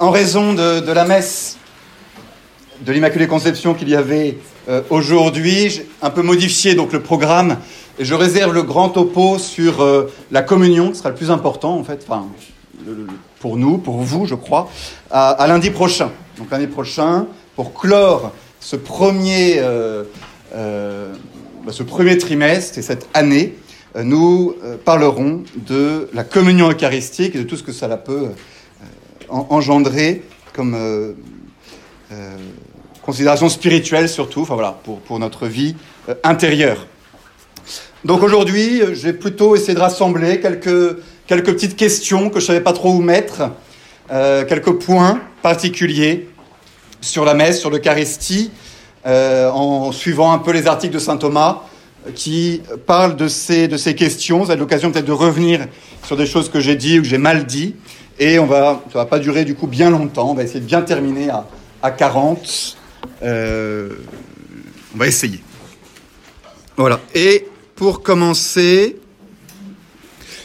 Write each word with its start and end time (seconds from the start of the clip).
en 0.00 0.10
raison 0.10 0.54
de, 0.54 0.90
la 0.90 1.04
messe 1.04 1.58
de 2.80 2.90
l'Immaculée 2.90 3.26
Conception 3.26 3.74
qu'il 3.74 3.90
y 3.90 3.94
avait 3.94 4.38
euh, 4.68 4.80
aujourd'hui, 4.88 5.68
j'ai 5.68 5.86
un 6.00 6.08
peu 6.08 6.22
modifié 6.22 6.74
donc 6.74 6.94
le 6.94 7.02
programme 7.02 7.58
et 7.98 8.06
je 8.06 8.14
réserve 8.14 8.54
le 8.54 8.62
grand 8.62 8.88
topo 8.88 9.38
sur 9.38 9.82
euh, 9.82 10.10
la 10.30 10.40
communion, 10.40 10.90
qui 10.90 10.96
sera 10.96 11.10
le 11.10 11.14
plus 11.14 11.30
important 11.30 11.76
en 11.76 11.84
fait, 11.84 12.06
pour 13.40 13.58
nous, 13.58 13.76
pour 13.76 13.98
vous, 13.98 14.24
je 14.24 14.34
crois, 14.34 14.70
à, 15.10 15.46
lundi 15.46 15.70
prochain. 15.70 16.10
Donc 16.38 16.50
lundi 16.50 16.66
prochain, 16.66 17.26
pour 17.54 17.74
clore 17.74 18.32
ce 18.58 18.76
premier, 18.76 19.56
euh, 19.58 20.04
bah, 20.54 21.72
ce 21.72 21.82
premier 21.82 22.16
trimestre 22.16 22.78
et 22.78 22.82
cette 22.82 23.06
année, 23.12 23.54
nous 24.02 24.54
parlerons 24.84 25.42
de 25.56 26.08
la 26.14 26.24
communion 26.24 26.70
eucharistique 26.70 27.34
et 27.34 27.38
de 27.38 27.42
tout 27.42 27.56
ce 27.56 27.62
que 27.62 27.72
cela 27.72 27.98
peut 27.98 28.28
engendrer 29.30 30.22
comme 30.52 30.74
euh, 30.74 31.12
euh, 32.12 32.36
considération 33.02 33.48
spirituelle 33.48 34.08
surtout, 34.08 34.42
enfin 34.42 34.54
voilà, 34.54 34.78
pour, 34.84 35.00
pour 35.00 35.18
notre 35.18 35.46
vie 35.46 35.76
euh, 36.08 36.14
intérieure. 36.24 36.86
Donc 38.04 38.22
aujourd'hui, 38.22 38.82
j'ai 38.94 39.12
plutôt 39.12 39.54
essayé 39.54 39.74
de 39.74 39.80
rassembler 39.80 40.40
quelques, 40.40 40.98
quelques 41.26 41.52
petites 41.52 41.76
questions 41.76 42.30
que 42.30 42.40
je 42.40 42.44
ne 42.44 42.46
savais 42.46 42.60
pas 42.60 42.72
trop 42.72 42.92
où 42.92 43.00
mettre, 43.00 43.50
quelques 44.08 44.72
points 44.72 45.20
particuliers 45.42 46.28
sur 47.00 47.24
la 47.24 47.34
messe, 47.34 47.60
sur 47.60 47.70
l'Eucharistie, 47.70 48.50
en 49.04 49.92
suivant 49.92 50.32
un 50.32 50.38
peu 50.38 50.50
les 50.50 50.66
articles 50.66 50.94
de 50.94 50.98
Saint 50.98 51.18
Thomas 51.18 51.60
qui 52.14 52.62
parlent 52.86 53.16
de 53.16 53.28
ces, 53.28 53.68
de 53.68 53.76
ces 53.76 53.94
questions. 53.94 54.42
Vous 54.42 54.50
avez 54.50 54.58
l'occasion 54.58 54.90
peut-être 54.90 55.04
de 55.04 55.12
revenir 55.12 55.66
sur 56.06 56.16
des 56.16 56.26
choses 56.26 56.48
que 56.48 56.58
j'ai 56.58 56.74
dit 56.74 56.98
ou 56.98 57.02
que 57.02 57.08
j'ai 57.08 57.18
mal 57.18 57.44
dit. 57.44 57.76
Et 58.22 58.38
on 58.38 58.44
va, 58.44 58.82
ça 58.92 58.98
va 58.98 59.06
pas 59.06 59.18
durer 59.18 59.46
du 59.46 59.54
coup 59.54 59.66
bien 59.66 59.88
longtemps. 59.88 60.30
On 60.30 60.34
va 60.34 60.42
essayer 60.42 60.60
de 60.60 60.66
bien 60.66 60.82
terminer 60.82 61.30
à, 61.30 61.46
à 61.82 61.90
40. 61.90 62.76
Euh, 63.22 63.94
on 64.94 64.98
va 64.98 65.06
essayer. 65.06 65.40
Voilà. 66.76 67.00
Et 67.14 67.46
pour 67.76 68.02
commencer, 68.02 68.98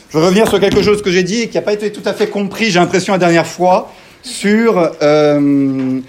je 0.10 0.18
vais 0.18 0.24
revenir 0.24 0.48
sur 0.48 0.62
quelque 0.62 0.82
chose 0.82 1.02
que 1.02 1.12
j'ai 1.12 1.24
dit 1.24 1.42
et 1.42 1.50
qui 1.50 1.56
n'a 1.56 1.62
pas 1.62 1.74
été 1.74 1.92
tout 1.92 2.02
à 2.06 2.14
fait 2.14 2.28
compris, 2.28 2.72
j'ai 2.72 2.80
l'impression, 2.80 3.12
la 3.12 3.20
dernière 3.20 3.46
fois, 3.46 3.92
sur 4.22 4.92
euh, 5.02 6.00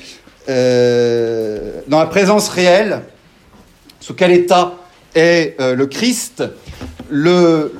euh, 0.48 1.80
dans 1.88 1.98
la 1.98 2.06
présence 2.06 2.48
réelle, 2.48 3.02
sous 3.98 4.14
quel 4.14 4.30
état 4.30 4.74
est 5.16 5.56
le 5.58 5.86
Christ. 5.86 6.44
Le, 7.10 7.72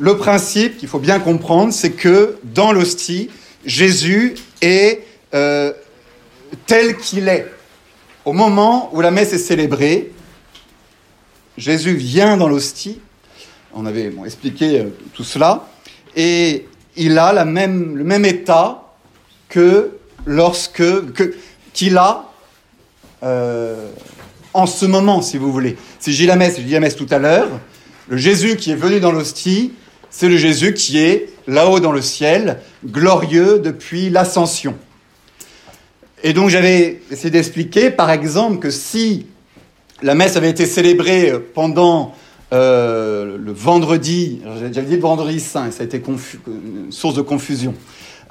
le 0.00 0.16
principe 0.16 0.78
qu'il 0.78 0.88
faut 0.88 0.98
bien 0.98 1.20
comprendre, 1.20 1.72
c'est 1.72 1.92
que 1.92 2.38
dans 2.42 2.72
l'hostie, 2.72 3.28
Jésus 3.66 4.34
est 4.62 5.04
euh, 5.34 5.72
tel 6.66 6.96
qu'il 6.96 7.28
est. 7.28 7.46
Au 8.24 8.32
moment 8.32 8.90
où 8.94 9.02
la 9.02 9.10
messe 9.10 9.34
est 9.34 9.38
célébrée, 9.38 10.10
Jésus 11.58 11.94
vient 11.94 12.38
dans 12.38 12.48
l'hostie. 12.48 12.98
On 13.74 13.84
avait 13.84 14.10
expliqué 14.24 14.80
euh, 14.80 14.84
tout 15.12 15.24
cela. 15.24 15.68
Et 16.16 16.66
il 16.96 17.18
a 17.18 17.44
même, 17.44 17.96
le 17.96 18.04
même 18.04 18.24
état 18.24 18.82
que 19.50 19.98
lorsque 20.24 20.82
qu'il 21.74 21.98
a 21.98 22.24
euh, 23.22 23.86
en 24.54 24.66
ce 24.66 24.86
moment, 24.86 25.20
si 25.20 25.36
vous 25.36 25.52
voulez. 25.52 25.76
Si 25.98 26.14
j'ai 26.14 26.24
la 26.24 26.36
messe, 26.36 26.56
j'ai 26.56 26.62
dit 26.62 26.72
la 26.72 26.80
messe 26.80 26.96
tout 26.96 27.06
à 27.10 27.18
l'heure, 27.18 27.48
le 28.08 28.16
Jésus 28.16 28.56
qui 28.56 28.70
est 28.70 28.76
venu 28.76 28.98
dans 28.98 29.12
l'hostie, 29.12 29.72
c'est 30.10 30.28
le 30.28 30.36
Jésus 30.36 30.74
qui 30.74 30.98
est 30.98 31.28
là-haut 31.46 31.80
dans 31.80 31.92
le 31.92 32.02
ciel, 32.02 32.60
glorieux 32.84 33.58
depuis 33.58 34.10
l'ascension. 34.10 34.74
Et 36.22 36.32
donc 36.32 36.50
j'avais 36.50 37.00
essayé 37.10 37.30
d'expliquer, 37.30 37.90
par 37.90 38.10
exemple, 38.10 38.58
que 38.58 38.70
si 38.70 39.26
la 40.02 40.14
messe 40.14 40.36
avait 40.36 40.50
été 40.50 40.66
célébrée 40.66 41.32
pendant 41.54 42.14
euh, 42.52 43.38
le 43.38 43.52
vendredi, 43.52 44.42
j'avais 44.72 44.86
dit 44.86 44.96
le 44.96 45.00
vendredi 45.00 45.40
saint, 45.40 45.70
ça 45.70 45.82
a 45.82 45.86
été 45.86 46.02
une 46.06 46.92
source 46.92 47.14
de 47.14 47.22
confusion. 47.22 47.74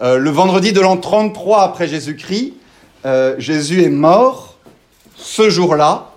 Euh, 0.01 0.17
le 0.17 0.29
vendredi 0.29 0.71
de 0.71 0.81
l'an 0.81 0.97
33 0.97 1.63
après 1.63 1.87
Jésus-Christ, 1.87 2.53
euh, 3.05 3.35
Jésus 3.37 3.83
est 3.83 3.89
mort 3.89 4.57
ce 5.15 5.49
jour-là, 5.49 6.11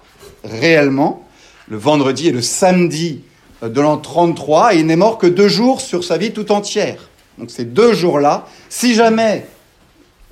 réellement. 0.44 1.26
Le 1.68 1.76
vendredi 1.76 2.28
et 2.28 2.32
le 2.32 2.42
samedi 2.42 3.22
de 3.62 3.80
l'an 3.80 3.96
33 3.96 4.74
et 4.74 4.78
il 4.78 4.86
n'est 4.86 4.96
mort 4.96 5.18
que 5.18 5.26
deux 5.26 5.48
jours 5.48 5.80
sur 5.80 6.04
sa 6.04 6.18
vie 6.18 6.32
tout 6.32 6.50
entière. 6.52 7.08
Donc 7.38 7.50
ces 7.50 7.64
deux 7.64 7.94
jours-là, 7.94 8.46
si 8.68 8.94
jamais 8.94 9.46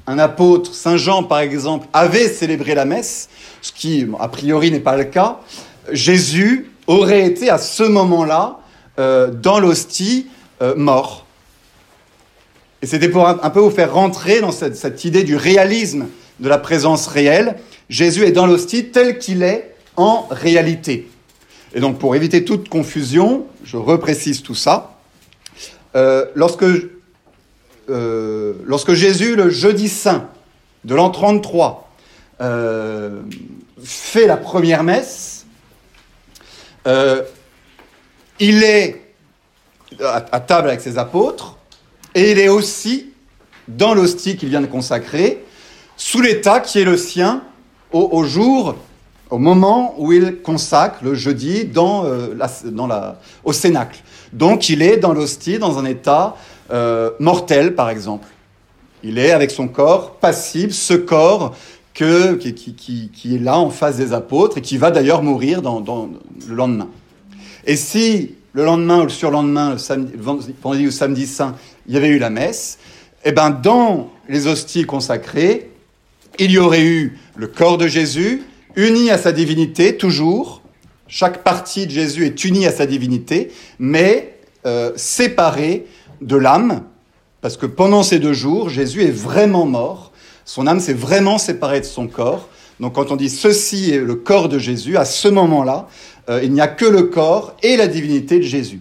un 0.06 0.18
apôtre, 0.18 0.74
Saint 0.74 0.96
Jean 0.96 1.22
par 1.22 1.38
exemple, 1.38 1.86
avait 1.92 2.28
célébré 2.28 2.74
la 2.74 2.84
messe, 2.84 3.28
ce 3.62 3.72
qui 3.72 4.06
a 4.18 4.28
priori 4.28 4.70
n'est 4.70 4.80
pas 4.80 4.96
le 4.96 5.04
cas, 5.04 5.38
Jésus 5.92 6.70
aurait 6.86 7.24
été 7.24 7.50
à 7.50 7.58
ce 7.58 7.82
moment-là 7.82 8.58
euh, 8.98 9.30
dans 9.30 9.60
l'hostie 9.60 10.26
euh, 10.62 10.74
mort. 10.74 11.26
Et 12.82 12.86
c'était 12.86 13.08
pour 13.08 13.28
un, 13.28 13.50
peu 13.50 13.60
vous 13.60 13.70
faire 13.70 13.92
rentrer 13.92 14.40
dans 14.40 14.52
cette, 14.52 14.74
cette 14.74 15.04
idée 15.04 15.22
du 15.22 15.36
réalisme 15.36 16.06
de 16.40 16.48
la 16.48 16.56
présence 16.56 17.06
réelle. 17.06 17.56
Jésus 17.90 18.24
est 18.24 18.32
dans 18.32 18.46
l'hostie 18.46 18.86
tel 18.86 19.18
qu'il 19.18 19.42
est 19.42 19.74
en 19.96 20.26
réalité. 20.30 21.09
Et 21.74 21.80
donc, 21.80 21.98
pour 21.98 22.16
éviter 22.16 22.44
toute 22.44 22.68
confusion, 22.68 23.46
je 23.64 23.76
reprécise 23.76 24.42
tout 24.42 24.54
ça. 24.54 24.98
Euh, 25.94 26.26
lorsque, 26.34 26.64
euh, 27.88 28.54
lorsque 28.64 28.94
Jésus, 28.94 29.36
le 29.36 29.50
jeudi 29.50 29.88
saint 29.88 30.28
de 30.84 30.94
l'an 30.94 31.10
33, 31.10 31.88
euh, 32.40 33.20
fait 33.82 34.26
la 34.26 34.36
première 34.36 34.82
messe, 34.82 35.46
il 36.86 38.64
est 38.64 39.02
à, 40.02 40.40
table 40.40 40.68
avec 40.68 40.80
ses 40.80 40.98
apôtres 40.98 41.58
et 42.14 42.32
il 42.32 42.38
est 42.38 42.48
aussi 42.48 43.12
dans 43.68 43.94
l'hostie 43.94 44.36
qu'il 44.36 44.48
vient 44.48 44.62
de 44.62 44.66
consacrer, 44.66 45.44
sous 45.96 46.20
l'état 46.20 46.58
qui 46.58 46.80
est 46.80 46.84
le 46.84 46.96
sien 46.96 47.42
au 47.92 48.24
jour 48.24 48.76
au 49.30 49.38
moment 49.38 49.94
où 49.98 50.12
il 50.12 50.42
consacre 50.42 50.98
le 51.02 51.14
jeudi 51.14 51.64
dans, 51.64 52.04
euh, 52.04 52.34
au 53.44 53.52
cénacle. 53.52 54.00
Donc 54.32 54.68
il 54.68 54.82
est 54.82 54.96
dans 54.96 55.12
l'hostie, 55.12 55.58
dans 55.58 55.78
un 55.78 55.84
état 55.84 56.36
euh, 56.72 57.10
mortel, 57.20 57.74
par 57.74 57.90
exemple. 57.90 58.28
Il 59.02 59.18
est 59.18 59.30
avec 59.30 59.50
son 59.50 59.68
corps 59.68 60.16
passible, 60.16 60.72
ce 60.72 60.94
corps 60.94 61.54
que, 61.94 62.34
qui, 62.34 63.34
est 63.34 63.38
là 63.38 63.58
en 63.58 63.70
face 63.70 63.96
des 63.96 64.12
apôtres 64.12 64.58
et 64.58 64.60
qui 64.60 64.76
va 64.76 64.90
d'ailleurs 64.90 65.22
mourir 65.22 65.62
le 65.62 66.54
lendemain. 66.54 66.88
Et 67.66 67.76
si 67.76 68.34
le 68.52 68.64
lendemain 68.64 69.00
ou 69.00 69.04
le 69.04 69.08
surlendemain, 69.08 69.72
le, 69.72 69.78
samedi, 69.78 70.12
vendredi 70.18 70.86
ou 70.86 70.90
samedi 70.90 71.26
saint, 71.26 71.54
il 71.86 71.94
y 71.94 71.96
avait 71.96 72.08
eu 72.08 72.18
la 72.18 72.30
messe, 72.30 72.78
eh 73.24 73.32
ben 73.32 73.50
dans 73.50 74.10
les 74.28 74.46
hosties 74.46 74.84
consacrées, 74.84 75.70
il 76.38 76.50
y 76.50 76.58
aurait 76.58 76.82
eu 76.82 77.18
le 77.36 77.46
corps 77.46 77.78
de 77.78 77.86
Jésus, 77.86 78.42
uni 78.80 79.10
à 79.10 79.18
sa 79.18 79.32
divinité, 79.32 79.96
toujours. 79.96 80.62
Chaque 81.06 81.42
partie 81.42 81.86
de 81.86 81.90
Jésus 81.90 82.26
est 82.26 82.44
unie 82.44 82.66
à 82.66 82.72
sa 82.72 82.86
divinité, 82.86 83.50
mais 83.78 84.38
euh, 84.66 84.92
séparée 84.96 85.86
de 86.20 86.36
l'âme, 86.36 86.82
parce 87.40 87.56
que 87.56 87.66
pendant 87.66 88.02
ces 88.02 88.18
deux 88.18 88.32
jours, 88.32 88.68
Jésus 88.68 89.02
est 89.02 89.10
vraiment 89.10 89.66
mort. 89.66 90.12
Son 90.44 90.66
âme 90.66 90.80
s'est 90.80 90.94
vraiment 90.94 91.38
séparée 91.38 91.80
de 91.80 91.86
son 91.86 92.06
corps. 92.06 92.48
Donc 92.78 92.94
quand 92.94 93.10
on 93.10 93.16
dit 93.16 93.30
ceci 93.30 93.90
est 93.90 93.98
le 93.98 94.14
corps 94.14 94.48
de 94.48 94.58
Jésus, 94.58 94.96
à 94.96 95.04
ce 95.04 95.28
moment-là, 95.28 95.88
euh, 96.28 96.40
il 96.42 96.52
n'y 96.52 96.60
a 96.60 96.68
que 96.68 96.84
le 96.84 97.04
corps 97.04 97.56
et 97.62 97.76
la 97.76 97.86
divinité 97.86 98.36
de 98.36 98.44
Jésus. 98.44 98.80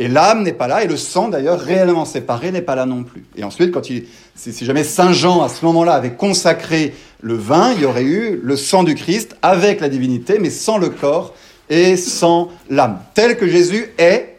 Et 0.00 0.08
l'âme 0.08 0.44
n'est 0.44 0.54
pas 0.54 0.66
là, 0.66 0.82
et 0.82 0.86
le 0.86 0.96
sang 0.96 1.28
d'ailleurs 1.28 1.60
réellement 1.60 2.06
séparé 2.06 2.50
n'est 2.52 2.62
pas 2.62 2.74
là 2.74 2.86
non 2.86 3.04
plus. 3.04 3.26
Et 3.36 3.44
ensuite, 3.44 3.70
quand 3.70 3.90
il, 3.90 4.06
si 4.34 4.64
jamais 4.64 4.82
Saint 4.82 5.12
Jean 5.12 5.42
à 5.42 5.50
ce 5.50 5.62
moment-là 5.66 5.92
avait 5.92 6.14
consacré 6.14 6.94
le 7.20 7.34
vin, 7.34 7.74
il 7.74 7.82
y 7.82 7.84
aurait 7.84 8.04
eu 8.04 8.40
le 8.42 8.56
sang 8.56 8.82
du 8.82 8.94
Christ 8.94 9.36
avec 9.42 9.78
la 9.82 9.90
divinité, 9.90 10.38
mais 10.38 10.48
sans 10.48 10.78
le 10.78 10.88
corps 10.88 11.34
et 11.68 11.98
sans 11.98 12.48
l'âme. 12.70 12.98
Tel 13.12 13.36
que 13.36 13.46
Jésus 13.46 13.92
est 13.98 14.38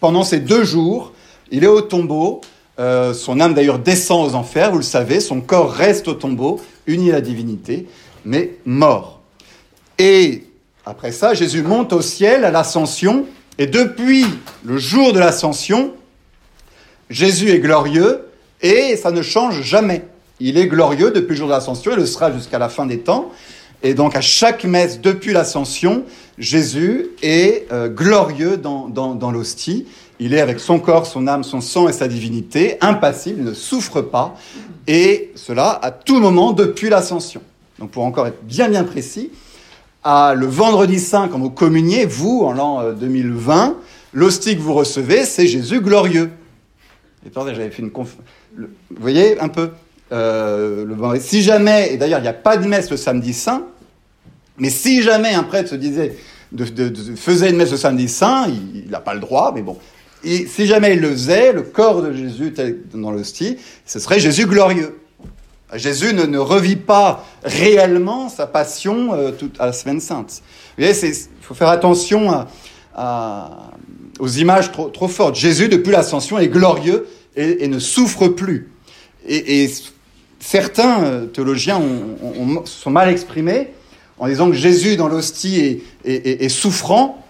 pendant 0.00 0.24
ces 0.24 0.40
deux 0.40 0.64
jours, 0.64 1.12
il 1.52 1.62
est 1.62 1.68
au 1.68 1.82
tombeau, 1.82 2.40
euh, 2.80 3.14
son 3.14 3.38
âme 3.38 3.54
d'ailleurs 3.54 3.78
descend 3.78 4.28
aux 4.28 4.34
enfers, 4.34 4.72
vous 4.72 4.78
le 4.78 4.82
savez, 4.82 5.20
son 5.20 5.40
corps 5.40 5.70
reste 5.70 6.08
au 6.08 6.14
tombeau, 6.14 6.60
uni 6.88 7.10
à 7.10 7.14
la 7.14 7.20
divinité, 7.20 7.86
mais 8.24 8.56
mort. 8.64 9.20
Et 10.00 10.48
après 10.84 11.12
ça, 11.12 11.32
Jésus 11.32 11.62
monte 11.62 11.92
au 11.92 12.02
ciel 12.02 12.44
à 12.44 12.50
l'ascension, 12.50 13.24
et 13.58 13.66
depuis 13.66 14.24
le 14.64 14.78
jour 14.78 15.12
de 15.12 15.18
l'ascension, 15.18 15.92
Jésus 17.08 17.50
est 17.50 17.60
glorieux 17.60 18.26
et 18.62 18.96
ça 18.96 19.10
ne 19.10 19.22
change 19.22 19.62
jamais. 19.62 20.04
Il 20.40 20.58
est 20.58 20.66
glorieux 20.66 21.10
depuis 21.10 21.30
le 21.30 21.36
jour 21.36 21.48
de 21.48 21.52
l'ascension 21.52 21.92
et 21.92 21.96
le 21.96 22.06
sera 22.06 22.32
jusqu'à 22.32 22.58
la 22.58 22.68
fin 22.68 22.84
des 22.84 22.98
temps. 22.98 23.30
Et 23.82 23.94
donc 23.94 24.16
à 24.16 24.20
chaque 24.20 24.64
messe 24.64 25.00
depuis 25.00 25.32
l'ascension, 25.32 26.04
Jésus 26.38 27.08
est 27.22 27.66
euh, 27.72 27.88
glorieux 27.88 28.56
dans, 28.56 29.30
l'hostie 29.30 29.86
Il 30.18 30.34
est 30.34 30.40
avec 30.40 30.60
son 30.60 30.78
corps, 30.78 31.06
son 31.06 31.26
âme, 31.26 31.44
son 31.44 31.60
sang 31.60 31.88
et 31.88 31.92
sa 31.92 32.08
divinité, 32.08 32.76
impassible, 32.80 33.40
il 33.40 33.44
ne 33.44 33.54
souffre 33.54 34.00
pas, 34.00 34.34
et 34.86 35.32
cela 35.34 35.78
à 35.82 35.90
tout 35.90 36.20
moment 36.20 36.52
depuis 36.52 36.88
l'ascension. 36.88 37.40
Donc 37.78 37.90
pour 37.90 38.04
encore 38.04 38.26
être 38.26 38.42
bien 38.42 38.68
bien 38.68 38.84
précis, 38.84 39.30
le 40.06 40.46
vendredi 40.46 41.00
saint, 41.00 41.28
quand 41.28 41.38
vous 41.38 41.50
communiez, 41.50 42.06
vous, 42.06 42.42
en 42.44 42.52
l'an 42.52 42.92
2020, 42.92 43.68
euh, 43.68 43.72
l'hostie 44.12 44.56
que 44.56 44.62
vous 44.62 44.74
recevez, 44.74 45.24
c'est 45.24 45.46
Jésus 45.46 45.80
glorieux. 45.80 46.30
Et 47.26 47.30
j'avais 47.34 47.70
fait 47.70 47.82
une 47.82 47.90
conf... 47.90 48.16
Vous 48.56 48.66
voyez 49.00 49.38
un 49.40 49.48
peu 49.48 49.70
euh, 50.12 50.84
le... 50.84 51.20
Si 51.20 51.42
jamais, 51.42 51.92
et 51.92 51.96
d'ailleurs 51.96 52.20
il 52.20 52.22
n'y 52.22 52.28
a 52.28 52.32
pas 52.32 52.56
de 52.56 52.66
messe 52.66 52.90
le 52.90 52.96
samedi 52.96 53.32
saint, 53.32 53.66
mais 54.58 54.70
si 54.70 55.02
jamais 55.02 55.34
un 55.34 55.42
prêtre 55.42 55.70
se 55.70 55.74
disait, 55.74 56.16
de, 56.52 56.64
faisait 57.16 57.50
une 57.50 57.56
messe 57.56 57.72
le 57.72 57.76
samedi 57.76 58.08
saint, 58.08 58.46
il 58.48 58.88
n'a 58.88 59.00
pas 59.00 59.14
le 59.14 59.20
droit, 59.20 59.52
mais 59.54 59.62
bon. 59.62 59.76
Et 60.22 60.46
si 60.46 60.66
jamais 60.66 60.94
il 60.94 61.00
le 61.00 61.10
faisait, 61.10 61.52
le 61.52 61.62
corps 61.62 62.02
de 62.02 62.12
Jésus 62.12 62.54
dans 62.94 63.10
l'hostie, 63.10 63.58
ce 63.84 63.98
serait 63.98 64.20
Jésus 64.20 64.46
glorieux. 64.46 64.96
Jésus 65.74 66.14
ne, 66.14 66.38
revit 66.38 66.76
pas 66.76 67.26
réellement 67.42 68.28
sa 68.28 68.46
passion 68.46 69.14
euh, 69.14 69.32
toute, 69.32 69.60
à 69.60 69.66
la 69.66 69.72
semaine 69.72 70.00
sainte. 70.00 70.42
Il 70.78 70.94
faut 71.40 71.54
faire 71.54 71.68
attention 71.68 72.46
aux 74.18 74.28
images 74.28 74.70
trop, 74.72 75.08
fortes. 75.08 75.34
Jésus, 75.34 75.68
depuis 75.68 75.90
l'ascension, 75.90 76.38
est 76.38 76.48
glorieux 76.48 77.06
et, 77.36 77.66
ne 77.66 77.78
souffre 77.78 78.28
plus. 78.28 78.70
Et, 79.26 79.70
certains 80.38 81.02
euh, 81.02 81.26
théologiens 81.26 81.78
ont, 81.78 82.16
ont, 82.22 82.64
sont 82.66 82.90
mal 82.90 83.08
exprimés 83.08 83.70
en 84.18 84.28
disant 84.28 84.48
que 84.48 84.56
Jésus 84.56 84.96
dans 84.96 85.08
l'hostie 85.08 85.82
est, 86.04 86.48
souffrant. 86.48 87.22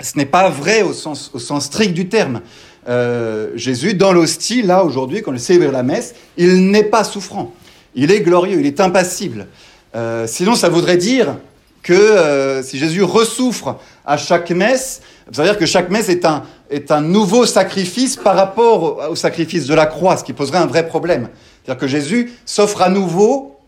Ce 0.00 0.16
n'est 0.16 0.26
pas 0.26 0.48
vrai 0.50 0.82
au 0.82 0.92
sens, 0.92 1.30
au 1.34 1.38
sens 1.38 1.66
strict 1.66 1.94
du 1.94 2.08
terme. 2.08 2.40
Euh, 2.88 3.50
Jésus, 3.54 3.94
dans 3.94 4.12
l'hostie, 4.12 4.62
là, 4.62 4.84
aujourd'hui, 4.84 5.22
quand 5.22 5.32
il 5.32 5.40
célèbre 5.40 5.72
la 5.72 5.82
messe, 5.82 6.14
il 6.36 6.70
n'est 6.70 6.84
pas 6.84 7.04
souffrant. 7.04 7.52
Il 7.96 8.12
est 8.12 8.20
glorieux, 8.20 8.60
il 8.60 8.66
est 8.66 8.78
impassible. 8.78 9.46
Euh, 9.94 10.26
sinon, 10.26 10.54
ça 10.54 10.68
voudrait 10.68 10.98
dire 10.98 11.36
que 11.82 11.94
euh, 11.94 12.62
si 12.62 12.78
Jésus 12.78 13.02
ressouffre 13.02 13.76
à 14.04 14.18
chaque 14.18 14.50
messe, 14.50 15.00
ça 15.32 15.42
veut 15.42 15.48
dire 15.48 15.58
que 15.58 15.64
chaque 15.64 15.88
messe 15.88 16.10
est 16.10 16.26
un, 16.26 16.42
est 16.68 16.90
un 16.90 17.00
nouveau 17.00 17.46
sacrifice 17.46 18.16
par 18.16 18.36
rapport 18.36 19.10
au, 19.10 19.16
sacrifice 19.16 19.66
de 19.66 19.74
la 19.74 19.86
croix, 19.86 20.18
ce 20.18 20.24
qui 20.24 20.34
poserait 20.34 20.58
un 20.58 20.66
vrai 20.66 20.86
problème. 20.86 21.30
C'est-à-dire 21.64 21.80
que 21.80 21.86
Jésus 21.86 22.32
s'offre 22.44 22.82
à 22.82 22.90
nouveau 22.90 23.58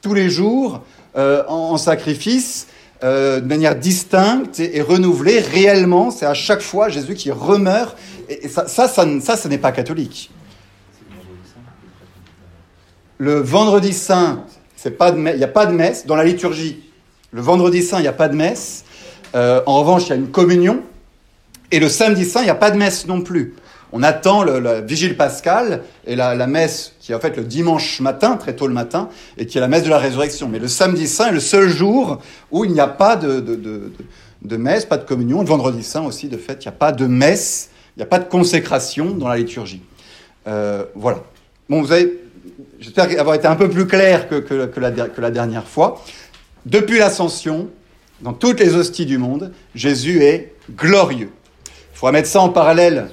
tous 0.00 0.14
les 0.14 0.30
jours 0.30 0.82
euh, 1.16 1.42
en, 1.48 1.76
sacrifice 1.76 2.68
de 3.02 3.40
manière 3.40 3.76
distincte 3.76 4.58
et, 4.58 4.80
renouvelée 4.80 5.40
réellement. 5.40 6.10
C'est 6.10 6.24
à 6.26 6.34
chaque 6.34 6.62
fois 6.62 6.88
Jésus 6.88 7.14
qui 7.14 7.30
remeurt. 7.30 7.96
Et, 8.28 8.48
ça, 8.48 8.68
ça, 8.68 8.88
ça, 8.88 9.04
ça, 9.20 9.36
ce 9.36 9.48
n'est 9.48 9.58
pas 9.58 9.72
catholique 9.72 10.30
le 13.18 13.40
vendredi 13.40 13.92
saint, 13.92 14.44
il 14.84 15.36
n'y 15.36 15.44
a 15.44 15.48
pas 15.48 15.66
de 15.66 15.72
messe 15.72 16.06
dans 16.06 16.16
la 16.16 16.24
liturgie. 16.24 16.82
Le 17.32 17.40
vendredi 17.40 17.82
saint, 17.82 17.98
il 17.98 18.02
n'y 18.02 18.08
a 18.08 18.12
pas 18.12 18.28
de 18.28 18.36
messe. 18.36 18.84
Euh, 19.34 19.60
en 19.66 19.80
revanche, 19.80 20.06
il 20.06 20.08
y 20.10 20.12
a 20.12 20.16
une 20.16 20.30
communion. 20.30 20.82
Et 21.70 21.80
le 21.80 21.88
samedi 21.88 22.24
saint, 22.24 22.40
il 22.40 22.44
n'y 22.44 22.50
a 22.50 22.54
pas 22.54 22.70
de 22.70 22.78
messe 22.78 23.06
non 23.06 23.22
plus. 23.22 23.54
On 23.92 24.02
attend 24.02 24.42
la 24.44 24.80
vigile 24.80 25.16
pascale 25.16 25.82
et 26.06 26.16
la, 26.16 26.46
messe 26.46 26.94
qui 27.00 27.12
est 27.12 27.14
en 27.14 27.20
fait 27.20 27.36
le 27.36 27.44
dimanche 27.44 28.00
matin, 28.00 28.36
très 28.36 28.54
tôt 28.54 28.66
le 28.66 28.74
matin, 28.74 29.08
et 29.38 29.46
qui 29.46 29.58
est 29.58 29.60
la 29.60 29.68
messe 29.68 29.84
de 29.84 29.90
la 29.90 29.98
résurrection. 29.98 30.48
Mais 30.48 30.58
le 30.58 30.68
samedi 30.68 31.06
saint 31.06 31.28
est 31.28 31.32
le 31.32 31.40
seul 31.40 31.68
jour 31.68 32.20
où 32.50 32.64
il 32.64 32.72
n'y 32.72 32.80
a 32.80 32.88
pas 32.88 33.16
de, 33.16 33.40
de, 33.40 34.56
messe, 34.56 34.84
pas 34.84 34.98
de 34.98 35.04
communion. 35.04 35.40
Le 35.40 35.46
vendredi 35.46 35.82
saint 35.82 36.02
aussi, 36.02 36.28
de 36.28 36.36
fait, 36.36 36.64
il 36.64 36.68
n'y 36.68 36.74
a 36.74 36.78
pas 36.78 36.92
de 36.92 37.06
messe, 37.06 37.70
il 37.96 38.00
n'y 38.00 38.02
a 38.02 38.06
pas 38.06 38.18
de 38.18 38.28
consécration 38.28 39.10
dans 39.10 39.28
la 39.28 39.36
liturgie. 39.36 39.82
Euh, 40.46 40.84
voilà. 40.94 41.22
Bon, 41.68 41.80
vous 41.80 41.92
avez 41.92 42.25
j'espère 42.80 43.08
avoir 43.18 43.34
été 43.34 43.46
un 43.46 43.56
peu 43.56 43.68
plus 43.68 43.86
clair 43.86 44.28
que, 44.28 44.36
que, 44.36 44.80
la, 44.80 45.30
dernière 45.30 45.66
fois. 45.66 46.04
Depuis 46.64 46.98
l'ascension, 46.98 47.68
dans 48.20 48.32
toutes 48.32 48.60
les 48.60 48.74
hosties 48.74 49.06
du 49.06 49.18
monde, 49.18 49.52
Jésus 49.74 50.22
est 50.22 50.54
glorieux. 50.70 51.30
Il 51.66 51.98
faudra 51.98 52.12
mettre 52.12 52.28
ça 52.28 52.40
en 52.40 52.48
parallèle 52.48 53.08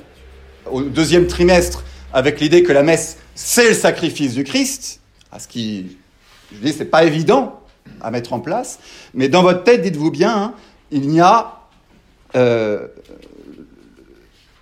au 0.69 0.81
deuxième 0.81 1.27
trimestre 1.27 1.83
avec 2.13 2.39
l'idée 2.39 2.63
que 2.63 2.71
la 2.71 2.83
messe, 2.83 3.17
c'est 3.35 3.69
le 3.69 3.73
sacrifice 3.73 4.35
du 4.35 4.43
Christ, 4.43 4.99
ce 5.37 5.47
qui, 5.47 5.97
je 6.51 6.59
dis, 6.59 6.73
c'est 6.73 6.85
pas 6.85 7.03
évident 7.03 7.59
à 8.01 8.11
mettre 8.11 8.33
en 8.33 8.39
place, 8.39 8.79
mais 9.13 9.29
dans 9.29 9.41
votre 9.41 9.63
tête, 9.63 9.81
dites-vous 9.81 10.11
bien, 10.11 10.35
hein, 10.35 10.53
il 10.91 11.09
n'y 11.09 11.21
a... 11.21 11.59
Euh, 12.35 12.87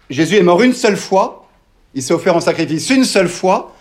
Jésus 0.10 0.36
est 0.36 0.44
mort 0.44 0.62
une 0.62 0.74
seule 0.74 0.98
fois, 0.98 1.50
il 1.94 2.02
s'est 2.02 2.14
offert 2.14 2.36
en 2.36 2.42
sacrifice 2.42 2.90
une 2.90 3.06
seule 3.06 3.30
fois, 3.30 3.76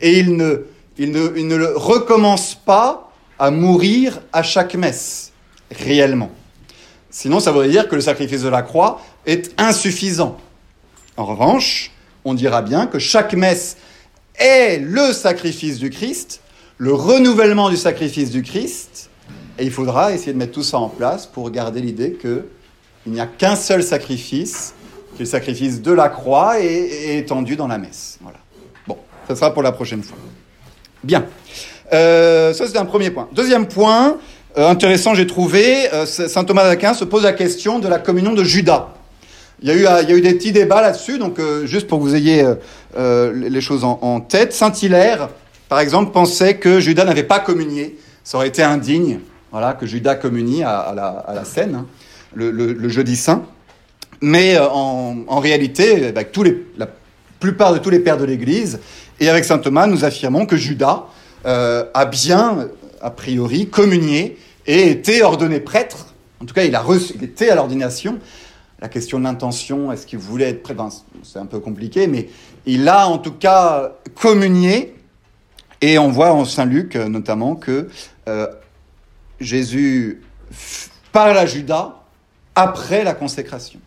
et 0.00 0.18
il 0.18 0.36
ne, 0.36 0.66
il 0.98 1.16
il 1.36 1.54
recommence 1.74 2.54
pas 2.54 3.12
à 3.38 3.50
mourir 3.50 4.20
à 4.32 4.42
chaque 4.42 4.74
messe, 4.74 5.32
réellement. 5.70 6.30
Sinon, 7.10 7.40
ça 7.40 7.50
voudrait 7.52 7.68
dire 7.68 7.88
que 7.88 7.94
le 7.94 8.00
sacrifice 8.00 8.42
de 8.42 8.48
la 8.48 8.62
croix 8.62 9.00
est 9.26 9.52
insuffisant. 9.58 10.38
En 11.16 11.24
revanche, 11.24 11.90
on 12.24 12.34
dira 12.34 12.62
bien 12.62 12.86
que 12.86 12.98
chaque 12.98 13.34
messe 13.34 13.76
est 14.34 14.78
le 14.78 15.12
sacrifice 15.12 15.78
du 15.78 15.90
Christ, 15.90 16.40
le 16.78 16.92
renouvellement 16.92 17.70
du 17.70 17.76
sacrifice 17.76 18.30
du 18.30 18.42
Christ, 18.42 19.10
et 19.58 19.64
il 19.64 19.70
faudra 19.70 20.12
essayer 20.12 20.32
de 20.32 20.38
mettre 20.38 20.52
tout 20.52 20.62
ça 20.62 20.78
en 20.78 20.88
place 20.88 21.26
pour 21.26 21.50
garder 21.50 21.80
l'idée 21.80 22.18
qu'il 22.20 23.12
n'y 23.12 23.20
a 23.20 23.26
qu'un 23.26 23.56
seul 23.56 23.82
sacrifice, 23.82 24.74
qui 25.14 25.22
est 25.22 25.24
le 25.24 25.30
sacrifice 25.30 25.80
de 25.80 25.92
la 25.92 26.10
croix 26.10 26.60
et, 26.60 26.66
et 26.66 27.18
étendu 27.18 27.56
dans 27.56 27.66
la 27.66 27.78
messe. 27.78 28.18
Voilà. 28.20 28.38
Ça 29.28 29.34
sera 29.34 29.52
pour 29.52 29.62
la 29.62 29.72
prochaine 29.72 30.02
fois. 30.02 30.18
Bien. 31.02 31.26
Euh, 31.92 32.52
ça, 32.52 32.66
c'est 32.66 32.78
un 32.78 32.84
premier 32.84 33.10
point. 33.10 33.28
Deuxième 33.32 33.66
point, 33.66 34.18
euh, 34.56 34.68
intéressant, 34.68 35.14
j'ai 35.14 35.26
trouvé, 35.26 35.92
euh, 35.92 36.06
saint 36.06 36.44
Thomas 36.44 36.64
d'Aquin 36.64 36.94
se 36.94 37.04
pose 37.04 37.22
la 37.22 37.32
question 37.32 37.78
de 37.78 37.88
la 37.88 37.98
communion 37.98 38.32
de 38.32 38.44
Judas. 38.44 38.88
Il 39.62 39.68
y 39.68 39.86
a 39.86 40.10
eu, 40.10 40.20
des 40.20 40.34
petits 40.34 40.52
débats 40.52 40.82
là-dessus, 40.82 41.18
donc 41.18 41.40
juste 41.64 41.86
pour 41.88 41.98
que 41.98 42.04
vous 42.04 42.14
ayez 42.14 42.44
les 42.94 43.60
choses 43.62 43.84
en, 43.84 44.20
tête. 44.20 44.52
Saint 44.52 44.70
Hilaire, 44.70 45.30
par 45.70 45.80
exemple, 45.80 46.12
pensait 46.12 46.56
que 46.58 46.78
Judas 46.78 47.06
n'avait 47.06 47.22
pas 47.22 47.38
communié. 47.38 47.96
Ça 48.22 48.36
aurait 48.36 48.48
été 48.48 48.62
indigne, 48.62 49.20
voilà, 49.52 49.72
que 49.72 49.86
Judas 49.86 50.16
communie 50.16 50.62
à, 50.62 50.92
la, 50.94 51.06
à 51.06 51.34
la, 51.34 51.46
scène, 51.46 51.74
hein, 51.74 51.86
le, 52.34 52.88
jeudi 52.90 53.16
saint. 53.16 53.44
Mais 54.20 54.58
en, 54.58 55.40
réalité, 55.40 56.08
avec 56.08 56.32
tous 56.32 56.42
les, 56.42 56.62
plupart 57.40 57.72
de 57.72 57.78
tous 57.78 57.90
les 57.90 57.98
pères 57.98 58.16
de 58.16 58.24
l'Église, 58.24 58.80
et 59.20 59.28
avec 59.28 59.44
saint 59.44 59.58
Thomas, 59.58 59.86
nous 59.86 60.04
affirmons 60.04 60.46
que 60.46 60.56
Judas 60.56 61.04
euh, 61.46 61.84
a 61.94 62.04
bien, 62.04 62.68
a 63.00 63.10
priori, 63.10 63.68
communié 63.68 64.38
et 64.66 64.90
été 64.90 65.22
ordonné 65.22 65.60
prêtre. 65.60 66.14
En 66.40 66.44
tout 66.44 66.54
cas, 66.54 66.64
il, 66.64 66.74
a 66.74 66.80
reçu, 66.80 67.14
il 67.14 67.24
était 67.24 67.50
à 67.50 67.54
l'ordination. 67.54 68.18
La 68.80 68.88
question 68.88 69.18
de 69.18 69.24
l'intention, 69.24 69.90
est-ce 69.90 70.06
qu'il 70.06 70.18
voulait 70.18 70.50
être 70.50 70.62
prêtre? 70.62 70.84
C'est 71.22 71.38
un 71.38 71.46
peu 71.46 71.60
compliqué, 71.60 72.06
mais 72.08 72.28
il 72.66 72.88
a 72.88 73.08
en 73.08 73.18
tout 73.18 73.32
cas 73.32 73.92
communié. 74.20 74.94
Et 75.80 75.98
on 75.98 76.10
voit 76.10 76.32
en 76.32 76.44
Saint 76.44 76.64
Luc 76.64 76.96
notamment 76.96 77.54
que 77.54 77.88
euh, 78.28 78.46
Jésus 79.40 80.22
parle 81.12 81.36
à 81.38 81.46
Judas 81.46 81.96
après 82.54 83.04
la 83.04 83.14
consécration. 83.14 83.80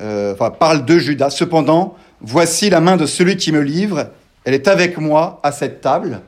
Euh, 0.00 0.34
enfin, 0.34 0.50
parle 0.50 0.84
de 0.84 0.98
Judas. 0.98 1.30
Cependant, 1.30 1.96
Voici 2.20 2.68
la 2.70 2.80
main 2.80 2.96
de 2.96 3.06
celui 3.06 3.36
qui 3.36 3.52
me 3.52 3.60
livre, 3.60 4.10
elle 4.44 4.54
est 4.54 4.68
avec 4.68 4.98
moi 4.98 5.40
à 5.42 5.52
cette 5.52 5.80
table. 5.80 6.20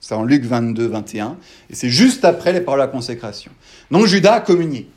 C'est 0.00 0.14
en 0.14 0.24
Luc 0.24 0.44
22, 0.44 0.86
21. 0.86 1.36
Et 1.68 1.74
c'est 1.74 1.90
juste 1.90 2.24
après 2.24 2.52
les 2.52 2.60
paroles 2.60 2.80
de 2.80 2.86
la 2.86 2.90
consécration. 2.90 3.52
Donc 3.90 4.06
Judas 4.06 4.34
a 4.34 4.40
communié. 4.40 4.88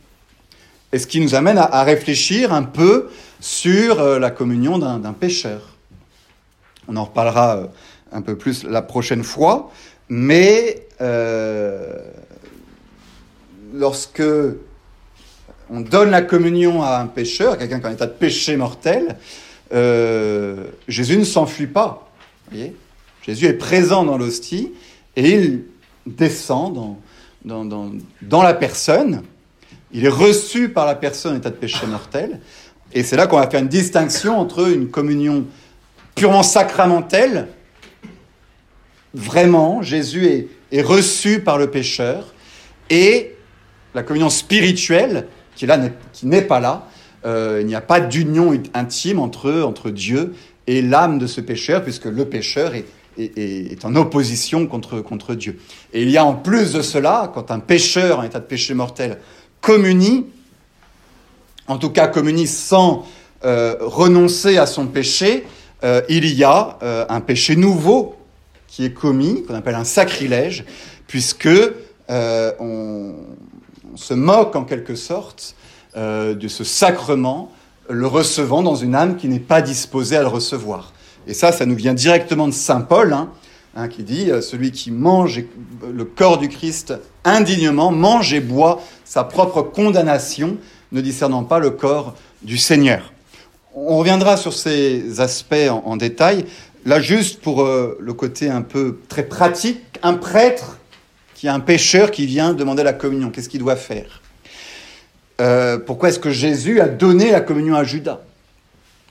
Et 0.91 0.99
ce 0.99 1.07
qui 1.07 1.19
nous 1.19 1.33
amène 1.35 1.57
à, 1.57 1.83
réfléchir 1.83 2.53
un 2.53 2.63
peu 2.63 3.09
sur 3.39 3.99
euh, 3.99 4.19
la 4.19 4.29
communion 4.29 4.77
d'un 4.77 5.13
pécheur. 5.13 5.75
On 6.87 6.95
en 6.97 7.05
reparlera 7.05 7.57
euh, 7.57 7.67
un 8.11 8.21
peu 8.21 8.37
plus 8.37 8.63
la 8.63 8.81
prochaine 8.81 9.23
fois. 9.23 9.71
Mais 10.07 10.87
euh, 11.01 11.97
lorsque 13.73 14.23
on 15.69 15.81
donne 15.81 16.11
la 16.11 16.21
communion 16.21 16.83
à 16.83 16.99
un 16.99 17.07
pécheur, 17.07 17.57
quelqu'un 17.57 17.79
qui 17.79 17.85
est 17.85 17.89
en 17.89 17.93
état 17.93 18.05
de 18.05 18.11
péché 18.11 18.55
mortel, 18.55 19.17
euh, 19.73 20.65
Jésus 20.87 21.17
ne 21.17 21.23
s'enfuit 21.23 21.67
pas. 21.67 22.11
Voyez 22.49 22.75
Jésus 23.25 23.45
est 23.45 23.53
présent 23.53 24.03
dans 24.03 24.17
l'hostie 24.17 24.73
et 25.15 25.31
il 25.31 25.63
descend 26.05 26.73
dans, 26.73 27.65
dans, 27.65 27.91
dans, 28.21 28.43
la 28.43 28.53
personne. 28.53 29.23
Il 29.93 30.05
est 30.05 30.09
reçu 30.09 30.69
par 30.69 30.85
la 30.85 30.95
personne 30.95 31.35
en 31.35 31.37
état 31.37 31.49
de 31.49 31.55
péché 31.55 31.85
mortel. 31.87 32.41
Et 32.91 33.01
c'est 33.03 33.15
là 33.15 33.27
qu'on 33.27 33.37
va 33.37 33.49
faire 33.49 33.61
une 33.61 33.69
distinction 33.69 34.37
entre 34.37 34.69
une 34.69 34.89
communion 34.89 35.45
purement 36.15 36.43
sacramentelle. 36.43 37.47
Vraiment, 39.13 39.81
Jésus 39.81 40.25
est, 40.25 40.47
est 40.71 40.81
reçu 40.81 41.39
par 41.39 41.57
le 41.57 41.71
pécheur. 41.71 42.33
Et 42.89 43.35
la 43.93 44.03
communion 44.03 44.29
spirituelle, 44.29 45.27
qui, 45.55 45.65
là, 45.65 45.79
qui 46.11 46.27
n'est 46.27 46.41
pas 46.41 46.59
là, 46.59 46.87
euh, 47.25 47.59
il 47.61 47.67
n'y 47.67 47.75
a 47.75 47.81
pas 47.81 47.99
d'union 47.99 48.59
intime 48.73 49.19
entre, 49.19 49.61
entre 49.61 49.89
Dieu 49.89 50.33
et 50.67 50.81
l'âme 50.81 51.19
de 51.19 51.27
ce 51.27 51.41
pécheur, 51.41 51.83
puisque 51.83 52.05
le 52.05 52.25
pécheur 52.25 52.73
est, 53.17 53.85
en 53.85 53.95
opposition 53.95 54.65
contre, 54.67 55.01
contre 55.01 55.35
Dieu. 55.35 55.59
Et 55.93 56.01
il 56.03 56.09
y 56.09 56.17
a 56.17 56.25
en 56.25 56.35
plus 56.35 56.73
de 56.73 56.81
cela, 56.81 57.31
quand 57.33 57.51
un 57.51 57.59
pécheur 57.59 58.19
en 58.19 58.23
état 58.23 58.39
de 58.39 58.45
péché 58.45 58.73
mortel 58.73 59.19
communie, 59.61 60.25
en 61.67 61.77
tout 61.77 61.89
cas 61.89 62.07
communie 62.07 62.47
sans 62.47 63.05
euh, 63.45 63.75
renoncer 63.79 64.57
à 64.57 64.65
son 64.65 64.87
péché, 64.87 65.45
euh, 65.83 66.01
il 66.09 66.33
y 66.33 66.43
a 66.43 66.77
un 67.09 67.21
péché 67.21 67.55
nouveau 67.55 68.15
qui 68.67 68.85
est 68.85 68.93
commis, 68.93 69.43
qu'on 69.43 69.53
appelle 69.53 69.75
un 69.75 69.83
sacrilège, 69.83 70.65
puisque 71.05 71.47
euh, 72.09 72.51
on, 72.59 73.13
on, 73.93 73.97
se 73.97 74.15
moque 74.15 74.55
en 74.55 74.65
quelque 74.65 74.95
sorte 74.95 75.55
euh, 75.95 76.33
de 76.33 76.47
ce 76.47 76.63
sacrement, 76.63 77.51
le 77.87 78.07
recevant 78.07 78.63
dans 78.63 78.75
une 78.75 78.95
âme 78.95 79.17
qui 79.17 79.27
n'est 79.27 79.39
pas 79.39 79.61
disposée 79.61 80.17
à 80.17 80.21
le 80.21 80.27
recevoir. 80.27 80.93
Et 81.27 81.35
ça, 81.35 81.51
ça 81.51 81.67
nous 81.67 81.75
vient 81.75 81.93
directement 81.93 82.47
de 82.47 82.53
Saint 82.53 82.81
Paul, 82.81 83.13
hein, 83.13 83.29
hein, 83.75 83.87
qui 83.87 84.01
dit 84.01 84.31
euh, 84.31 84.41
celui 84.41 84.71
qui 84.71 84.89
mange 84.89 85.43
le 85.87 86.03
corps 86.03 86.39
du 86.39 86.49
Christ 86.49 86.95
indignement 87.23 87.91
mange 87.91 88.33
et 88.33 88.39
boit 88.39 88.81
sa 89.05 89.23
propre 89.23 89.61
condamnation, 89.61 90.57
ne 90.91 91.01
discernant 91.01 91.43
pas 91.43 91.59
le 91.59 91.69
corps 91.69 92.15
du 92.41 92.57
Seigneur. 92.57 93.13
On 93.75 93.97
reviendra 93.97 94.35
sur 94.35 94.53
ces 94.53 95.19
aspects 95.19 95.69
en, 95.69 95.95
détail. 95.95 96.45
Là, 96.85 96.99
juste 97.01 97.39
pour 97.39 97.61
euh, 97.61 97.97
le 97.99 98.13
côté 98.13 98.49
un 98.49 98.63
peu 98.63 98.99
très 99.09 99.23
pratique, 99.23 99.81
un 100.01 100.13
prêtre 100.13 100.79
qui 101.35 101.47
a 101.47 101.53
un 101.53 101.59
pécheur 101.59 102.09
qui 102.09 102.25
vient 102.25 102.53
demander 102.53 102.81
la 102.81 102.93
communion, 102.93 103.29
qu'est-ce 103.29 103.49
qu'il 103.49 103.59
doit 103.59 103.75
faire? 103.75 104.22
Euh, 105.41 105.77
Pourquoi 105.77 106.09
est-ce 106.09 106.19
que 106.19 106.31
Jésus 106.31 106.79
a 106.79 106.87
donné 106.87 107.31
la 107.31 107.41
communion 107.41 107.75
à 107.75 107.83
Judas 107.83 108.21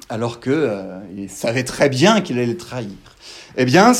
alors 0.09 0.41
qu'il 0.41 0.53
euh, 0.53 1.29
savait 1.29 1.65
très 1.65 1.89
bien 1.89 2.21
qu'il 2.21 2.37
allait 2.37 2.47
le 2.47 2.57
trahir 2.57 2.91
Eh 3.57 3.65
bien, 3.65 3.93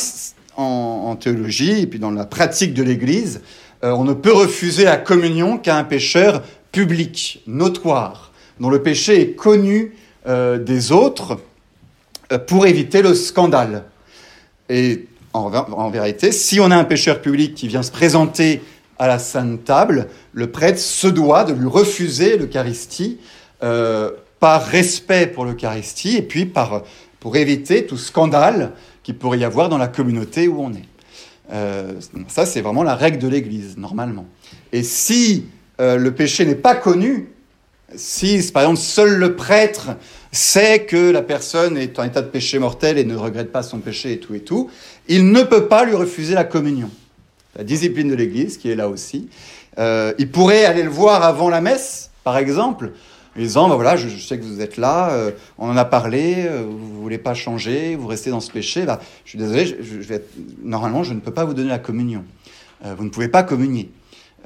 en, 0.57 1.17
théologie 1.17 1.81
et 1.81 1.87
puis 1.87 1.99
dans 1.99 2.11
la 2.11 2.27
pratique 2.27 2.75
de 2.75 2.83
l'Église, 2.83 3.41
euh, 3.83 3.93
on 3.93 4.05
ne 4.05 4.13
peut 4.13 4.33
refuser 4.33 4.85
la 4.85 4.99
communion 4.99 5.57
qu'à 5.57 5.79
un 5.79 5.85
pécheur 5.85 6.43
public, 6.71 7.43
notoire, 7.47 8.33
dont 8.61 8.69
le 8.69 8.83
péché 8.83 9.21
est 9.21 9.33
connu 9.33 9.95
des 10.25 10.93
autres 10.93 11.41
pour 12.47 12.67
éviter 12.67 13.03
le 13.03 13.15
scandale. 13.15 13.85
Et 14.69 15.07
en, 15.35 15.91
vérité, 15.91 16.33
si 16.33 16.61
on 16.61 16.71
a 16.71 16.77
un 16.77 16.85
pécheur 16.85 17.21
public 17.21 17.55
qui 17.55 17.69
vient 17.69 17.83
se 17.83 17.91
présenter 17.91 18.63
à 19.03 19.09
la 19.09 19.19
sainte 19.19 19.65
table, 19.65 20.07
le 20.33 20.53
prêtre 20.53 20.79
se 20.79 21.09
doit 21.09 21.43
de 21.43 21.53
lui 21.53 21.67
refuser 21.67 22.37
l'Eucharistie 22.37 23.19
euh, 23.65 24.13
par 24.39 24.65
respect 24.65 25.27
pour 25.27 25.45
l'Eucharistie 25.45 26.17
et 26.17 26.23
puis 26.23 26.47
par, 26.47 26.85
pour 27.19 27.35
éviter 27.35 27.85
tout 27.85 27.97
scandale 27.97 28.75
qu'il 29.03 29.19
pourrait 29.19 29.41
y 29.41 29.45
avoir 29.45 29.69
dans 29.69 29.77
la 29.77 29.89
communauté 29.89 30.47
où 30.47 30.63
on 30.63 30.71
est. 30.71 30.87
Euh, 31.53 31.95
ça, 32.29 32.47
c'est 32.47 32.61
vraiment 32.61 32.85
la 32.85 32.95
règle 32.95 33.19
de 33.19 33.27
l'Église, 33.27 33.77
normalement. 33.77 34.27
Et 34.73 34.85
si 34.85 35.47
euh, 35.81 35.97
le 35.97 36.15
péché 36.15 36.47
n'est 36.47 36.55
pas 36.55 36.77
connu, 36.77 37.33
si, 37.97 38.41
par 38.55 38.63
exemple, 38.63 38.79
seul 38.79 39.17
le 39.17 39.35
prêtre 39.35 39.97
sait 40.31 40.85
que 40.85 41.11
la 41.11 41.23
personne 41.23 41.77
est 41.77 41.99
en 41.99 42.05
état 42.05 42.23
de 42.23 42.29
péché 42.29 42.61
mortel 42.61 42.99
et 42.99 43.05
ne 43.05 43.17
regrette 43.17 43.51
pas 43.51 43.65
son 43.65 43.81
péché 43.81 44.13
et 44.13 44.21
tout 44.21 44.37
et 44.37 44.41
tout, 44.41 44.71
il 45.09 45.33
ne 45.33 45.43
peut 45.43 45.67
pas 45.67 45.85
lui 45.85 45.97
refuser 45.97 46.35
la 46.35 46.45
communion. 46.45 46.89
La 47.57 47.65
discipline 47.65 48.09
de 48.09 48.15
l'Église, 48.15 48.57
qui 48.57 48.71
est 48.71 48.75
là 48.75 48.89
aussi. 48.89 49.29
Euh, 49.79 50.13
il 50.19 50.31
pourrait 50.31 50.65
aller 50.65 50.83
le 50.83 50.91
voir 50.91 51.23
avant 51.23 51.49
la 51.49 51.61
messe, 51.61 52.11
par 52.25 52.39
exemple, 52.39 52.93
en 53.37 53.41
disant, 53.41 53.69
ben 53.69 53.75
voilà, 53.75 53.97
je, 53.97 54.09
sais 54.09 54.39
que 54.39 54.45
vous 54.45 54.61
êtes 54.61 54.77
là, 54.77 55.11
euh, 55.11 55.31
on 55.59 55.69
en 55.69 55.77
a 55.77 55.85
parlé, 55.85 56.45
euh, 56.47 56.65
vous 56.69 57.01
voulez 57.01 57.19
pas 57.19 57.35
changer, 57.35 57.97
vous 57.97 58.07
restez 58.07 58.31
dans 58.31 58.41
ce 58.41 58.51
péché, 58.51 58.85
bah, 58.85 59.01
je 59.25 59.31
suis 59.31 59.39
désolé, 59.39 59.65
je, 59.67 59.97
vais 59.99 60.17
être... 60.17 60.31
normalement, 60.63 61.03
je 61.03 61.15
ne 61.15 61.21
peux 61.21 61.33
pas 61.33 61.45
vous 61.45 61.55
donner 61.55 61.71
la 61.71 61.79
communion. 61.79 62.25
Euh, 62.85 62.95
vous 62.97 63.05
ne 63.05 63.11
pouvez 63.11 63.29
pas 63.29 63.43
communier. 63.43 63.91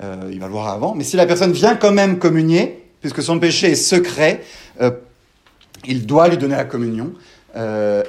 Euh, 0.03 0.29
il 0.31 0.41
va 0.41 0.47
le 0.47 0.53
voir 0.53 0.69
avant, 0.69 0.95
mais 0.95 1.05
si 1.05 1.17
la 1.17 1.27
personne 1.27 1.53
vient 1.53 1.75
quand 1.75 1.93
même 1.93 2.19
communier, 2.19 2.85
puisque 3.01 3.23
son 3.23 3.39
péché 3.39 3.73
est 3.73 3.77
secret, 3.77 4.43
euh, 4.81 4.91
il 5.87 6.07
doit 6.07 6.29
lui 6.29 6.37
donner 6.37 6.57
la 6.57 6.65
communion. 6.65 7.13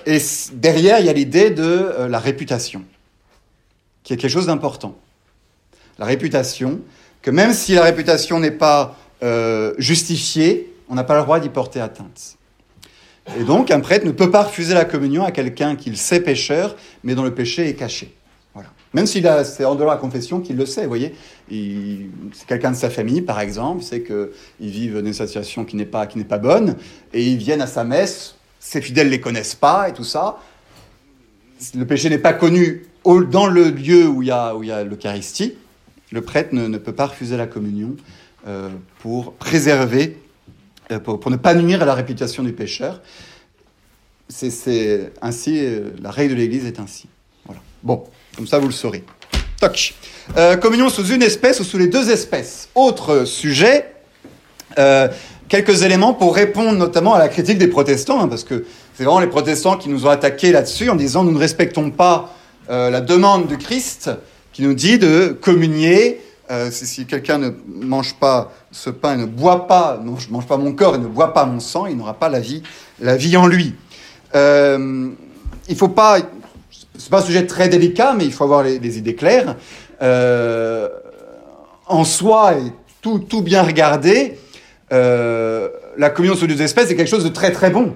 Et 0.05 0.17
derrière, 0.55 0.99
il 0.99 1.05
y 1.05 1.09
a 1.09 1.13
l'idée 1.13 1.51
de 1.51 2.05
la 2.09 2.19
réputation, 2.19 2.83
qui 4.07 4.13
est 4.13 4.17
quelque 4.17 4.31
chose 4.31 4.45
d'important. 4.45 4.95
La 5.99 6.05
réputation, 6.05 6.79
que 7.21 7.29
même 7.29 7.51
si 7.51 7.73
la 7.73 7.83
réputation 7.83 8.39
n'est 8.39 8.51
pas 8.51 8.95
euh, 9.21 9.73
justifiée, 9.79 10.73
on 10.87 10.95
n'a 10.95 11.03
pas 11.03 11.17
le 11.17 11.23
droit 11.23 11.41
d'y 11.41 11.49
porter 11.49 11.81
atteinte. 11.81 12.37
Et 13.37 13.43
donc, 13.43 13.69
un 13.69 13.81
prêtre 13.81 14.05
ne 14.05 14.13
peut 14.13 14.31
pas 14.31 14.43
refuser 14.43 14.73
la 14.73 14.85
communion 14.85 15.25
à 15.25 15.31
quelqu'un 15.31 15.75
qu'il 15.75 15.97
sait 15.97 16.21
pécheur, 16.21 16.77
mais 17.03 17.15
dont 17.15 17.23
le 17.23 17.33
péché 17.33 17.67
est 17.67 17.73
caché. 17.73 18.15
Voilà. 18.53 18.69
Même 18.93 19.07
s'il 19.07 19.27
a, 19.27 19.43
c'est 19.43 19.65
en 19.65 19.75
dehors 19.75 19.89
de 19.89 19.95
la 19.95 19.97
confession 19.97 20.39
qu'il 20.39 20.55
le 20.55 20.65
sait, 20.65 20.83
vous 20.83 20.87
voyez. 20.87 21.13
C'est 21.49 22.47
quelqu'un 22.47 22.71
de 22.71 22.77
sa 22.77 22.89
famille, 22.89 23.21
par 23.21 23.41
exemple, 23.41 23.81
il 23.81 23.85
sait 23.85 24.03
qu'ils 24.03 24.69
vivent 24.69 25.01
dans 25.01 25.05
une 25.05 25.11
situation 25.11 25.65
qui 25.65 25.75
n'est 25.75 25.85
pas, 25.85 26.07
qui 26.07 26.17
n'est 26.17 26.23
pas 26.23 26.37
bonne, 26.37 26.77
et 27.11 27.25
ils 27.25 27.37
viennent 27.37 27.61
à 27.61 27.67
sa 27.67 27.83
messe, 27.83 28.35
ses 28.61 28.79
fidèles 28.79 29.07
ne 29.07 29.11
les 29.11 29.19
connaissent 29.19 29.55
pas, 29.55 29.89
et 29.89 29.93
tout 29.93 30.05
ça. 30.05 30.37
Le 31.75 31.85
péché 31.85 32.09
n'est 32.09 32.19
pas 32.19 32.31
connu 32.31 32.86
dans 33.05 33.47
le 33.47 33.69
lieu 33.69 34.07
où 34.07 34.21
il 34.21 34.27
y 34.27 34.31
a, 34.31 34.83
l'Eucharistie. 34.83 35.55
Le 36.11 36.21
prêtre 36.21 36.53
ne, 36.53 36.77
peut 36.77 36.93
pas 36.93 37.07
refuser 37.07 37.37
la 37.37 37.47
communion 37.47 37.95
euh, 38.47 38.69
pour 38.99 39.33
préserver, 39.33 40.17
euh, 40.91 40.99
pour, 40.99 41.29
ne 41.29 41.35
pas 41.35 41.53
nuire 41.53 41.81
à 41.81 41.85
la 41.85 41.93
réputation 41.93 42.43
du 42.43 42.53
pécheur. 42.53 43.01
C'est 44.29 45.11
ainsi, 45.21 45.59
euh, 45.59 45.89
la 46.01 46.11
règle 46.11 46.35
de 46.35 46.39
l'Église 46.39 46.65
est 46.65 46.79
ainsi. 46.79 47.07
Voilà. 47.45 47.61
Bon, 47.83 48.05
comme 48.35 48.47
ça 48.47 48.59
vous 48.59 48.67
le 48.67 48.73
saurez. 48.73 49.03
Toc. 49.59 49.95
Communion 50.61 50.89
sous 50.89 51.07
une 51.07 51.23
espèce 51.23 51.59
ou 51.59 51.63
sous 51.63 51.77
les 51.77 51.87
deux 51.87 52.11
espèces. 52.11 52.69
Autre 52.75 53.25
sujet, 53.25 53.93
quelques 55.47 55.81
éléments 55.81 56.13
pour 56.13 56.35
répondre 56.35 56.77
notamment 56.77 57.15
à 57.15 57.19
la 57.19 57.29
critique 57.29 57.57
des 57.57 57.67
protestants, 57.67 58.21
hein, 58.21 58.27
parce 58.27 58.43
que 58.43 58.65
c'est 58.93 59.03
vraiment 59.03 59.19
les 59.19 59.27
protestants 59.27 59.77
qui 59.77 59.89
nous 59.89 60.05
ont 60.05 60.09
attaqués 60.09 60.51
là-dessus 60.51 60.89
en 60.89 60.95
disant 60.95 61.23
nous 61.23 61.31
ne 61.31 61.39
respectons 61.39 61.91
pas 61.91 62.35
euh, 62.69 62.89
la 62.89 63.01
demande 63.01 63.47
du 63.47 63.57
Christ 63.57 64.09
qui 64.57 64.63
nous 64.63 64.73
dit 64.73 64.97
de 64.97 65.37
communier. 65.39 66.19
Euh, 66.49 66.69
si, 66.71 67.05
quelqu'un 67.05 67.37
ne 67.37 67.51
mange 67.67 68.15
pas 68.15 68.51
ce 68.71 68.89
pain 68.89 69.13
et 69.13 69.17
ne 69.17 69.25
boit 69.25 69.67
pas, 69.67 69.99
non, 70.01 70.15
mange 70.31 70.47
pas 70.47 70.57
mon 70.57 70.71
corps 70.71 70.95
et 70.95 70.97
ne 70.97 71.05
boit 71.05 71.33
pas 71.33 71.45
mon 71.45 71.59
sang, 71.59 71.87
il 71.87 71.97
n'aura 71.97 72.13
pas 72.13 72.29
la 72.29 72.39
vie, 72.39 72.63
la 72.99 73.17
vie 73.17 73.35
en 73.37 73.47
lui. 73.47 73.75
Euh, 74.33 75.09
il 75.67 75.75
faut 75.75 75.89
pas, 75.89 76.19
c'est 76.97 77.09
pas 77.09 77.19
un 77.19 77.25
sujet 77.25 77.45
très 77.45 77.67
délicat, 77.67 78.15
mais 78.17 78.25
il 78.25 78.31
faut 78.31 78.45
avoir 78.45 78.63
les, 78.63 78.97
idées 78.97 79.13
claires. 79.13 79.57
Euh, 80.01 80.87
en 81.85 82.03
soi, 82.03 82.53
et 82.53 82.71
tout, 83.01 83.41
bien 83.41 83.61
regardé, 83.61 84.39
la 84.89 86.09
communion 86.09 86.35
sous 86.35 86.47
deux 86.47 86.61
espèces 86.61 86.89
est 86.89 86.95
quelque 86.95 87.09
chose 87.09 87.25
de 87.25 87.29
très 87.29 87.51
très 87.51 87.69
bon. 87.69 87.93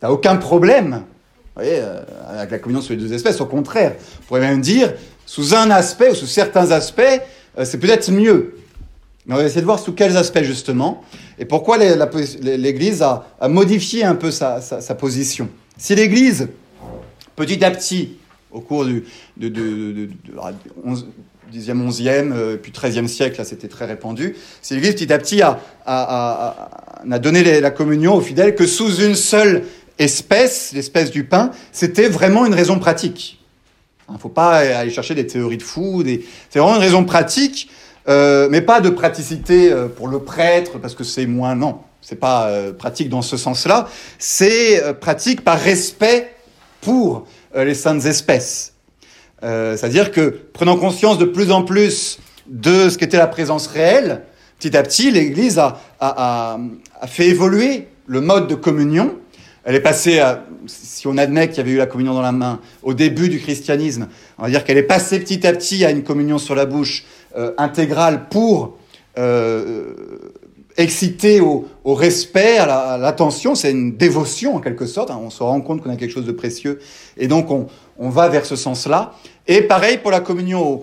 T'as 0.00 0.10
aucun 0.10 0.36
problème. 0.36 1.02
Vous 1.56 1.62
voyez, 1.62 1.82
avec 2.36 2.50
la 2.50 2.58
communion 2.58 2.82
sous 2.82 2.92
les 2.92 2.98
deux 2.98 3.12
espèces, 3.12 3.40
au 3.40 3.46
contraire, 3.46 3.94
on 4.20 4.26
pourrait 4.26 4.40
même 4.40 4.60
dire, 4.60 4.92
sous 5.24 5.54
un 5.54 5.70
aspect 5.70 6.10
ou 6.10 6.14
sous 6.14 6.26
certains 6.26 6.70
aspects, 6.70 7.02
euh, 7.58 7.64
c'est 7.64 7.78
peut-être 7.78 8.10
mieux. 8.10 8.56
Mais 9.26 9.34
on 9.34 9.38
va 9.38 9.44
essayer 9.44 9.60
de 9.60 9.66
voir 9.66 9.78
sous 9.78 9.92
quels 9.92 10.16
aspects 10.16 10.42
justement, 10.42 11.02
et 11.38 11.44
pourquoi 11.44 11.78
l'Église 11.78 13.02
a, 13.02 13.26
modifié 13.48 14.04
un 14.04 14.14
peu 14.14 14.30
sa, 14.30 14.60
position. 14.98 15.48
Si 15.76 15.94
l'Église, 15.94 16.48
petit 17.34 17.64
à 17.64 17.70
petit, 17.70 18.16
au 18.52 18.60
cours 18.60 18.84
du 18.84 19.04
de, 19.36 19.48
de, 19.48 20.08
10e, 21.52 21.88
11e, 21.88 22.32
euh, 22.32 22.56
puis 22.56 22.72
13e 22.72 23.08
siècle, 23.08 23.44
c'était 23.44 23.68
très 23.68 23.84
répandu, 23.84 24.36
si 24.62 24.74
l'Église 24.74 24.94
petit 24.94 25.12
à 25.12 25.18
petit 25.18 25.42
a, 25.42 25.58
donné 27.20 27.60
la 27.60 27.70
communion 27.72 28.14
aux 28.14 28.20
fidèles 28.20 28.54
que 28.54 28.66
sous 28.66 29.02
une 29.02 29.16
seule 29.16 29.64
espèce, 29.98 30.72
l'espèce 30.72 31.10
du 31.10 31.24
pain, 31.24 31.50
c'était 31.72 32.08
vraiment 32.08 32.46
une 32.46 32.54
raison 32.54 32.78
pratique. 32.78 33.40
Il 34.08 34.14
ne 34.14 34.18
faut 34.18 34.28
pas 34.28 34.58
aller 34.58 34.90
chercher 34.90 35.14
des 35.14 35.26
théories 35.26 35.56
de 35.56 35.62
fous, 35.62 36.02
des... 36.02 36.24
c'est 36.48 36.58
vraiment 36.58 36.76
une 36.76 36.82
raison 36.82 37.04
pratique, 37.04 37.70
euh, 38.08 38.48
mais 38.50 38.60
pas 38.60 38.80
de 38.80 38.90
praticité 38.90 39.72
euh, 39.72 39.88
pour 39.88 40.06
le 40.06 40.20
prêtre, 40.20 40.78
parce 40.78 40.94
que 40.94 41.02
c'est 41.02 41.26
moins, 41.26 41.56
non, 41.56 41.80
c'est 42.00 42.20
pas 42.20 42.46
euh, 42.48 42.72
pratique 42.72 43.08
dans 43.08 43.22
ce 43.22 43.36
sens-là, 43.36 43.88
c'est 44.18 44.80
euh, 44.82 44.92
pratique 44.92 45.42
par 45.42 45.58
respect 45.58 46.32
pour 46.80 47.26
euh, 47.56 47.64
les 47.64 47.74
saintes 47.74 48.04
espèces. 48.04 48.72
C'est-à-dire 49.42 50.10
que, 50.10 50.40
prenant 50.52 50.76
conscience 50.76 51.18
de 51.18 51.24
plus 51.24 51.52
en 51.52 51.62
plus 51.62 52.18
de 52.48 52.88
ce 52.88 52.98
qu'était 52.98 53.18
la 53.18 53.28
présence 53.28 53.68
réelle, 53.68 54.22
petit 54.58 54.76
à 54.76 54.82
petit, 54.82 55.12
l'Église 55.12 55.58
a, 55.58 55.78
a, 56.00 56.54
a, 56.54 56.58
a 57.00 57.06
fait 57.06 57.28
évoluer 57.28 57.86
le 58.06 58.20
mode 58.20 58.48
de 58.48 58.56
communion, 58.56 59.14
elle 59.66 59.74
est 59.74 59.80
passée 59.80 60.20
à, 60.20 60.44
si 60.66 61.08
on 61.08 61.18
admet 61.18 61.48
qu'il 61.48 61.58
y 61.58 61.60
avait 61.60 61.72
eu 61.72 61.76
la 61.76 61.86
communion 61.86 62.14
dans 62.14 62.22
la 62.22 62.32
main 62.32 62.60
au 62.84 62.94
début 62.94 63.28
du 63.28 63.40
christianisme, 63.40 64.06
on 64.38 64.44
va 64.44 64.48
dire 64.48 64.64
qu'elle 64.64 64.78
est 64.78 64.84
passée 64.84 65.18
petit 65.18 65.44
à 65.44 65.52
petit 65.52 65.84
à 65.84 65.90
une 65.90 66.04
communion 66.04 66.38
sur 66.38 66.54
la 66.54 66.66
bouche 66.66 67.04
euh, 67.36 67.52
intégrale 67.58 68.28
pour 68.30 68.78
euh, 69.18 69.92
excité 70.76 71.40
au, 71.40 71.66
respect, 71.84 72.58
à 72.58 72.96
l'attention, 72.96 73.56
c'est 73.56 73.72
une 73.72 73.96
dévotion 73.96 74.54
en 74.54 74.60
quelque 74.60 74.86
sorte. 74.86 75.10
Hein. 75.10 75.18
On 75.20 75.30
se 75.30 75.42
rend 75.42 75.60
compte 75.60 75.82
qu'on 75.82 75.90
a 75.90 75.96
quelque 75.96 76.12
chose 76.12 76.26
de 76.26 76.32
précieux 76.32 76.78
et 77.16 77.26
donc 77.26 77.50
on, 77.50 77.66
va 78.08 78.28
vers 78.28 78.46
ce 78.46 78.54
sens-là. 78.54 79.14
Et 79.48 79.62
pareil 79.62 79.98
pour 79.98 80.12
la 80.12 80.20
communion 80.20 80.82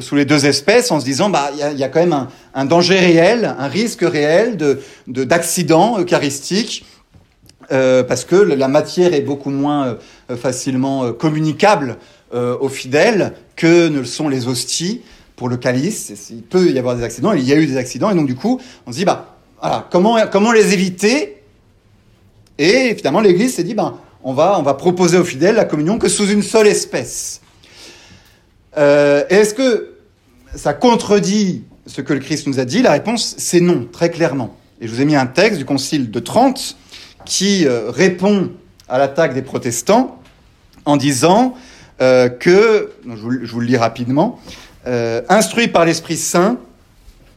sous 0.00 0.14
les 0.14 0.24
deux 0.24 0.46
espèces, 0.46 0.90
en 0.90 1.00
se 1.00 1.04
disant, 1.04 1.28
bah, 1.28 1.50
il 1.52 1.78
y 1.78 1.84
a, 1.84 1.88
quand 1.88 2.00
même 2.00 2.28
un, 2.54 2.64
danger 2.64 2.98
réel, 2.98 3.56
un 3.58 3.68
risque 3.68 4.02
réel 4.02 4.56
de 4.56 4.78
d'accident 5.06 5.98
eucharistique, 5.98 6.86
euh, 7.72 8.02
parce 8.02 8.26
que 8.26 8.36
la 8.36 8.68
matière 8.68 9.14
est 9.14 9.22
beaucoup 9.22 9.48
moins 9.48 9.96
euh, 10.30 10.36
facilement 10.36 11.04
euh, 11.04 11.12
communicable 11.12 11.96
aux 12.34 12.70
fidèles 12.70 13.34
que 13.56 13.88
ne 13.88 13.98
le 13.98 14.06
sont 14.06 14.30
les 14.30 14.48
hosties 14.48 15.02
pour 15.36 15.50
le 15.50 15.58
calice. 15.58 16.30
Il 16.30 16.40
peut 16.40 16.70
y 16.70 16.78
avoir 16.78 16.96
des 16.96 17.02
accidents, 17.02 17.34
il 17.34 17.46
y 17.46 17.52
a 17.52 17.56
eu 17.56 17.66
des 17.66 17.76
accidents, 17.76 18.10
et 18.10 18.14
donc 18.14 18.26
du 18.26 18.36
coup, 18.36 18.58
on 18.86 18.90
se 18.90 18.96
dit, 18.96 19.04
bah, 19.04 19.36
voilà, 19.60 19.86
comment, 19.90 20.52
les 20.52 20.72
éviter? 20.72 21.42
Et 22.56 22.94
finalement, 22.94 23.20
l'Église 23.20 23.56
s'est 23.56 23.64
dit, 23.64 23.74
ben, 23.74 23.98
on 24.24 24.32
va, 24.32 24.62
proposer 24.78 25.18
aux 25.18 25.24
fidèles 25.24 25.56
la 25.56 25.66
communion 25.66 25.98
que 25.98 26.08
sous 26.08 26.26
une 26.26 26.42
seule 26.42 26.68
espèce. 26.68 27.42
Est-ce 28.74 29.52
que 29.52 29.96
ça 30.54 30.72
contredit 30.72 31.64
ce 31.84 32.00
que 32.00 32.14
le 32.14 32.20
Christ 32.20 32.46
nous 32.46 32.60
a 32.60 32.64
dit? 32.64 32.80
La 32.80 32.92
réponse, 32.92 33.34
c'est 33.36 33.60
non, 33.60 33.86
très 33.92 34.08
clairement. 34.08 34.56
Et 34.80 34.88
je 34.88 34.94
vous 34.94 35.02
ai 35.02 35.04
mis 35.04 35.16
un 35.16 35.26
texte 35.26 35.58
du 35.58 35.66
Concile 35.66 36.10
de 36.10 36.18
Trente 36.18 36.78
qui 37.24 37.66
euh, 37.66 37.90
répond 37.90 38.50
à 38.88 38.98
l'attaque 38.98 39.34
des 39.34 39.42
protestants 39.42 40.20
en 40.84 40.96
disant 40.96 41.54
euh, 42.00 42.28
que, 42.28 42.92
je 43.06 43.14
vous, 43.14 43.60
le 43.60 43.66
lis 43.66 43.76
rapidement, 43.76 44.40
euh, 44.86 45.22
instruit 45.28 45.68
par 45.68 45.84
l'Esprit 45.84 46.16
Saint, 46.16 46.58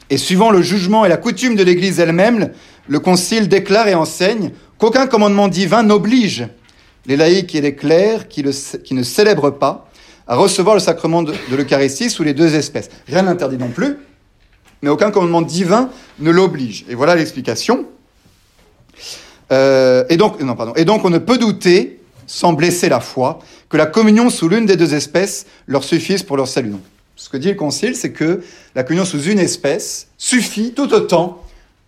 et 0.10 0.18
suivant 0.18 0.52
le 0.52 0.62
jugement 0.62 1.06
et 1.06 1.10
la 1.10 1.18
coutume 1.18 1.56
de 1.56 1.64
l'Église 1.64 2.00
elle-même, 2.00 2.52
le 2.88 3.00
Concile 3.00 3.48
déclare 3.48 3.88
et 3.88 3.96
enseigne 3.96 4.52
qu'aucun 4.78 5.08
commandement 5.08 5.48
divin 5.48 5.84
n'oblige 5.84 6.48
les 7.08 7.18
laïcs 7.18 7.56
et 7.56 7.62
les 7.62 7.76
clercs 7.76 8.28
qui, 8.28 8.44
ne 8.44 9.04
célèbrent 9.04 9.58
pas 9.58 9.90
à 10.28 10.36
recevoir 10.36 10.76
le 10.76 10.82
sacrement 10.82 11.24
de, 11.24 11.34
l'Eucharistie 11.52 12.10
sous 12.10 12.24
les 12.24 12.34
deux 12.34 12.56
espèces. 12.56 12.90
Rien 13.08 13.24
n'interdit 13.24 13.58
non 13.58 13.70
plus, 13.70 13.98
mais 14.82 14.90
aucun 14.90 15.12
commandement 15.12 15.42
divin 15.42 15.90
ne 16.20 16.32
l'oblige. 16.32 16.86
Et 16.90 16.96
voilà 16.96 17.16
l'explication. 17.16 17.86
Euh, 19.52 20.06
et, 20.10 20.18
donc, 20.18 20.38
on 20.40 21.10
ne 21.10 21.18
peut 21.18 21.38
douter, 21.38 22.00
sans 22.28 22.54
blesser 22.54 22.90
la 22.90 23.00
foi, 23.00 23.40
que 23.70 23.78
la 23.78 23.86
communion 23.86 24.30
sous 24.30 24.50
l'une 24.50 24.66
des 24.66 24.76
deux 24.76 24.94
espèces 24.94 25.46
leur 25.68 25.84
suffise 25.84 26.24
pour 26.24 26.38
leur 26.38 26.48
salut. 26.48 26.74
Ce 27.16 27.30
que 27.30 27.38
dit 27.38 27.50
le 27.50 27.56
Concile, 27.56 27.96
c'est 27.96 28.12
que 28.12 28.42
la 28.76 28.84
communion 28.84 29.06
sous 29.06 29.24
une 29.24 29.40
espèce 29.40 30.08
suffit 30.18 30.74
tout 30.74 30.94
autant 30.94 31.42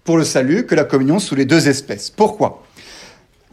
pour 0.03 0.17
le 0.17 0.23
salut 0.23 0.65
que 0.65 0.75
la 0.75 0.85
communion 0.85 1.19
sous 1.19 1.35
les 1.35 1.45
deux 1.45 1.67
espèces. 1.67 2.09
Pourquoi? 2.09 2.63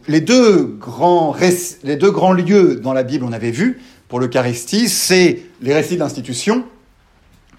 Les 0.07 0.21
deux, 0.21 0.63
grands 0.79 1.35
les 1.83 1.95
deux 1.95 2.11
grands 2.11 2.31
lieux 2.31 2.75
dans 2.75 2.93
la 2.93 3.03
Bible, 3.03 3.25
on 3.25 3.33
avait 3.33 3.51
vu, 3.51 3.81
pour 4.07 4.19
l'Eucharistie, 4.19 4.87
c'est 4.87 5.41
les 5.61 5.73
récits 5.73 5.97
d'institution 5.97 6.63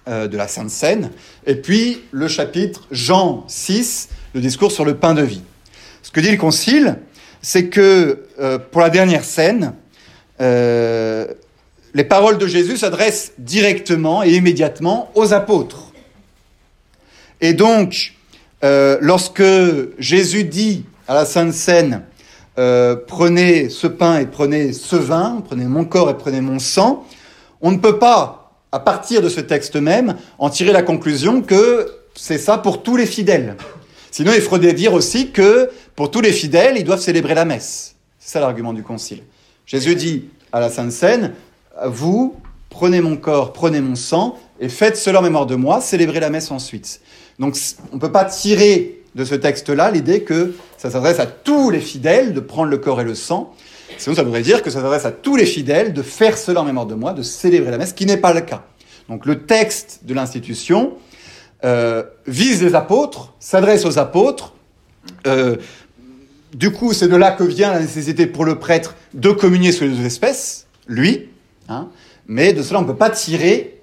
euh, 0.09 0.29
de 0.29 0.37
la 0.37 0.49
Sainte 0.49 0.71
Seine, 0.71 1.11
et 1.45 1.57
puis 1.57 2.03
le 2.13 2.29
chapitre 2.29 2.87
Jean 2.93 3.45
6, 3.49 4.09
le 4.35 4.41
discours 4.41 4.71
sur 4.71 4.85
le 4.85 4.97
pain 4.97 5.13
de 5.13 5.23
vie. 5.23 5.43
Que 6.17 6.23
dit 6.23 6.31
le 6.31 6.39
Concile, 6.39 6.97
c'est 7.43 7.67
que 7.67 8.25
euh, 8.41 8.59
pour 8.59 8.81
la 8.81 8.89
dernière 8.89 9.23
scène, 9.23 9.75
euh, 10.41 11.27
les 11.93 12.05
paroles 12.05 12.39
de 12.39 12.47
Jésus 12.47 12.79
s'adressent 12.79 13.33
directement 13.37 14.23
et 14.23 14.31
immédiatement 14.31 15.11
aux 15.15 15.35
apôtres. 15.35 15.93
Et 17.43 17.53
donc, 17.53 18.15
euh, 18.65 18.97
lorsque 19.03 19.43
Jésus 19.99 20.45
dit 20.45 20.87
à 21.07 21.13
la 21.13 21.27
Sainte 21.27 21.53
Seine, 21.53 22.05
prenez 22.55 23.69
ce 23.69 23.87
pain 23.87 24.19
et 24.19 24.25
prenez 24.25 24.73
ce 24.73 24.97
vin, 24.97 25.43
prenez 25.47 25.67
mon 25.67 25.85
corps 25.85 26.09
et 26.09 26.17
prenez 26.17 26.41
mon 26.41 26.59
sang, 26.59 27.07
on 27.61 27.73
ne 27.73 27.77
peut 27.77 27.99
pas, 27.99 28.55
à 28.73 28.79
partir 28.79 29.21
de 29.21 29.29
ce 29.29 29.43
texte 29.43 29.77
même, 29.77 30.17
en 30.39 30.49
tirer 30.49 30.73
la 30.73 30.83
conclusion 30.83 31.43
que 31.43 31.93
c'est 32.15 32.39
ça 32.39 32.57
pour 32.57 32.83
tous 32.83 32.97
les 32.97 33.05
fidèles. 33.05 33.59
Sinon, 34.17 34.33
il 34.35 34.41
faudrait 34.41 34.73
dire 34.73 34.95
aussi 34.95 35.31
que 35.31 35.69
pour 35.95 36.11
tous 36.11 36.23
les 36.23 36.33
fidèles, 36.33 36.79
ils 36.79 36.85
doivent 36.85 37.03
célébrer 37.03 37.35
la 37.35 37.45
messe. 37.45 37.97
C'est 38.19 38.31
ça 38.31 38.41
l'argument 38.41 38.73
du 38.73 38.83
Concile. 38.83 39.23
Jésus 39.67 39.95
dit 39.95 40.25
à 40.53 40.61
la 40.61 40.71
Sainte 40.71 40.91
Seine, 40.91 41.35
vous, 41.85 42.35
prenez 42.71 43.03
mon 43.03 43.19
corps, 43.19 43.53
prenez 43.53 43.83
mon 43.83 43.95
sang, 43.95 44.39
et 44.59 44.71
faites 44.71 44.97
cela 44.97 45.19
en 45.19 45.23
mémoire 45.23 45.45
de 45.45 45.55
moi, 45.55 45.83
célébrez 45.83 46.19
la 46.19 46.31
messe 46.31 46.51
ensuite. 46.51 47.03
Donc 47.39 47.59
on 47.93 47.97
ne 47.97 48.01
peut 48.01 48.11
pas 48.11 48.25
tirer 48.25 49.03
de 49.15 49.23
ce 49.23 49.35
texte-là 49.35 49.91
l'idée 49.91 50.23
que 50.23 50.55
ça 50.79 50.91
s'adresse 50.91 51.21
à 51.21 51.27
tous 51.27 51.69
les 51.69 51.81
fidèles 51.81 52.33
de 52.33 52.41
prendre 52.41 52.71
le 52.71 52.79
corps 52.79 53.03
et 53.03 53.05
le 53.05 53.15
sang. 53.15 53.53
Sinon, 53.99 54.17
ça 54.17 54.23
voudrait 54.23 54.41
dire 54.41 54.63
que 54.63 54.71
ça 54.71 54.81
s'adresse 54.81 55.05
à 55.05 55.13
tous 55.13 55.37
les 55.37 55.45
fidèles 55.45 55.93
de 55.93 56.01
faire 56.01 56.39
cela 56.39 56.63
en 56.63 56.65
mémoire 56.65 56.87
de 56.87 56.95
moi, 56.95 57.13
de 57.13 57.21
célébrer 57.21 57.71
la 57.71 57.77
messe, 57.77 57.91
ce 57.91 57.95
qui 57.95 58.07
n'est 58.07 58.17
pas 58.17 58.33
le 58.33 58.41
cas. 58.41 58.65
Donc 59.11 59.27
le 59.27 59.45
texte 59.45 60.01
de 60.05 60.15
l'institution 60.15 60.95
euh, 61.67 62.05
vise 62.29 62.63
les 62.63 62.77
apôtres, 62.77 63.35
s'adresse 63.41 63.85
aux 63.85 63.99
apôtres. 63.99 64.55
Euh, 65.27 65.57
du 66.55 66.71
coup, 66.71 66.93
c'est 66.93 67.09
de 67.09 67.17
là 67.17 67.33
que 67.33 67.43
vient 67.43 67.73
la 67.73 67.81
nécessité 67.81 68.27
pour 68.27 68.45
le 68.45 68.61
prêtre 68.61 68.95
de 69.15 69.31
communier 69.31 69.73
sur 69.73 69.85
les 69.85 69.91
deux 69.91 70.07
espèces, 70.07 70.67
lui, 70.87 71.29
Hein. 71.69 71.89
mais 72.29 72.53
de 72.53 72.63
cela, 72.63 72.79
on 72.79 72.83
ne 72.83 72.87
peut 72.87 72.95
pas 72.95 73.11
tirer 73.11 73.81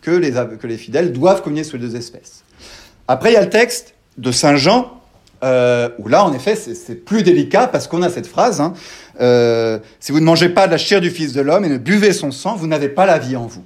que 0.00 0.10
les, 0.10 0.76
fidèles 0.76 1.12
doivent 1.12 1.42
communier 1.42 1.62
sur 1.62 1.78
les 1.78 1.86
deux 1.86 1.94
espèces. 1.94 2.42
Après, 3.06 3.30
il 3.30 3.34
y 3.34 3.36
a 3.36 3.42
le 3.42 3.50
texte 3.50 3.94
de 4.18 4.32
Saint 4.32 4.56
Jean, 4.56 5.00
euh, 5.44 5.88
où 5.98 6.08
là, 6.08 6.24
en 6.24 6.32
effet, 6.32 6.56
c'est 6.56 6.96
plus 6.96 7.22
délicat 7.22 7.68
parce 7.68 7.86
qu'on 7.86 8.02
a 8.02 8.10
cette 8.10 8.26
phrase 8.26 8.60
hein, 8.60 8.72
Si 10.00 10.10
vous 10.10 10.18
ne 10.18 10.24
mangez 10.24 10.48
pas 10.48 10.66
de 10.66 10.72
la 10.72 10.78
chair 10.78 11.00
du 11.00 11.10
Fils 11.10 11.32
de 11.32 11.40
l'homme 11.40 11.64
et 11.64 11.68
ne 11.68 11.78
buvez 11.78 12.12
son 12.12 12.32
sang, 12.32 12.56
vous 12.56 12.66
n'avez 12.66 12.88
pas 12.88 13.06
la 13.06 13.18
vie 13.18 13.36
en 13.36 13.46
vous. 13.46 13.64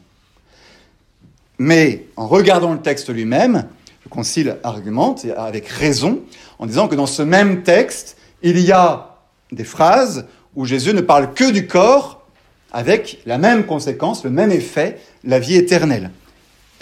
Mais 1.58 2.06
en 2.16 2.26
regardant 2.26 2.72
le 2.72 2.80
texte 2.80 3.10
lui-même, 3.10 3.66
le 4.04 4.10
Concile 4.10 4.56
argumente, 4.62 5.26
avec 5.36 5.68
raison, 5.68 6.20
en 6.58 6.66
disant 6.66 6.88
que 6.88 6.94
dans 6.94 7.06
ce 7.06 7.22
même 7.22 7.62
texte, 7.62 8.16
il 8.42 8.58
y 8.60 8.72
a 8.72 9.18
des 9.52 9.64
phrases 9.64 10.26
où 10.54 10.64
Jésus 10.64 10.94
ne 10.94 11.00
parle 11.00 11.34
que 11.34 11.50
du 11.50 11.66
corps 11.66 12.26
avec 12.72 13.20
la 13.24 13.38
même 13.38 13.66
conséquence, 13.66 14.24
le 14.24 14.30
même 14.30 14.50
effet, 14.50 14.98
la 15.22 15.38
vie 15.38 15.54
éternelle. 15.54 16.10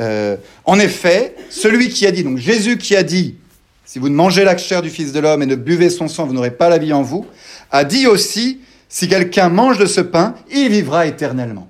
Euh, 0.01 0.37
en 0.65 0.79
effet, 0.79 1.37
celui 1.51 1.91
qui 1.91 2.07
a 2.07 2.11
dit, 2.11 2.25
donc 2.25 2.39
Jésus 2.39 2.79
qui 2.79 2.97
a 2.97 3.03
dit, 3.03 3.37
si 3.85 3.99
vous 3.99 4.09
ne 4.09 4.15
mangez 4.15 4.45
la 4.45 4.57
chair 4.57 4.81
du 4.81 4.89
Fils 4.89 5.13
de 5.13 5.21
l'homme 5.21 5.43
et 5.43 5.47
ne 5.47 5.55
buvez 5.55 5.91
son 5.91 6.09
sang, 6.09 6.25
vous 6.27 6.33
n'aurez 6.33 6.51
pas 6.51 6.71
la 6.71 6.79
vie 6.79 6.95
en 6.95 7.03
vous, 7.03 7.27
a 7.71 7.85
dit 7.85 8.07
aussi, 8.07 8.61
si 8.89 9.07
quelqu'un 9.09 9.51
mange 9.51 9.79
de 9.79 9.87
ce 9.87 10.01
pain, 10.01 10.35
il 10.51 10.71
vivra 10.71 11.07
éternellement. 11.07 11.69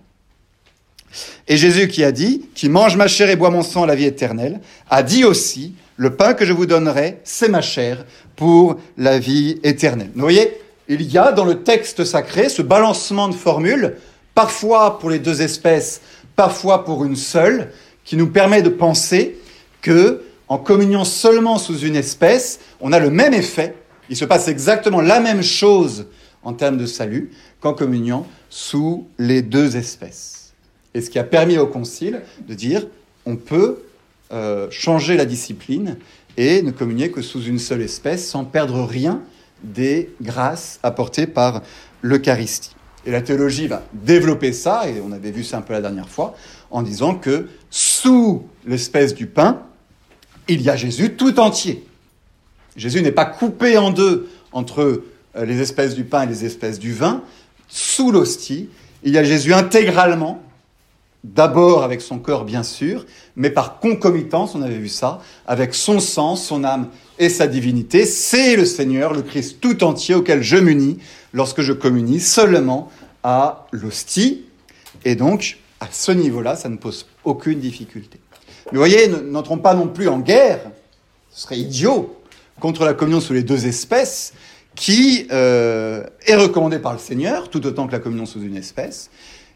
Et 1.48 1.56
Jésus 1.56 1.88
qui 1.88 2.04
a 2.04 2.12
dit, 2.12 2.48
qui 2.54 2.68
mange 2.68 2.96
ma 2.96 3.08
chair 3.08 3.28
et 3.30 3.36
boit 3.36 3.50
mon 3.50 3.62
sang, 3.62 3.84
la 3.84 3.94
vie 3.94 4.04
éternelle, 4.04 4.60
a 4.88 5.02
dit 5.02 5.24
aussi, 5.24 5.74
le 5.96 6.14
pain 6.14 6.34
que 6.34 6.44
je 6.44 6.52
vous 6.52 6.66
donnerai, 6.66 7.20
c'est 7.24 7.48
ma 7.48 7.60
chair 7.60 8.04
pour 8.36 8.76
la 8.96 9.18
vie 9.18 9.58
éternelle. 9.62 10.10
Vous 10.14 10.20
voyez, 10.20 10.56
il 10.88 11.02
y 11.02 11.18
a 11.18 11.32
dans 11.32 11.44
le 11.44 11.62
texte 11.62 12.04
sacré 12.04 12.48
ce 12.48 12.62
balancement 12.62 13.28
de 13.28 13.34
formules 13.34 13.96
parfois 14.34 14.98
pour 14.98 15.10
les 15.10 15.18
deux 15.18 15.42
espèces, 15.42 16.00
parfois 16.36 16.84
pour 16.84 17.04
une 17.04 17.16
seule, 17.16 17.70
qui 18.04 18.16
nous 18.16 18.28
permet 18.28 18.62
de 18.62 18.68
penser 18.68 19.38
que, 19.80 20.22
en 20.48 20.58
communion 20.58 21.04
seulement 21.04 21.58
sous 21.58 21.78
une 21.78 21.96
espèce, 21.96 22.60
on 22.80 22.92
a 22.92 22.98
le 22.98 23.10
même 23.10 23.34
effet, 23.34 23.74
il 24.10 24.16
se 24.16 24.24
passe 24.24 24.48
exactement 24.48 25.00
la 25.00 25.20
même 25.20 25.42
chose 25.42 26.06
en 26.42 26.52
termes 26.52 26.76
de 26.76 26.86
salut 26.86 27.30
qu'en 27.60 27.74
communion 27.74 28.26
sous 28.50 29.06
les 29.18 29.42
deux 29.42 29.76
espèces. 29.76 30.41
Et 30.94 31.00
ce 31.00 31.10
qui 31.10 31.18
a 31.18 31.24
permis 31.24 31.58
au 31.58 31.66
Concile 31.66 32.22
de 32.46 32.54
dire 32.54 32.86
on 33.24 33.36
peut 33.36 33.82
euh, 34.32 34.68
changer 34.70 35.16
la 35.16 35.24
discipline 35.24 35.96
et 36.36 36.62
ne 36.62 36.70
communier 36.70 37.10
que 37.10 37.22
sous 37.22 37.42
une 37.42 37.58
seule 37.58 37.82
espèce 37.82 38.26
sans 38.28 38.44
perdre 38.44 38.84
rien 38.84 39.22
des 39.62 40.10
grâces 40.20 40.80
apportées 40.82 41.26
par 41.26 41.62
l'Eucharistie. 42.00 42.74
Et 43.04 43.10
la 43.10 43.20
théologie 43.20 43.66
va 43.66 43.82
développer 43.92 44.52
ça, 44.52 44.88
et 44.88 45.00
on 45.00 45.12
avait 45.12 45.30
vu 45.32 45.44
ça 45.44 45.58
un 45.58 45.62
peu 45.62 45.72
la 45.72 45.80
dernière 45.80 46.08
fois, 46.08 46.34
en 46.70 46.82
disant 46.82 47.16
que 47.16 47.48
sous 47.70 48.44
l'espèce 48.64 49.14
du 49.14 49.26
pain, 49.26 49.62
il 50.48 50.62
y 50.62 50.70
a 50.70 50.76
Jésus 50.76 51.14
tout 51.14 51.38
entier. 51.40 51.84
Jésus 52.76 53.02
n'est 53.02 53.12
pas 53.12 53.24
coupé 53.24 53.76
en 53.76 53.90
deux 53.90 54.28
entre 54.52 55.02
euh, 55.36 55.44
les 55.44 55.60
espèces 55.60 55.94
du 55.94 56.04
pain 56.04 56.22
et 56.22 56.26
les 56.26 56.44
espèces 56.44 56.78
du 56.78 56.92
vin. 56.92 57.22
Sous 57.68 58.12
l'hostie, 58.12 58.68
il 59.02 59.12
y 59.12 59.18
a 59.18 59.24
Jésus 59.24 59.52
intégralement, 59.52 60.42
d'abord 61.24 61.84
avec 61.84 62.00
son 62.00 62.18
corps 62.18 62.44
bien 62.44 62.62
sûr, 62.62 63.06
mais 63.36 63.50
par 63.50 63.78
concomitance, 63.78 64.54
on 64.54 64.62
avait 64.62 64.78
vu 64.78 64.88
ça, 64.88 65.20
avec 65.46 65.74
son 65.74 66.00
sang, 66.00 66.36
son 66.36 66.64
âme 66.64 66.88
et 67.18 67.28
sa 67.28 67.46
divinité. 67.46 68.04
C'est 68.06 68.56
le 68.56 68.64
Seigneur, 68.64 69.12
le 69.12 69.22
Christ 69.22 69.58
tout 69.60 69.84
entier 69.84 70.14
auquel 70.14 70.42
je 70.42 70.56
m'unis 70.56 70.98
lorsque 71.32 71.60
je 71.60 71.72
communie 71.72 72.20
seulement 72.20 72.90
à 73.22 73.66
l'hostie. 73.72 74.44
Et 75.04 75.14
donc, 75.14 75.58
à 75.80 75.88
ce 75.90 76.12
niveau-là, 76.12 76.56
ça 76.56 76.68
ne 76.68 76.76
pose 76.76 77.06
aucune 77.24 77.60
difficulté. 77.60 78.18
Mais 78.70 78.78
voyez, 78.78 79.08
n'entrons 79.08 79.58
pas 79.58 79.74
non 79.74 79.88
plus 79.88 80.08
en 80.08 80.18
guerre, 80.18 80.60
ce 81.30 81.42
serait 81.42 81.58
idiot, 81.58 82.16
contre 82.60 82.84
la 82.84 82.94
communion 82.94 83.20
sous 83.20 83.32
les 83.32 83.42
deux 83.42 83.66
espèces, 83.66 84.34
qui 84.74 85.26
euh, 85.30 86.04
est 86.26 86.36
recommandée 86.36 86.78
par 86.78 86.92
le 86.92 86.98
Seigneur, 86.98 87.50
tout 87.50 87.66
autant 87.66 87.86
que 87.86 87.92
la 87.92 87.98
communion 87.98 88.26
sous 88.26 88.40
une 88.42 88.56
espèce, 88.56 89.10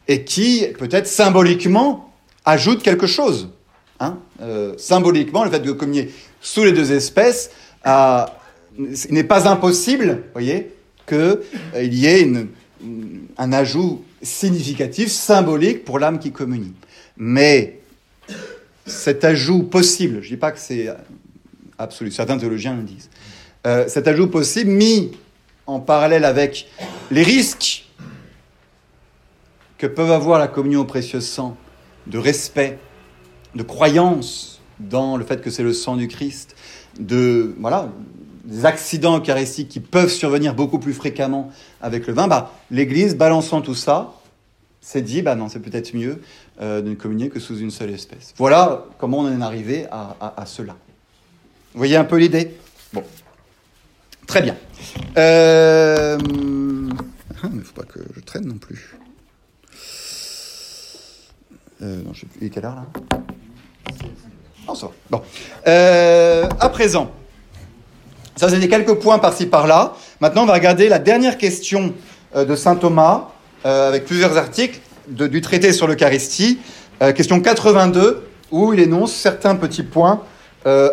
et 0.09 0.25
qui, 0.25 0.67
peut-être 0.79 1.07
symboliquement, 1.07 2.13
ajoute 2.45 2.83
quelque 2.83 3.07
chose. 3.07 3.49
Hein 3.99 4.19
euh, 4.41 4.75
symboliquement, 4.77 5.45
le 5.45 5.51
fait 5.51 5.61
de 5.61 5.73
communier 5.73 6.13
sous 6.41 6.65
les 6.65 6.73
deux 6.73 6.93
espèces, 6.93 7.51
il 7.85 9.15
n'est 9.15 9.25
pas 9.25 9.49
impossible, 9.49 10.25
voyez, 10.33 10.73
qu'il 11.07 11.19
euh, 11.19 11.43
y 11.75 12.07
ait 12.07 12.31
un 13.39 13.53
ajout 13.53 14.05
significatif, 14.23 15.11
symbolique 15.11 15.85
pour 15.85 15.99
l'âme 15.99 16.19
qui 16.19 16.33
communie. 16.33 16.75
Mais 17.17 17.81
cet 18.85 19.25
ajout 19.25 19.63
possible, 19.63 20.21
je 20.21 20.27
ne 20.27 20.35
dis 20.35 20.37
pas 20.37 20.53
que 20.53 20.59
c'est 20.59 20.89
absolu, 21.79 22.11
certains 22.11 22.39
théologiens 22.39 22.77
le 22.77 22.83
disent, 22.83 23.11
euh, 23.67 23.89
cet 23.89 24.07
ajout 24.09 24.29
possible 24.29 24.71
mis 24.71 25.13
en 25.67 25.81
parallèle 25.81 26.25
avec 26.25 26.69
les 27.11 27.23
risques 27.23 27.86
que 29.79 29.87
peuvent 29.87 30.11
avoir 30.11 30.39
la 30.39 30.49
communion 30.49 30.81
au 30.81 30.85
précieux 30.85 31.21
sang 31.21 31.57
de 32.07 32.19
respect, 32.19 32.79
de 33.55 33.63
croyance 33.63 34.61
dans 34.79 35.17
le 35.17 35.25
fait 35.25 35.41
que 35.41 35.51
c'est 35.51 35.63
le 35.63 35.73
sang 35.73 35.97
du 35.97 36.09
Christ, 36.09 36.57
de 36.99 37.55
voilà, 37.59 37.89
des 38.45 38.65
accidents 38.65 39.19
eucharistiques 39.19 39.69
qui 39.69 39.81
peuvent 39.81 40.11
survenir 40.11 40.55
beaucoup 40.55 40.79
plus 40.79 40.93
fréquemment 40.93 41.51
avec 41.81 42.07
le 42.07 42.15
vin, 42.15 42.29
bah, 42.29 42.53
l'Église, 42.71 43.17
balançant 43.17 43.61
tout 43.61 43.75
ça, 43.75 44.13
s'est 44.81 45.03
dit, 45.03 45.23
bah 45.23 45.35
non, 45.35 45.49
c'est 45.49 45.59
peut-être 45.59 45.95
mieux 45.95 46.23
euh, 46.61 46.81
de 46.81 46.91
ne 46.91 46.95
communier 46.95 47.29
que 47.29 47.41
sous 47.41 47.59
une 47.59 47.73
seule 47.73 47.91
espèce. 47.91 48.35
Voilà 48.37 48.85
comment 48.99 49.19
on 49.19 49.27
en 49.27 49.41
est 49.41 49.45
arrivé 49.45 49.87
à, 49.91 50.45
cela. 50.47 50.77
Vous 51.73 51.79
voyez 51.79 51.97
un 51.97 52.05
peu 52.05 52.17
l'idée? 52.17 52.57
Bon. 52.93 53.03
Très 54.27 54.43
bien. 54.43 54.57
Euh... 55.19 56.19
Ah, 57.43 57.49
il 57.51 57.59
ne 57.59 57.63
faut 57.63 57.75
pas 57.75 57.83
que 57.83 58.01
je 58.15 58.21
traîne 58.21 58.47
non 58.47 58.59
plus. 58.59 58.97
Euh, 61.83 62.03
non, 62.03 62.13
je 62.13 62.21
sais 62.21 62.27
plus. 62.27 62.39
Il 62.41 62.47
est 62.47 62.51
quelle 62.51 62.65
heure 62.65 62.77
là? 62.77 62.87
Non, 64.67 64.75
ça 64.75 64.87
va. 64.87 64.93
Bon. 65.11 65.23
Euh, 65.67 66.49
à 66.59 66.69
présent, 66.69 67.11
ça 68.35 68.49
c'était 68.49 68.69
quelques 68.69 68.95
points 68.95 69.19
par-ci 69.19 69.47
par-là. 69.47 69.95
Maintenant, 70.21 70.43
on 70.43 70.47
va 70.47 70.55
regarder 70.55 70.89
la 70.89 70.99
dernière 70.99 71.39
question 71.39 71.93
euh, 72.35 72.45
de 72.45 72.57
saint 72.57 72.77
Thomas, 72.77 73.29
euh, 73.65 73.89
avec 73.89 74.07
plusieurs 74.07 74.37
articles 74.37 74.81
du 75.09 75.41
traité 75.41 75.73
sur 75.73 75.87
l'Eucharistie. 75.87 76.59
question 77.15 77.41
82, 77.41 78.27
où 78.51 78.73
il 78.73 78.81
énonce 78.81 79.15
certains 79.15 79.55
petits 79.55 79.85
points 79.85 80.21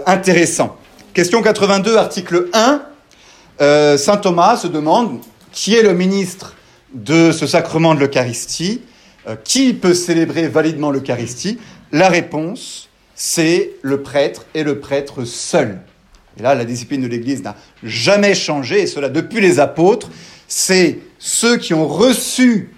intéressants. 0.05 0.77
Question 1.15 1.41
82, 1.41 1.97
article 1.97 2.49
1. 2.53 3.97
saint 3.97 4.17
Thomas 4.17 4.57
se 4.57 4.67
demande 4.67 5.19
qui 5.51 5.73
est 5.73 5.81
le 5.81 5.95
ministre 5.95 6.53
de 6.93 7.31
ce 7.31 7.47
sacrement 7.47 7.95
de 7.95 8.01
l'Eucharistie 8.01 8.81
euh, 9.27 9.35
qui 9.43 9.73
peut 9.73 9.93
célébrer 9.93 10.47
validement 10.47 10.91
l'Eucharistie? 10.91 11.59
La 11.91 12.09
réponse, 12.09 12.89
c'est 13.15 13.71
le 13.81 14.01
prêtre 14.01 14.45
et 14.53 14.63
le 14.63 14.79
prêtre 14.79 15.25
seul. 15.25 15.79
Et 16.37 16.41
là, 16.41 16.55
la 16.55 16.65
discipline 16.65 17.01
de 17.01 17.07
l'Église 17.07 17.43
n'a 17.43 17.55
jamais 17.83 18.33
changé, 18.33 18.81
et 18.81 18.87
cela 18.87 19.09
depuis 19.09 19.39
les 19.39 19.59
apôtres. 19.59 20.09
C'est 20.47 20.99
ceux 21.19 21.57
qui 21.57 21.73
ont 21.73 21.87
reçu 21.87 22.75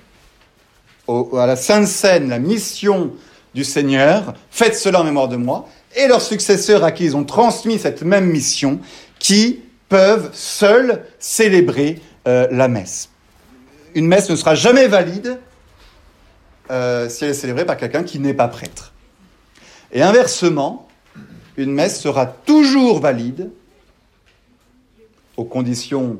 à 1.08 1.46
la 1.46 1.56
Sainte 1.56 1.88
Seine 1.88 2.30
la 2.30 2.40
mission 2.40 3.14
du 3.54 3.64
Seigneur, 3.64 4.34
faites 4.52 4.76
cela 4.76 5.02
en 5.02 5.04
mémoire 5.04 5.28
de 5.28 5.38
moi, 5.38 5.68
et 5.96 6.08
leurs 6.08 6.22
successeurs 6.22 6.84
à 6.84 6.92
qui 6.92 7.06
ils 7.06 7.16
ont 7.16 7.24
transmis 7.24 7.80
cette 7.80 8.02
même 8.02 8.26
mission, 8.26 8.80
qui 9.20 9.62
peuvent 9.88 10.30
seuls 10.34 11.06
célébrer 11.20 12.02
euh, 12.28 12.48
la 12.52 12.68
messe. 12.68 13.10
Une 13.94 14.08
messe 14.08 14.30
ne 14.30 14.36
sera 14.36 14.56
jamais 14.56 14.88
valide 14.88 15.40
euh, 16.72 17.10
si 17.10 17.24
elle 17.24 17.32
est 17.32 17.36
célébrée 17.36 17.66
par 17.66 17.78
quelqu'un 17.78 18.04
qui 18.04 18.20
n'est 18.20 18.34
pas 18.34 18.48
prêtre. 18.48 18.94
Et 19.92 20.02
inversement, 20.02 20.88
une 21.58 21.72
messe 21.72 22.00
sera 22.02 22.26
toujours 22.26 23.00
valide, 23.00 23.52
aux 25.38 25.44
conditions 25.44 26.20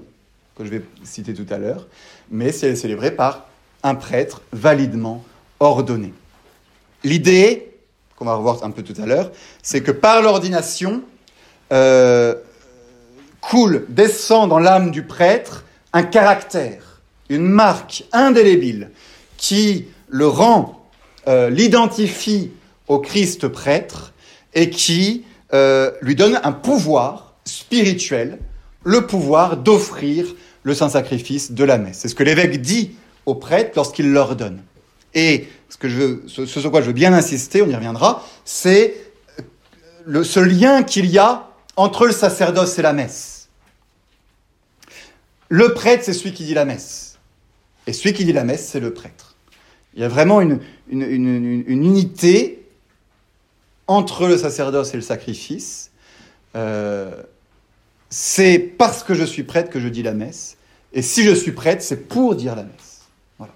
que 0.58 0.66
je 0.66 0.70
vais 0.70 0.82
citer 1.04 1.34
tout 1.34 1.46
à 1.54 1.58
l'heure, 1.58 1.88
mais 2.30 2.52
si 2.52 2.66
elle 2.66 2.74
est 2.74 2.78
célébrée 2.78 3.12
par 3.12 3.48
un 3.84 3.96
prêtre 3.96 4.42
validement 4.52 5.24
ordonné. 5.60 6.14
L'idée, 7.04 7.72
qu'on 8.16 8.26
va 8.26 8.36
revoir 8.36 8.64
un 8.64 8.72
peu 8.72 8.82
tout 8.82 9.00
à 9.02 9.06
l'heure, 9.06 9.32
c'est 9.62 9.82
que 9.82 9.92
par 9.92 10.22
l'ordination, 10.22 11.04
euh, 11.72 12.36
coule, 13.42 13.86
descend 13.90 14.50
dans 14.50 14.60
l'âme 14.60 14.92
du 14.92 15.04
prêtre 15.04 15.66
un 15.94 16.04
caractère, 16.04 17.02
une 17.30 17.48
marque 17.48 18.06
indélébile 18.12 18.92
qui 19.38 19.88
le 20.08 20.28
rend, 20.28 20.88
euh, 21.28 21.50
l'identifie 21.50 22.52
au 22.88 23.00
Christ 23.00 23.48
prêtre 23.48 24.14
et 24.54 24.70
qui 24.70 25.26
euh, 25.54 25.92
lui 26.02 26.16
donne 26.16 26.40
un 26.44 26.52
pouvoir 26.52 27.36
spirituel, 27.46 28.40
le 28.84 29.06
pouvoir 29.08 29.58
d'offrir 29.58 30.26
le 30.64 30.74
saint 30.74 30.90
sacrifice 30.90 31.52
de 31.52 31.64
la 31.64 31.78
messe. 31.78 32.00
C'est 32.00 32.08
ce 32.08 32.16
que 32.16 32.24
l'évêque 32.24 32.62
dit 32.62 32.96
aux 33.26 33.36
prêtres 33.36 33.72
lorsqu'il 33.76 34.12
leur 34.12 34.36
donne. 34.36 34.62
Et 35.14 35.48
ce, 35.70 35.78
que 35.78 35.88
je 35.88 35.98
veux, 35.98 36.24
sur 36.28 36.72
quoi 36.72 36.82
je 36.82 36.88
veux 36.88 36.94
bien 36.94 37.14
insister, 37.14 37.62
on 37.62 37.68
y 37.68 37.76
reviendra, 37.76 38.26
c'est 38.44 38.96
euh, 40.08 40.24
ce 40.24 40.40
lien 40.40 40.84
qu'il 40.84 41.06
y 41.06 41.18
a 41.18 41.50
entre 41.76 42.06
le 42.06 42.12
sacerdoce 42.12 42.78
et 42.80 42.82
la 42.82 42.94
messe. 42.94 43.50
Le 45.50 45.74
prêtre, 45.74 46.04
c'est 46.04 46.14
celui 46.14 46.34
qui 46.34 46.44
dit 46.44 46.54
la 46.54 46.66
messe. 46.66 47.20
Et 47.88 47.94
celui 47.94 48.14
qui 48.14 48.26
dit 48.26 48.34
la 48.34 48.44
messe, 48.44 48.68
c'est 48.68 48.80
le 48.80 48.94
prêtre. 48.94 49.35
Il 49.96 50.02
y 50.02 50.04
a 50.04 50.10
vraiment 50.10 50.42
une, 50.42 50.60
unité 50.90 52.66
entre 53.88 54.28
le 54.28 54.38
sacerdoce 54.38 54.94
et 54.94 54.98
le 54.98 55.04
sacrifice. 55.04 55.92
Euh, 56.56 57.12
c'est 58.10 58.60
parce 58.60 59.04
que 59.04 59.14
je 59.14 59.24
suis 59.24 59.44
prêtre 59.44 59.70
que 59.70 59.80
je 59.80 59.88
dis 59.88 60.04
la 60.04 60.14
messe. 60.14 60.58
Et 60.94 61.02
si 61.02 61.24
je 61.24 61.32
suis 61.32 61.52
prêtre, 61.52 61.82
c'est 61.82 62.08
pour 62.08 62.36
dire 62.36 62.56
la 62.56 62.64
messe. 62.64 63.02
Voilà. 63.38 63.54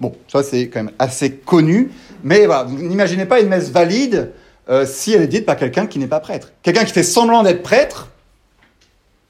Bon, 0.00 0.14
ça 0.28 0.42
c'est 0.42 0.68
quand 0.68 0.84
même 0.84 0.94
assez 0.98 1.32
connu. 1.32 1.90
Mais 2.22 2.46
voilà, 2.46 2.64
vous 2.64 2.76
n'imaginez 2.76 3.26
pas 3.26 3.40
une 3.40 3.48
messe 3.48 3.70
valide 3.70 4.32
euh, 4.68 4.84
si 4.86 5.12
elle 5.12 5.22
est 5.22 5.28
dite 5.28 5.46
par 5.46 5.56
quelqu'un 5.56 5.86
qui 5.86 5.98
n'est 5.98 6.06
pas 6.06 6.20
prêtre. 6.20 6.52
Quelqu'un 6.62 6.84
qui 6.84 6.92
fait 6.92 7.02
semblant 7.02 7.42
d'être 7.42 7.62
prêtre 7.62 8.08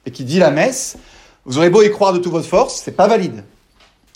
et 0.07 0.11
qui 0.11 0.25
dit 0.25 0.39
la 0.39 0.51
messe, 0.51 0.97
vous 1.45 1.59
aurez 1.59 1.71
beau 1.71 1.83
y 1.83 1.91
croire 1.91 2.13
de 2.13 2.19
toute 2.19 2.33
votre 2.33 2.49
force, 2.49 2.83
c'est 2.85 2.93
pas 2.93 3.07
valide. 3.07 3.45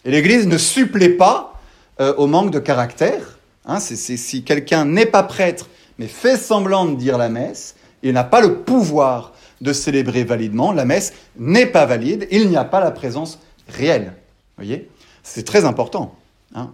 Et 0.05 0.11
l'Église 0.11 0.46
ne 0.46 0.59
supplée 0.59 1.11
pas 1.11 1.52
euh, 2.00 2.14
au 2.16 2.26
manque 2.26 2.50
de 2.50 2.59
caractère. 2.59 3.38
Hein, 3.64 3.78
si 3.81 4.44
quelqu'un 4.44 4.85
n'est 4.85 5.07
pas 5.07 5.22
prêtre, 5.22 5.68
mais 5.98 6.09
fait 6.09 6.37
semblant 6.37 6.87
de 6.87 6.96
dire 6.96 7.16
la 7.18 7.28
messe, 7.28 7.76
il 8.02 8.12
n'a 8.12 8.24
pas 8.24 8.40
le 8.40 8.57
pouvoir 8.57 9.33
de 9.61 9.72
célébrer 9.72 10.24
validement, 10.24 10.72
la 10.72 10.85
messe 10.85 11.12
n'est 11.38 11.66
pas 11.66 11.87
valide, 11.87 12.26
il 12.31 12.48
n'y 12.48 12.57
a 12.57 12.64
pas 12.64 12.81
la 12.81 12.90
présence 12.90 13.38
réelle. 13.68 14.14
voyez? 14.57 14.90
C'est 15.22 15.44
très 15.44 15.64
important. 15.64 16.14
Hein. 16.55 16.70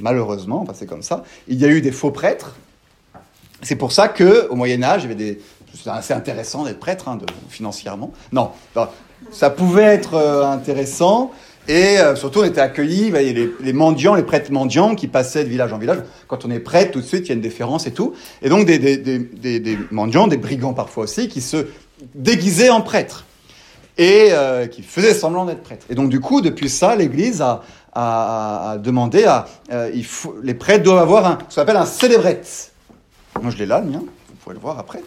Malheureusement, 0.00 0.66
c'est 0.74 0.86
comme 0.86 1.02
ça. 1.02 1.24
Il 1.48 1.58
y 1.58 1.64
a 1.64 1.68
eu 1.68 1.80
des 1.80 1.92
faux 1.92 2.10
prêtres. 2.10 2.56
C'est 3.62 3.76
pour 3.76 3.92
ça 3.92 4.08
que 4.08 4.48
au 4.48 4.56
Moyen 4.56 4.82
Âge, 4.82 5.04
il 5.04 5.10
y 5.10 5.12
avait 5.12 5.24
des. 5.24 5.40
C'est 5.74 5.88
assez 5.88 6.12
intéressant 6.12 6.64
d'être 6.64 6.80
prêtre 6.80 7.08
hein, 7.08 7.18
financièrement. 7.48 8.12
Non, 8.32 8.50
ça 9.30 9.48
pouvait 9.48 9.84
être 9.84 10.14
euh, 10.14 10.44
intéressant. 10.44 11.30
Et 11.68 11.98
euh, 11.98 12.16
surtout, 12.16 12.40
on 12.40 12.44
était 12.44 12.60
accueillis, 12.60 13.12
les, 13.60 13.72
mendiants, 13.72 14.14
les 14.14 14.24
prêtres 14.24 14.50
mendiants 14.50 14.94
qui 14.96 15.06
passaient 15.06 15.44
de 15.44 15.48
village 15.48 15.72
en 15.72 15.78
village. 15.78 15.98
Quand 16.26 16.44
on 16.44 16.50
est 16.50 16.58
prêtre, 16.58 16.92
tout 16.92 17.00
de 17.00 17.06
suite, 17.06 17.26
il 17.26 17.28
y 17.28 17.32
a 17.32 17.34
une 17.34 17.40
déférence 17.40 17.86
et 17.86 17.92
tout. 17.92 18.14
Et 18.42 18.48
donc, 18.48 18.66
des, 18.66 19.78
mendiants, 19.90 20.26
des 20.26 20.36
brigands 20.36 20.74
parfois 20.74 21.04
aussi, 21.04 21.28
qui 21.28 21.40
se 21.40 21.66
déguisaient 22.14 22.70
en 22.70 22.80
prêtres 22.80 23.26
et 23.96 24.28
euh, 24.30 24.66
qui 24.66 24.82
faisaient 24.82 25.14
semblant 25.14 25.44
d'être 25.44 25.62
prêtres. 25.62 25.86
Et 25.88 25.94
donc, 25.94 26.08
du 26.08 26.18
coup, 26.18 26.40
depuis 26.40 26.68
ça, 26.68 26.96
l'Église 26.96 27.42
a, 27.42 28.78
demandé 28.82 29.24
à... 29.24 29.46
Euh, 29.70 29.92
les 30.42 30.54
prêtres 30.54 30.82
doivent 30.82 30.98
avoir 30.98 31.38
ce 31.48 31.54
qu'on 31.54 31.62
appelle 31.62 31.76
un 31.76 31.86
célébrette. 31.86 32.72
Moi, 33.40 33.52
je 33.52 33.58
l'ai 33.58 33.66
là, 33.66 33.80
le 33.80 33.90
mien. 33.90 34.00
Vous 34.00 34.34
pouvez 34.42 34.54
le 34.54 34.60
voir 34.60 34.78
après. 34.78 35.02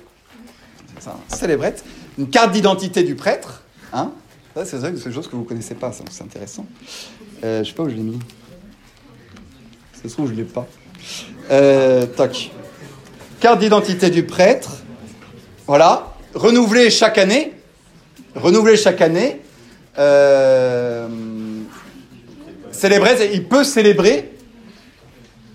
C'est 1.00 1.10
un 1.10 1.36
célébrette. 1.36 1.84
Une 2.18 2.30
carte 2.30 2.52
d'identité 2.52 3.04
du 3.04 3.16
prêtre. 3.16 3.64
Hein, 3.92 4.12
c'est 4.64 4.78
vrai 4.78 4.94
que 4.94 4.98
c'est 4.98 5.10
des 5.10 5.16
choses 5.16 5.28
que 5.28 5.36
vous 5.36 5.44
connaissez 5.44 5.76
pas, 5.76 5.92
c'est 5.92 6.24
intéressant. 6.24 6.66
Euh, 7.44 7.64
je 7.64 7.70
sais 7.70 7.76
pas 7.76 7.84
où 7.84 7.90
je 7.90 7.96
l'ai 7.96 8.04
mis. 8.04 8.20
Ça 10.02 10.08
se 10.08 10.14
trouve, 10.14 10.30
je 10.30 10.36
l'ai 10.36 10.44
pas. 10.44 10.66
Euh, 11.52 12.06
toc. 12.06 12.52
Carte 13.42 13.60
d'identité 13.60 14.10
du 14.10 14.24
prêtre. 14.24 14.78
Voilà. 15.68 16.14
Renouvelée 16.34 16.90
chaque 16.90 17.18
année. 17.18 17.54
Renouvelée 18.36 18.78
chaque 18.78 19.02
année. 19.02 19.42
Euh, 19.98 21.08
célébrer, 22.72 23.30
il 23.34 23.48
peut 23.48 23.64
célébrer 23.64 24.32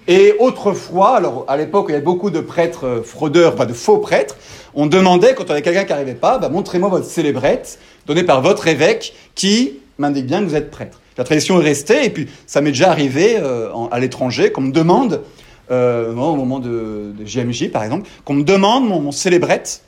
Et 0.08 0.34
autrefois, 0.38 1.16
alors 1.16 1.44
à 1.48 1.56
l'époque, 1.56 1.86
il 1.88 1.92
y 1.92 1.94
avait 1.94 2.04
beaucoup 2.04 2.30
de 2.30 2.40
prêtres 2.40 2.86
euh, 2.86 3.02
fraudeurs, 3.02 3.54
enfin 3.54 3.66
de 3.66 3.74
faux 3.74 3.98
prêtres, 3.98 4.36
on 4.74 4.86
demandait, 4.86 5.34
quand 5.34 5.44
on 5.48 5.50
avait 5.50 5.62
quelqu'un 5.62 5.84
qui 5.84 5.90
n'arrivait 5.90 6.14
pas, 6.14 6.38
bah, 6.38 6.48
montrez-moi 6.48 6.88
votre 6.88 7.06
célébrette 7.06 7.78
donnée 8.06 8.24
par 8.24 8.42
votre 8.42 8.66
évêque 8.66 9.14
qui 9.34 9.74
m'indique 9.98 10.26
bien 10.26 10.40
que 10.40 10.46
vous 10.46 10.54
êtes 10.54 10.70
prêtre. 10.70 11.00
La 11.18 11.24
tradition 11.24 11.60
est 11.60 11.64
restée, 11.64 12.04
et 12.04 12.10
puis 12.10 12.28
ça 12.46 12.60
m'est 12.60 12.70
déjà 12.70 12.90
arrivé 12.90 13.36
euh, 13.36 13.68
à 13.90 13.98
l'étranger 13.98 14.52
qu'on 14.52 14.62
me 14.62 14.72
demande, 14.72 15.22
euh, 15.70 16.12
au 16.12 16.36
moment 16.36 16.58
de, 16.58 17.12
de 17.16 17.24
JMJ 17.26 17.70
par 17.70 17.84
exemple, 17.84 18.08
qu'on 18.24 18.34
me 18.34 18.44
demande 18.44 18.88
mon, 18.88 19.00
mon 19.00 19.12
célébrette 19.12 19.82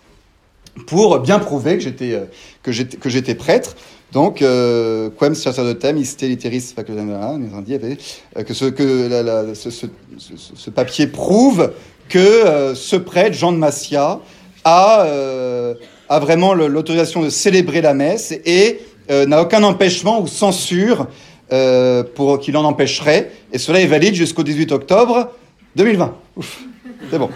pour 0.87 1.19
bien 1.21 1.39
prouver 1.39 1.77
que 1.77 1.83
j'étais 1.83 2.13
euh, 2.13 2.25
que 2.63 3.09
j'étais 3.09 3.35
prêtre. 3.35 3.77
Donc, 4.13 4.45
quem 5.19 5.35
sacerdotem 5.35 5.97
iste 5.97 6.21
literis 6.21 6.75
euh, 6.79 8.43
que 8.45 8.53
ce 8.53 8.67
que 8.67 9.55
ce, 9.55 10.71
papier 10.71 11.07
prouve 11.07 11.73
que 12.11 12.75
ce 12.75 12.97
prêtre 12.97 13.35
Jean 13.35 13.53
de 13.53 13.57
Massia 13.57 14.21
a 14.65 15.07
a 16.13 16.19
vraiment 16.19 16.53
l'autorisation 16.53 17.23
de 17.23 17.31
célébrer 17.31 17.81
la 17.81 17.95
messe 17.95 18.33
et 18.45 18.81
euh, 19.11 19.25
n'a 19.25 19.41
aucun 19.41 19.63
empêchement 19.63 20.21
ou 20.21 20.27
censure 20.27 21.07
euh, 21.53 22.03
pour 22.03 22.39
qu'il 22.39 22.55
en 22.59 22.65
empêcherait. 22.65 23.33
Et 23.53 23.59
cela 23.59 23.81
est 23.81 23.87
valide 23.87 24.15
jusqu'au 24.15 24.43
18 24.43 24.73
octobre 24.73 25.31
2020. 25.77 26.15
Ouf, 26.37 26.61
c'est 27.11 27.19
bon. 27.19 27.31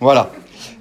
Voilà. 0.00 0.32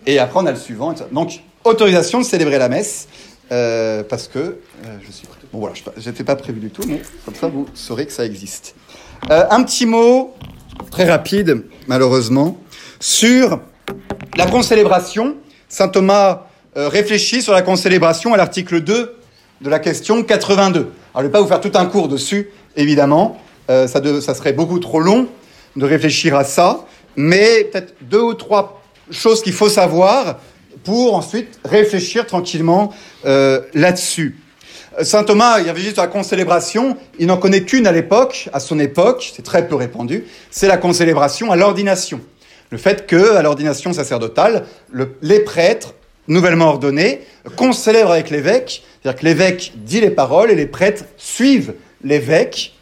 Et 0.08 0.18
après, 0.18 0.40
on 0.40 0.46
a 0.48 0.52
le 0.52 0.58
suivant. 0.58 0.96
Donc, 1.12 1.42
autorisation 1.64 2.20
de 2.20 2.26
célébrer 2.26 2.58
la 2.58 2.70
messe, 2.70 3.08
euh, 3.52 4.04
parce 4.04 4.28
que 4.28 4.40
euh, 4.40 4.58
je 5.06 5.12
suis. 5.12 5.28
Bon, 5.54 5.60
voilà, 5.60 5.76
je 5.98 6.10
n'étais 6.10 6.24
pas 6.24 6.36
prévu 6.36 6.60
du 6.60 6.72
tout, 6.72 6.82
mais 6.88 7.04
comme 7.26 7.36
ça, 7.36 7.48
vous 7.48 7.68
saurez 7.76 8.08
que 8.08 8.12
ça 8.12 8.26
existe. 8.26 8.74
Un 9.30 9.62
petit 9.62 9.86
mot, 9.86 10.34
très 10.90 11.08
rapide, 11.08 11.64
malheureusement, 11.88 12.58
sur 13.00 13.60
la 14.36 14.48
concélébration. 14.48 15.36
Saint 15.74 15.88
Thomas 15.88 16.44
euh, 16.78 16.88
réfléchit 16.88 17.42
sur 17.42 17.52
la 17.52 17.64
concélébration 17.64 18.32
à 18.32 18.38
l'article 18.38 18.82
2 18.82 19.16
de 19.60 19.70
la 19.72 19.80
question 19.80 20.22
82. 20.22 20.80
Alors, 20.80 20.92
je 21.16 21.20
ne 21.20 21.24
vais 21.24 21.32
pas 21.32 21.42
vous 21.42 21.48
faire 21.48 21.62
tout 21.62 21.72
un 21.74 21.88
cours 21.88 22.08
dessus, 22.08 22.52
évidemment. 22.76 23.42
Euh, 23.72 23.88
ça, 23.88 24.36
serait 24.36 24.54
beaucoup 24.54 24.78
trop 24.78 25.00
long 25.00 25.28
de 25.76 25.84
réfléchir 25.84 26.36
à 26.36 26.44
ça. 26.44 26.86
Mais 27.16 27.64
peut-être 27.64 27.96
deux 28.02 28.22
ou 28.22 28.36
trois 28.36 28.84
choses 29.10 29.42
qu'il 29.42 29.54
faut 29.54 29.68
savoir 29.68 30.38
pour 30.84 31.16
ensuite 31.16 31.60
réfléchir 31.66 32.28
tranquillement 32.28 32.94
euh, 33.26 33.62
là-dessus. 33.74 34.38
Saint 35.02 35.24
Thomas, 35.24 35.60
il 35.60 35.68
réfléchit 35.70 35.94
sur 35.94 36.04
la 36.04 36.08
concélébration. 36.08 36.98
Il 37.18 37.26
n'en 37.26 37.38
connaît 37.38 37.64
qu'une 37.64 37.88
à 37.88 37.92
l'époque, 37.92 38.48
à 38.54 38.60
son 38.60 38.78
époque, 38.78 39.32
c'est 39.36 39.42
très 39.42 39.68
peu 39.68 39.74
répandu. 39.74 40.26
C'est 40.52 40.68
la 40.68 40.78
concélébration 40.78 41.52
à 41.52 41.56
l'ordination. 41.56 42.22
Le 42.72 42.78
fait 42.78 43.06
que, 43.06 43.36
à 43.36 43.42
l'ordination 43.42 43.94
sacerdotale, 43.94 44.66
le- 44.92 45.16
les 45.22 45.40
prêtres 45.42 45.94
nouvellement 46.28 46.70
ordonnés 46.70 47.22
concélèbrent 47.58 48.12
avec 48.12 48.30
l'évêque, 48.30 48.84
c'est-à-dire 49.02 49.20
que 49.20 49.26
l'évêque 49.26 49.74
dit 49.76 50.00
les 50.02 50.10
paroles 50.10 50.52
et 50.52 50.56
les 50.56 50.66
prêtres 50.68 51.04
suivent 51.18 51.74
l'évêque 52.04 52.74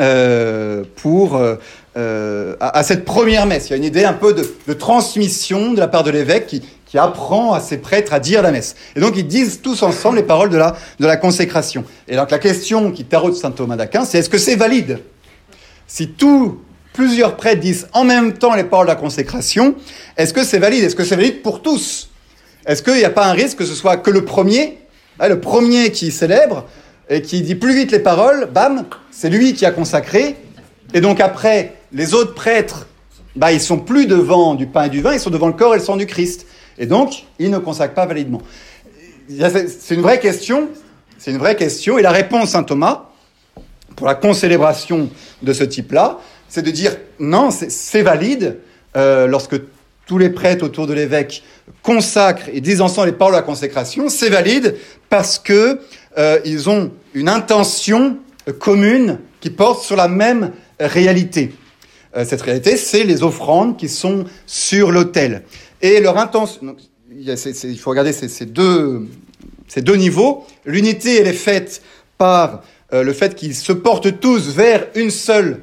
euh, 0.00 0.82
pour 0.96 1.36
euh, 1.36 1.56
euh, 1.96 2.56
à, 2.58 2.78
à 2.78 2.82
cette 2.82 3.04
première 3.04 3.46
messe. 3.46 3.68
Il 3.68 3.70
y 3.70 3.74
a 3.74 3.76
une 3.76 3.84
idée 3.84 4.04
un 4.04 4.14
peu 4.14 4.32
de, 4.32 4.44
de 4.66 4.72
transmission 4.72 5.72
de 5.72 5.78
la 5.78 5.86
part 5.86 6.02
de 6.02 6.10
l'évêque 6.10 6.46
qui, 6.46 6.62
qui 6.86 6.98
apprend 6.98 7.52
à 7.52 7.60
ses 7.60 7.76
prêtres 7.78 8.12
à 8.12 8.18
dire 8.18 8.42
la 8.42 8.50
messe. 8.50 8.74
Et 8.96 9.00
donc 9.00 9.14
ils 9.16 9.26
disent 9.26 9.60
tous 9.62 9.82
ensemble 9.82 10.16
les 10.16 10.22
paroles 10.24 10.50
de 10.50 10.56
la, 10.56 10.74
de 10.98 11.06
la 11.06 11.16
consécration. 11.16 11.84
Et 12.08 12.16
donc 12.16 12.30
la 12.30 12.38
question 12.38 12.90
qui 12.90 13.04
taraude 13.04 13.34
saint 13.36 13.52
Thomas 13.52 13.76
d'Aquin, 13.76 14.04
c'est 14.04 14.18
est-ce 14.18 14.30
que 14.30 14.38
c'est 14.38 14.56
valide? 14.56 15.00
Si 15.86 16.08
tous 16.08 16.58
plusieurs 16.94 17.36
prêtres 17.36 17.60
disent 17.60 17.88
en 17.92 18.04
même 18.04 18.32
temps 18.32 18.54
les 18.54 18.64
paroles 18.64 18.86
de 18.86 18.92
la 18.92 18.96
consécration, 18.96 19.74
est-ce 20.16 20.32
que 20.32 20.44
c'est 20.44 20.58
valide? 20.58 20.84
Est-ce 20.84 20.96
que 20.96 21.04
c'est 21.04 21.16
valide 21.16 21.42
pour 21.42 21.60
tous? 21.60 22.08
Est-ce 22.66 22.82
qu'il 22.82 22.94
n'y 22.94 23.04
a 23.04 23.10
pas 23.10 23.26
un 23.26 23.32
risque 23.32 23.58
que 23.58 23.66
ce 23.66 23.74
soit 23.74 23.98
que 23.98 24.10
le 24.10 24.24
premier, 24.24 24.78
hein, 25.20 25.28
le 25.28 25.40
premier 25.40 25.90
qui 25.90 26.10
célèbre 26.10 26.64
et 27.10 27.20
qui 27.20 27.42
dit 27.42 27.56
plus 27.56 27.74
vite 27.74 27.92
les 27.92 27.98
paroles, 27.98 28.48
bam, 28.50 28.86
c'est 29.10 29.28
lui 29.28 29.52
qui 29.52 29.66
a 29.66 29.70
consacré, 29.70 30.36
et 30.94 31.00
donc 31.00 31.20
après, 31.20 31.74
les 31.92 32.14
autres 32.14 32.34
prêtres, 32.34 32.86
bah, 33.36 33.52
ils 33.52 33.60
sont 33.60 33.78
plus 33.78 34.06
devant 34.06 34.54
du 34.54 34.66
pain 34.66 34.84
et 34.84 34.88
du 34.88 35.02
vin, 35.02 35.12
ils 35.12 35.20
sont 35.20 35.30
devant 35.30 35.48
le 35.48 35.52
corps 35.52 35.74
et 35.74 35.78
le 35.78 35.84
sang 35.84 35.96
du 35.96 36.06
Christ. 36.06 36.46
Et 36.78 36.86
donc, 36.86 37.24
ils 37.38 37.50
ne 37.50 37.58
consacrent 37.58 37.94
pas 37.94 38.06
validement. 38.06 38.40
C'est 39.28 39.94
une 39.94 40.00
vraie 40.00 40.20
question, 40.20 40.68
c'est 41.18 41.32
une 41.32 41.38
vraie 41.38 41.56
question, 41.56 41.98
et 41.98 42.02
la 42.02 42.12
réponse, 42.12 42.50
saint 42.50 42.62
Thomas, 42.62 43.06
pour 43.96 44.06
la 44.06 44.14
concélébration 44.14 45.10
de 45.42 45.52
ce 45.52 45.64
type-là, 45.64 46.18
c'est 46.54 46.62
de 46.62 46.70
dire 46.70 46.96
non, 47.18 47.50
c'est- 47.50 48.02
valide 48.02 48.58
euh, 48.96 49.26
lorsque 49.26 49.56
tous 50.06 50.18
les 50.18 50.30
prêtres 50.30 50.64
autour 50.64 50.86
de 50.86 50.92
l'évêque 50.94 51.42
consacrent 51.82 52.48
et 52.52 52.60
disent 52.60 52.80
ensemble 52.80 53.08
les 53.08 53.12
paroles 53.12 53.34
de 53.34 53.38
la 53.38 53.42
consécration, 53.42 54.08
c'est 54.08 54.28
valide 54.28 54.76
parce 55.08 55.40
que 55.40 55.80
euh, 56.16 56.38
ils 56.44 56.70
ont 56.70 56.92
une 57.12 57.28
intention 57.28 58.18
commune 58.60 59.18
qui 59.40 59.50
porte 59.50 59.82
sur 59.82 59.96
la 59.96 60.06
même 60.06 60.52
réalité. 60.78 61.52
Euh, 62.16 62.24
cette 62.24 62.42
réalité, 62.42 62.76
c'est 62.76 63.02
les 63.02 63.24
offrandes 63.24 63.76
qui 63.76 63.88
sont 63.88 64.24
sur 64.46 64.92
l'autel. 64.92 65.42
Et 65.82 65.98
leur 65.98 66.18
intention, 66.18 66.76
il, 67.10 67.78
faut 67.80 67.90
regarder 67.90 68.12
ces, 68.12 68.46
deux, 68.46 69.08
niveaux. 69.96 70.46
L'unité, 70.64 71.16
elle 71.16 71.26
est 71.26 71.32
faite 71.32 71.82
par 72.16 72.62
le 72.92 73.12
fait 73.12 73.34
qu'ils 73.34 73.56
se 73.56 73.72
portent 73.72 74.20
tous 74.20 74.50
vers 74.50 74.86
une 74.94 75.10
seule 75.10 75.60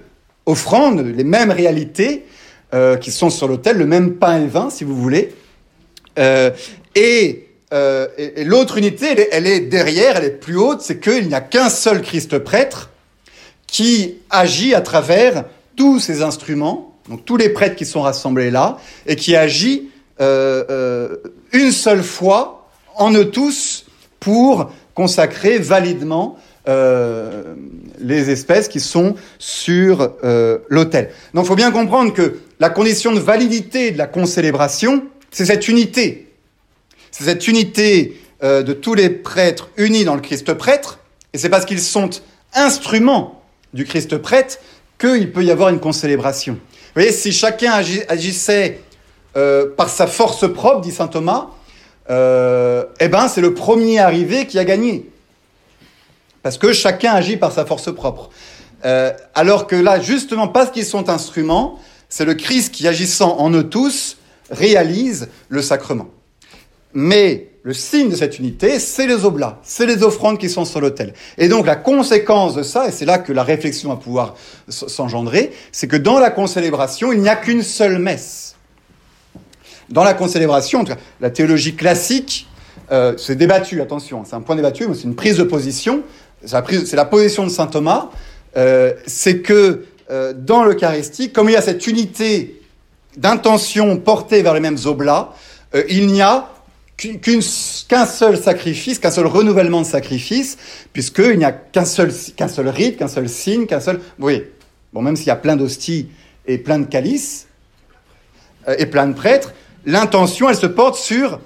offrande, 0.52 1.00
les 1.00 1.24
mêmes 1.24 1.52
réalités 1.52 2.26
euh, 2.74 2.98
qui 2.98 3.12
sont 3.12 3.30
sur 3.30 3.48
l'autel, 3.48 3.78
le 3.78 3.86
même 3.86 4.16
pain 4.16 4.42
et 4.42 4.48
vin, 4.48 4.70
si 4.70 4.84
vous 4.84 4.96
voulez. 4.96 5.34
Euh, 6.20 6.52
et 6.96 7.48
euh, 7.74 8.08
et, 8.18 8.44
l'autre 8.44 8.78
unité, 8.78 9.08
elle 9.12 9.20
est, 9.20 9.30
elle 9.32 9.48
est 9.48 9.60
derrière, 9.62 10.18
elle 10.18 10.26
est 10.26 10.40
plus 10.40 10.58
haute, 10.58 10.82
c'est 10.82 11.00
qu'il 11.00 11.30
n'y 11.30 11.34
a 11.34 11.40
qu'un 11.40 11.70
seul 11.70 12.02
Christ 12.02 12.38
prêtre 12.38 12.90
qui 13.66 14.16
agit 14.30 14.74
à 14.74 14.82
travers 14.82 15.46
tous 15.78 16.00
ces 16.00 16.22
instruments, 16.22 16.94
donc 17.08 17.24
tous 17.24 17.38
les 17.38 17.48
prêtres 17.48 17.78
qui 17.78 17.86
sont 17.86 18.02
rassemblés 18.02 18.52
là, 18.52 18.78
et 19.06 19.16
qui 19.16 19.38
agit 19.38 19.90
une 20.20 21.72
seule 21.72 22.04
fois 22.04 22.70
en 22.96 23.14
eux 23.14 23.32
tous 23.32 23.86
pour 24.20 24.70
consacrer 24.94 25.58
validement 25.58 26.38
euh, 26.68 27.56
les 28.00 28.30
espèces 28.30 28.68
qui 28.68 28.80
sont 28.80 29.16
sur 29.40 30.14
euh, 30.24 30.60
l'autel. 30.70 31.10
Donc 31.34 31.46
il 31.46 31.48
faut 31.48 31.56
bien 31.56 31.72
comprendre 31.72 32.14
que 32.14 32.38
la 32.60 32.70
condition 32.70 33.12
de 33.12 33.20
validité 33.20 33.92
de 33.92 33.98
la 33.98 34.08
concélébration, 34.08 35.04
c'est 35.32 35.46
cette 35.46 35.68
unité. 35.68 36.28
C'est 37.12 37.24
cette 37.24 37.48
unité 37.48 38.20
euh, 38.44 38.64
de 38.64 38.74
tous 38.74 38.94
les 38.94 39.10
prêtres 39.10 39.70
unis 39.78 40.04
dans 40.06 40.16
le 40.16 40.22
Christ 40.22 40.54
prêtre, 40.54 41.00
et 41.34 41.38
c'est 41.38 41.50
parce 41.50 41.66
qu'ils 41.66 41.82
sont 41.82 42.10
instruments 42.54 43.42
du 43.74 43.86
Christ 43.86 44.18
prêtre 44.18 44.60
qu'il 45.00 45.32
peut 45.32 45.44
y 45.44 45.52
avoir 45.52 45.70
une 45.70 45.80
concélébration. 45.80 46.54
Vous 46.54 47.02
voyez, 47.02 47.12
si 47.12 47.32
chacun 47.32 47.72
agi- 47.72 48.04
agissait 48.10 48.82
par 49.78 49.88
sa 49.88 50.08
force 50.08 50.52
propre, 50.52 50.82
dit 50.82 50.92
saint 50.92 51.08
Thomas, 51.08 51.48
eh 52.10 53.08
ben 53.08 53.28
c'est 53.30 53.40
le 53.40 53.54
premier 53.54 54.00
arrivé 54.00 54.46
qui 54.46 54.60
a 54.60 54.66
gagné. 54.66 55.10
Parce 56.44 56.58
que 56.58 56.74
chacun 56.74 57.14
agit 57.14 57.38
par 57.38 57.52
sa 57.52 57.66
force 57.66 57.94
propre. 57.94 58.30
Euh, 58.86 59.12
alors 59.36 59.68
que 59.68 59.76
là, 59.76 60.00
justement, 60.00 60.48
parce 60.48 60.72
qu'ils 60.72 60.86
sont 60.86 61.10
instruments, 61.10 61.80
c'est 62.10 62.26
le 62.26 62.34
Christ 62.34 62.74
qui, 62.74 62.88
agissant 62.88 63.38
en 63.38 63.52
eux 63.52 63.70
tous, 63.70 64.18
réalise 64.50 65.30
le 65.50 65.62
sacrement. 65.62 66.08
Mais 66.94 67.52
le 67.64 67.74
signe 67.74 68.10
de 68.10 68.16
cette 68.16 68.40
unité, 68.40 68.80
c'est 68.80 69.08
les 69.08 69.24
oblats, 69.24 69.60
c'est 69.64 69.86
les 69.86 70.04
offrandes 70.04 70.40
qui 70.40 70.50
sont 70.50 70.66
sur 70.66 70.82
l'autel. 70.82 71.14
Et 71.38 71.48
donc 71.48 71.68
la 71.68 71.76
conséquence 71.76 72.56
de 72.56 72.64
ça, 72.64 72.88
et 72.88 72.92
c'est 72.92 73.06
là 73.06 73.20
que 73.20 73.32
la 73.32 73.44
réflexion 73.44 73.90
va 73.90 73.98
pouvoir 73.98 74.36
s'engendrer, 74.68 75.52
c'est 75.72 75.88
que 75.88 75.96
dans 75.96 76.20
la 76.20 76.32
concélébration, 76.32 77.14
il 77.14 77.22
n'y 77.22 77.30
a 77.30 77.36
qu'une 77.36 77.62
seule 77.62 78.00
messe. 78.00 78.56
Dans 79.90 80.04
la 80.04 80.14
concélébration, 80.14 80.80
en 80.80 80.84
tout 80.86 80.94
cas, 80.94 81.00
la 81.20 81.30
théologie 81.30 81.76
classique, 81.76 82.48
euh, 82.92 83.14
c'est 83.18 83.36
débattu, 83.36 83.82
attention, 83.82 84.24
c'est 84.26 84.36
un 84.36 84.42
point 84.42 84.56
débattu, 84.56 84.88
mais 84.88 84.96
c'est 84.96 85.04
une 85.04 85.16
prise 85.16 85.38
de 85.38 85.44
position, 85.44 86.02
c'est 86.46 86.94
la, 86.94 87.06
position 87.06 87.44
de 87.44 87.50
saint 87.50 87.68
Thomas, 87.68 88.10
euh, 88.58 88.94
c'est 89.06 89.40
que 89.40 89.86
euh, 90.10 90.34
dans 90.34 90.64
l'Eucharistie, 90.64 91.32
comme 91.32 91.50
il 91.50 91.54
y 91.54 91.58
a 91.58 91.62
cette 91.62 91.86
unité 91.88 92.62
d'intention 93.18 93.98
portée 93.98 94.42
vers 94.42 94.54
les 94.54 94.60
mêmes 94.60 94.78
oblats, 94.86 95.34
euh, 95.76 95.84
il 95.90 96.08
n'y 96.08 96.22
a 96.22 96.50
qu'un 96.98 98.06
seul 98.06 98.38
sacrifice, 98.38 99.00
qu'un 99.00 99.12
seul 99.12 99.26
renouvellement 99.26 99.82
de 99.82 99.86
sacrifice, 99.86 100.58
puisqu'il 100.94 101.38
n'y 101.38 101.46
a 101.46 101.52
qu'un 101.52 101.86
seul, 101.86 102.12
rite, 102.68 102.98
qu'un 102.98 103.08
seul 103.08 103.28
signe, 103.28 103.66
qu'un 103.66 103.80
seul... 103.80 103.98
Vous 103.98 104.04
voyez, 104.20 104.52
même 104.94 105.16
s'il 105.16 105.28
y 105.28 105.32
a 105.32 105.36
plein 105.36 105.56
d'hosties 105.56 106.10
et 106.46 106.58
plein 106.58 106.78
de 106.78 106.86
calices, 106.86 107.48
et 108.78 108.86
plein 108.86 109.08
de 109.08 109.14
prêtres, 109.14 109.54
l'intention, 109.88 110.48
elle 110.48 110.56
se 110.56 110.68
porte 110.68 110.96
sur 110.96 111.40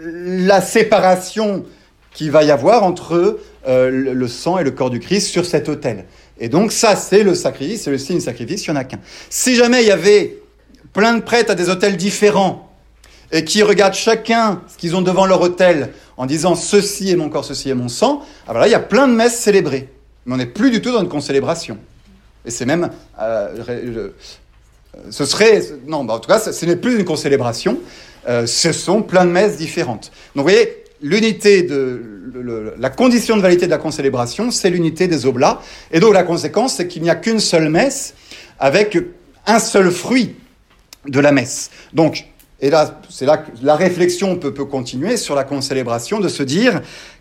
la 0.00 0.62
séparation 0.62 1.66
qu'il 2.16 2.30
va 2.30 2.44
y 2.44 2.50
avoir 2.50 2.82
entre 2.82 3.38
euh, 3.68 3.90
le, 3.90 4.28
sang 4.28 4.56
et 4.58 4.64
le 4.64 4.70
corps 4.70 4.88
du 4.88 5.00
Christ 5.00 5.28
sur 5.28 5.44
cet 5.44 5.68
autel. 5.68 6.06
Et 6.40 6.48
donc 6.48 6.72
ça, 6.72 6.96
c'est 6.96 7.22
le 7.22 7.34
sacrifice, 7.34 7.82
c'est 7.82 7.90
le 7.90 7.98
signe 7.98 8.20
sacrifice, 8.20 8.66
il 8.66 8.70
n'y 8.70 8.78
en 8.78 8.80
a 8.80 8.84
qu'un. 8.84 9.00
Si 9.28 9.54
jamais 9.54 9.82
il 9.82 9.88
y 9.88 9.92
avait 9.92 10.38
plein 10.94 11.12
de 11.12 11.20
prêtres 11.20 11.50
à 11.50 11.54
des 11.54 11.68
hôtels 11.68 11.98
différents, 11.98 12.72
et 13.32 13.44
qui 13.44 13.62
regardent 13.62 13.94
chacun 13.94 14.62
ce 14.66 14.78
qu'ils 14.78 14.96
ont 14.96 15.02
devant 15.02 15.26
leur 15.26 15.42
hôtel 15.42 15.90
en 16.16 16.24
disant 16.24 16.54
ceci 16.54 17.10
est 17.10 17.16
mon 17.16 17.28
corps, 17.28 17.44
ceci 17.44 17.68
est 17.68 17.74
mon 17.74 17.88
sang, 17.88 18.24
alors 18.48 18.62
là, 18.62 18.68
il 18.68 18.70
y 18.70 18.74
a 18.74 18.80
plein 18.80 19.08
de 19.08 19.12
messes 19.12 19.36
célébrées. 19.38 19.90
Mais 20.24 20.34
on 20.34 20.36
n'est 20.38 20.46
plus 20.46 20.70
du 20.70 20.80
tout 20.80 20.92
dans 20.92 21.02
une 21.02 21.08
concélébration. 21.08 21.76
Et 22.46 22.50
c'est 22.50 22.64
même... 22.64 22.88
Euh, 23.20 24.08
ce 25.10 25.26
serait... 25.26 25.60
Non, 25.86 26.04
bah, 26.04 26.14
en 26.14 26.18
tout 26.18 26.28
cas, 26.28 26.38
ce 26.38 26.64
n'est 26.64 26.76
plus 26.76 26.98
une 26.98 27.04
concélébration. 27.04 27.78
Euh, 28.26 28.46
ce 28.46 28.72
sont 28.72 29.02
plein 29.02 29.26
de 29.26 29.30
messes 29.30 29.56
différentes. 29.56 30.12
Donc 30.34 30.46
vous 30.46 30.50
voyez, 30.50 30.85
l'unité 31.02 31.62
de... 31.62 32.74
la 32.78 32.90
condition 32.90 33.36
de 33.36 33.42
validité 33.42 33.66
de 33.66 33.70
la 33.70 33.78
concélébration, 33.78 34.50
c'est 34.50 34.70
l'unité 34.70 35.08
des 35.08 35.26
oblats. 35.26 35.60
Et 35.90 36.00
donc 36.00 36.14
la 36.14 36.22
conséquence, 36.22 36.74
c'est 36.74 36.88
qu'il 36.88 37.02
n'y 37.02 37.10
a 37.10 37.16
qu'une 37.16 37.40
seule 37.40 37.68
messe 37.68 38.14
avec 38.58 38.98
un 39.46 39.58
seul 39.58 39.90
fruit 39.90 40.36
de 41.06 41.20
la 41.20 41.32
messe. 41.32 41.70
Donc, 41.92 42.26
et 42.60 42.70
là, 42.70 43.00
c'est 43.08 43.26
là 43.26 43.38
que 43.38 43.50
la 43.62 43.76
réflexion 43.76 44.36
peut, 44.36 44.54
peut, 44.54 44.64
continuer 44.64 45.16
sur 45.16 45.34
la 45.34 45.44
concélébration, 45.44 46.20
de 46.20 46.28
se 46.28 46.42
dire 46.42 46.80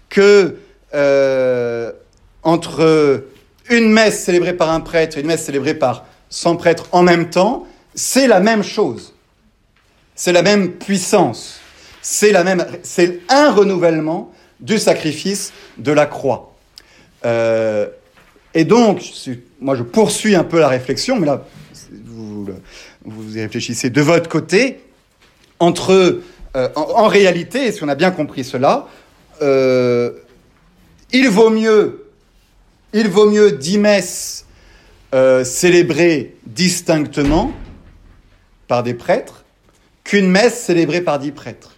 que 0.09 0.55
euh, 0.93 1.91
entre 2.43 3.25
une 3.69 3.91
messe 3.91 4.23
célébrée 4.23 4.53
par 4.53 4.69
un 4.69 4.79
prêtre 4.79 5.17
et 5.17 5.21
une 5.21 5.27
messe 5.27 5.43
célébrée 5.43 5.73
par 5.73 6.05
100 6.29 6.55
prêtres 6.55 6.87
en 6.91 7.03
même 7.03 7.29
temps, 7.29 7.67
c'est 7.95 8.27
la 8.27 8.39
même 8.39 8.63
chose. 8.63 9.13
C'est 10.15 10.31
la 10.31 10.41
même 10.41 10.71
puissance. 10.73 11.59
C'est 12.07 12.31
la 12.31 12.43
même, 12.43 12.63
c'est 12.83 13.21
un 13.29 13.51
renouvellement 13.51 14.31
du 14.59 14.77
sacrifice 14.77 15.51
de 15.79 15.91
la 15.91 16.05
croix. 16.05 16.53
Euh, 17.25 17.87
et 18.53 18.63
donc, 18.63 19.01
moi 19.59 19.75
je 19.75 19.81
poursuis 19.81 20.35
un 20.35 20.43
peu 20.43 20.59
la 20.59 20.67
réflexion, 20.67 21.19
mais 21.19 21.25
là, 21.25 21.47
vous, 23.03 23.35
y 23.35 23.41
réfléchissez 23.41 23.89
de 23.89 24.01
votre 24.03 24.29
côté, 24.29 24.81
entre, 25.57 26.21
euh, 26.55 26.69
en, 26.75 27.07
réalité, 27.07 27.71
si 27.71 27.83
on 27.83 27.87
a 27.87 27.95
bien 27.95 28.11
compris 28.11 28.43
cela, 28.43 28.87
euh, 29.41 30.11
il 31.11 31.27
vaut 31.27 31.49
mieux, 31.49 32.05
il 32.93 33.09
vaut 33.09 33.31
mieux 33.31 33.53
dix 33.53 33.79
messes 33.79 34.45
célébrées 35.43 36.35
distinctement 36.45 37.51
par 38.67 38.83
des 38.83 38.93
prêtres 38.93 39.43
qu'une 40.03 40.29
messe 40.29 40.61
célébrée 40.61 41.01
par 41.01 41.17
dix 41.17 41.31
prêtres. 41.31 41.74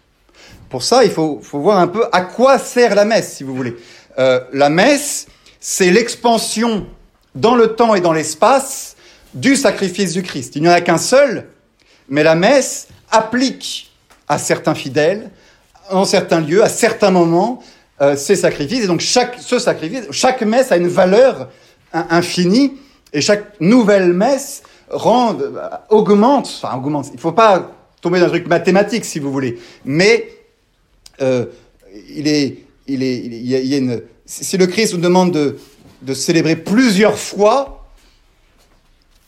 Pour 0.70 0.84
ça, 0.84 1.04
il 1.04 1.12
faut, 1.12 1.40
faut, 1.42 1.60
voir 1.60 1.80
un 1.80 1.88
peu 1.88 2.06
à 2.12 2.22
quoi 2.22 2.60
sert 2.60 2.96
la 2.96 3.06
messe, 3.06 3.34
si 3.34 3.44
vous 3.44 3.56
voulez. 3.56 3.76
Euh, 4.20 4.40
la 4.52 4.70
messe, 4.70 5.28
c'est 5.60 5.92
l'expansion 5.92 6.88
dans 7.36 7.56
le 7.56 7.76
temps 7.76 7.96
et 7.96 8.02
dans 8.02 8.14
l'espace 8.14 8.96
du 9.34 9.56
sacrifice 9.56 10.14
du 10.14 10.24
Christ. 10.24 10.56
Il 10.56 10.64
n'y 10.64 10.70
en 10.70 10.74
a 10.74 10.82
qu'un 10.82 10.98
seul, 10.98 11.48
mais 12.10 12.24
la 12.24 12.36
messe 12.36 12.88
applique 13.12 13.92
à 14.28 14.38
certains 14.38 14.76
fidèles, 14.76 15.30
en 15.90 16.04
certains 16.04 16.42
lieux, 16.42 16.64
à 16.64 16.70
certains 16.70 17.12
moments, 17.12 17.64
euh, 18.02 18.16
ces 18.16 18.36
sacrifices. 18.36 18.84
Et 18.84 18.88
donc 18.88 19.00
chaque, 19.00 19.38
ce 19.40 19.60
sacrifice, 19.60 20.04
chaque 20.12 20.42
messe 20.42 20.72
a 20.72 20.78
une 20.78 20.88
valeur 20.88 21.50
infinie, 21.94 22.74
et 23.14 23.22
chaque 23.22 23.60
nouvelle 23.62 24.12
messe 24.14 24.64
rend, 24.90 25.38
euh, 25.40 25.70
augmente, 25.90 26.62
enfin 26.62 26.76
augmente. 26.76 27.08
Il 27.10 27.16
ne 27.16 27.20
faut 27.20 27.32
pas 27.32 27.72
tomber 28.02 28.20
dans 28.20 28.28
un 28.28 28.30
truc 28.30 28.48
mathématique, 28.48 29.06
si 29.06 29.20
vous 29.20 29.32
voulez, 29.32 29.60
mais 29.86 30.37
il 31.20 32.56
y 32.88 33.74
a, 33.74 33.78
une, 33.78 34.02
si 34.28 34.58
le 34.58 34.68
Christ 34.68 34.94
nous 34.94 35.00
demande 35.00 35.32
de, 35.32 36.14
célébrer 36.14 36.56
plusieurs 36.56 37.18
fois, 37.18 37.88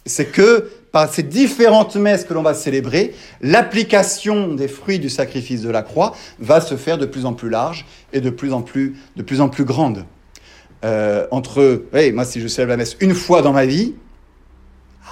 c'est 0.05 0.31
que 0.31 0.69
par 0.91 1.11
ces 1.11 1.23
différentes 1.23 1.95
messes 1.95 2.23
que 2.23 2.33
l'on 2.33 2.41
va 2.41 2.53
célébrer, 2.53 3.13
l'application 3.41 4.53
des 4.53 4.67
fruits 4.67 4.99
du 4.99 5.09
sacrifice 5.09 5.61
de 5.61 5.69
la 5.69 5.83
croix 5.83 6.15
va 6.39 6.61
se 6.61 6.75
faire 6.75 6.97
de 6.97 7.05
plus 7.05 7.25
en 7.25 7.33
plus 7.33 7.49
large 7.49 7.85
et 8.11 8.21
de 8.21 8.29
plus 8.29 8.53
en 8.53 8.61
plus, 8.61 8.97
de 9.15 9.23
plus, 9.23 9.41
en 9.41 9.49
plus 9.49 9.65
grande. 9.65 10.05
Euh, 10.83 11.27
entre, 11.31 11.83
hey, 11.93 12.11
moi, 12.11 12.25
si 12.25 12.41
je 12.41 12.47
célèbre 12.47 12.71
la 12.71 12.77
messe 12.77 12.97
une 13.01 13.13
fois 13.13 13.41
dans 13.41 13.53
ma 13.53 13.65
vie, 13.65 13.95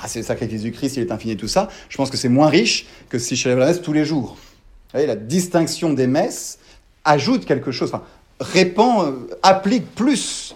ah, 0.01 0.07
c'est 0.07 0.19
le 0.19 0.25
sacrifice 0.25 0.61
du 0.61 0.71
Christ, 0.71 0.97
il 0.97 1.03
est 1.03 1.11
infini, 1.11 1.37
tout 1.37 1.47
ça, 1.47 1.69
je 1.89 1.97
pense 1.97 2.09
que 2.09 2.17
c'est 2.17 2.29
moins 2.29 2.49
riche 2.49 2.87
que 3.09 3.19
si 3.19 3.35
je 3.35 3.43
célèbre 3.43 3.61
la 3.61 3.67
messe 3.67 3.81
tous 3.81 3.93
les 3.93 4.05
jours. 4.05 4.37
Vous 4.37 4.91
voyez, 4.93 5.07
la 5.07 5.15
distinction 5.15 5.93
des 5.93 6.07
messes 6.07 6.59
ajoute 7.07 7.45
quelque 7.45 7.71
chose, 7.71 7.89
enfin, 7.91 8.03
répand, 8.39 9.07
euh, 9.07 9.11
applique 9.41 9.95
plus 9.95 10.55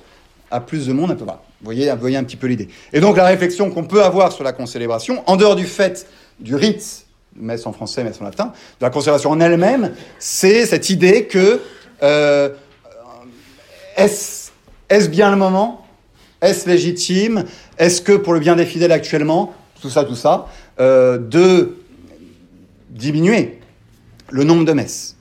à 0.51 0.59
plus 0.59 0.87
de 0.87 0.93
monde. 0.93 1.11
Un 1.11 1.15
peu. 1.15 1.25
Vous 1.25 1.39
voyez, 1.63 1.89
un 1.89 2.23
petit 2.23 2.37
peu 2.37 2.47
l'idée. 2.47 2.67
Et 2.93 2.99
donc 2.99 3.17
la 3.17 3.25
réflexion 3.25 3.71
qu'on 3.71 3.85
peut 3.85 4.03
avoir 4.03 4.31
sur 4.31 4.43
la 4.43 4.51
concélébration, 4.51 5.23
en 5.27 5.37
dehors 5.37 5.55
du 5.55 5.65
fait 5.65 6.07
du 6.39 6.55
rite, 6.55 7.05
messe 7.35 7.65
en 7.65 7.71
français, 7.71 8.03
messe 8.03 8.19
en 8.19 8.25
latin, 8.25 8.45
de 8.79 8.85
la 8.85 8.89
concélébration 8.89 9.31
en 9.31 9.39
elle-même, 9.39 9.93
c'est 10.19 10.65
cette 10.65 10.89
idée 10.89 11.25
que 11.25 11.61
euh, 12.03 12.49
est-ce 13.95 14.49
est 14.89 15.07
bien 15.07 15.31
le 15.31 15.37
moment? 15.37 15.85
Est-ce 16.41 16.67
légitime? 16.67 17.45
Est-ce 17.77 18.01
que 18.01 18.13
pour 18.13 18.33
le 18.33 18.39
bien 18.39 18.55
des 18.55 18.65
fidèles 18.65 18.91
actuellement, 18.91 19.53
tout 19.81 19.89
ça, 19.89 20.03
tout 20.03 20.15
ça, 20.15 20.47
euh, 20.79 21.17
de 21.17 21.77
diminuer 22.89 23.59
le 24.31 24.43
nombre 24.43 24.65
de 24.65 24.73
messes? 24.73 25.15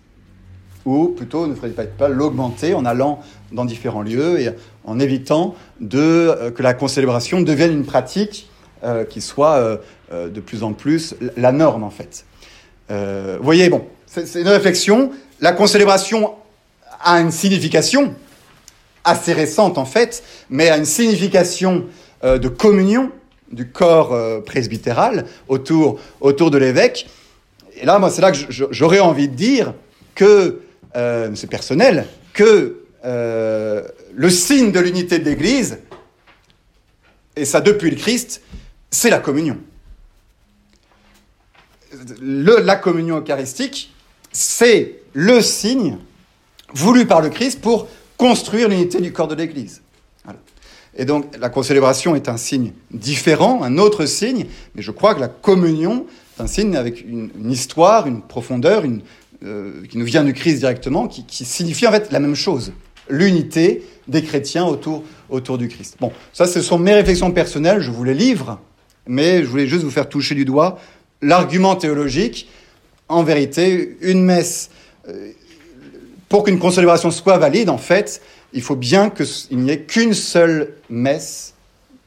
Ou 0.85 1.09
plutôt 1.09 1.47
ne 1.47 1.55
faudrait 1.55 1.87
pas 1.87 2.09
l'augmenter 2.09 2.75
en 2.75 2.85
allant 2.85 3.21
dans 3.53 3.65
différents 3.65 4.03
lieux 4.03 4.41
et 4.41 4.51
en 4.85 4.99
évitant 4.99 5.55
de, 5.81 5.99
euh, 5.99 6.51
que 6.51 6.63
la 6.63 6.75
concélébration 6.75 7.41
devienne 7.41 7.73
une 7.73 7.85
pratique 7.85 8.49
euh, 8.83 9.05
qui 9.05 9.21
soit 9.21 9.57
euh, 10.13 10.29
de 10.29 10.41
plus 10.41 10.63
en 10.63 10.73
plus 10.73 11.15
la 11.37 11.53
norme 11.53 11.85
en 11.85 11.91
fait. 11.91 12.25
Vous 12.89 13.45
voyez, 13.45 13.69
bon, 13.69 13.87
c'est 14.07 14.41
une 14.41 14.49
réflexion. 14.49 15.13
La 15.41 15.53
concélébration 15.53 16.35
a 17.05 17.21
une 17.21 17.31
signification 17.31 18.17
assez 19.05 19.33
récente 19.33 19.79
en 19.79 19.85
fait, 19.85 20.25
mais 20.49 20.71
a 20.71 20.77
une 20.77 20.85
signification 20.85 21.85
de 22.25 22.49
communion 22.49 23.13
du 23.53 23.69
corps 23.69 24.43
presbytéral 24.43 25.27
autour, 25.47 26.01
autour 26.21 26.51
de 26.51 26.59
l'évêque. 26.59 27.07
Et 27.81 27.87
là, 27.87 28.01
moi, 28.01 28.11
c'est 28.11 28.23
là 28.23 28.33
que 28.33 28.39
j'aurais 28.73 28.99
envie 28.99 29.29
de 29.29 29.37
dire 29.37 29.75
que, 30.17 30.61
c'est 30.95 31.49
personnel, 31.49 32.07
que 32.33 32.81
euh, 33.05 33.83
le 34.15 34.31
signe 34.31 34.73
de 34.73 34.81
l'unité 34.81 35.19
de 35.19 35.25
l'Église, 35.25 35.79
et 37.37 37.45
ça 37.45 37.61
depuis 37.61 37.91
le 37.91 37.97
Christ, 37.97 38.43
c'est 38.91 39.11
la 39.11 39.19
communion. 39.19 39.57
Le, 42.21 42.61
la 42.61 42.77
communion 42.77 43.19
eucharistique, 43.21 43.95
c'est 44.33 45.01
le 45.13 45.41
signe 45.41 45.99
voulu 46.73 47.07
par 47.07 47.21
le 47.21 47.31
Christ 47.31 47.61
pour 47.61 47.89
construire 48.17 48.69
l'unité 48.69 49.01
du 49.01 49.13
corps 49.13 49.29
de 49.29 49.35
l'Église. 49.35 49.83
Et 50.97 51.05
donc 51.05 51.37
la 51.39 51.49
concélébration 51.49 52.15
est 52.17 52.29
un 52.29 52.37
signe 52.37 52.73
différent, 52.91 53.63
un 53.63 53.79
autre 53.79 54.07
signe, 54.07 54.47
mais 54.75 54.83
je 54.83 54.91
crois 54.91 55.15
que 55.15 55.21
la 55.21 55.29
communion 55.29 56.07
est 56.37 56.43
un 56.43 56.47
signe 56.47 56.77
avec 56.77 57.03
une 57.03 57.51
histoire, 57.51 58.07
une 58.07 58.23
profondeur, 58.23 58.85
une, 58.85 59.03
euh, 59.45 59.87
qui 59.89 59.97
nous 59.97 60.05
vient 60.05 60.23
du 60.23 60.35
Christ 60.35 60.59
directement, 60.59 61.09
qui, 61.09 61.45
signifie 61.47 61.87
en 61.87 61.93
fait 61.93 62.13
la 62.13 62.21
même 62.21 62.35
chose 62.35 62.73
l'unité 63.09 63.83
des 64.07 64.23
chrétiens 64.23 64.67
autour, 64.67 65.03
autour 65.31 65.59
du 65.59 65.69
Christ. 65.69 65.97
Bon, 65.99 66.13
ça, 66.33 66.47
ce 66.47 66.61
sont 66.61 66.79
mes 66.79 66.95
réflexions 66.95 67.33
personnelles, 67.33 67.81
je 67.81 67.91
vous 67.91 68.05
les 68.05 68.15
livre, 68.15 68.61
mais 69.07 69.43
je 69.43 69.49
voulais 69.49 69.67
juste 69.67 69.83
vous 69.83 69.91
faire 69.91 70.09
toucher 70.09 70.35
du 70.35 70.45
doigt 70.45 70.79
l'argument 71.23 71.75
théologique. 71.75 72.49
En 73.09 73.23
vérité, 73.23 73.97
une 74.03 74.23
messe, 74.23 74.71
euh, 75.09 75.31
pour 76.29 76.45
qu'une 76.45 76.59
concélébration 76.59 77.11
soit 77.11 77.39
valide, 77.39 77.71
en 77.71 77.79
fait, 77.79 78.23
il 78.53 78.63
faut 78.63 78.77
bien 78.77 79.11
qu'il 79.11 79.59
n'y 79.59 79.71
ait 79.71 79.81
qu'une 79.81 80.15
seule 80.15 80.75
messe, 80.89 81.55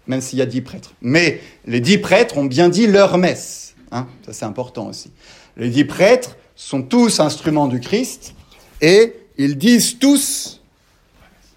même 0.07 0.21
s'il 0.21 0.39
y 0.39 0.41
a 0.41 0.45
dix 0.45 0.61
prêtres. 0.61 0.93
Mais 1.01 1.41
les 1.65 1.79
dix 1.79 1.97
prêtres 1.97 2.37
ont 2.37 2.45
bien 2.45 2.69
dit 2.69 2.87
leur 2.87 3.17
messe. 3.17 3.75
Hein 3.91 4.07
ça, 4.25 4.33
c'est 4.33 4.45
important 4.45 4.87
aussi. 4.87 5.11
Les 5.57 5.69
dix 5.69 5.85
prêtres 5.85 6.37
sont 6.63 6.81
tous 6.81 7.19
instruments 7.19 7.67
du 7.67 7.81
Christ 7.81 8.33
et 8.81 9.13
ils 9.37 9.57
disent 9.57 9.99
tous 9.99 10.61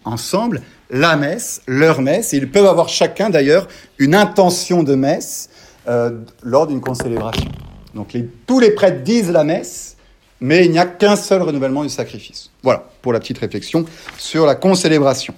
ensemble 0.05 0.62
la 0.91 1.16
messe, 1.16 1.62
leur 1.66 2.01
messe, 2.01 2.33
ils 2.33 2.51
peuvent 2.51 2.66
avoir 2.66 2.89
chacun 2.89 3.30
d'ailleurs 3.30 3.68
une 3.99 4.14
intention 4.14 4.83
de 4.83 4.95
messe 4.95 5.49
euh, 5.89 6.11
lors 6.43 6.66
d'une 6.66 6.80
concélébration. 6.80 7.51
Donc 7.95 8.16
tous 8.47 8.59
les 8.59 8.72
prêtres 8.72 9.03
disent 9.03 9.30
la 9.30 9.45
messe, 9.45 9.97
mais 10.41 10.64
il 10.64 10.72
n'y 10.72 10.78
a 10.78 10.87
qu'un 10.87 11.16
seul 11.16 11.43
renouvellement 11.43 11.85
du 11.85 11.89
sacrifice. 11.89 12.51
Voilà 12.62 12.85
pour 13.01 13.12
la 13.12 13.20
petite 13.20 13.39
réflexion 13.39 13.85
sur 14.18 14.45
la 14.45 14.57
concélébration. 14.57 15.35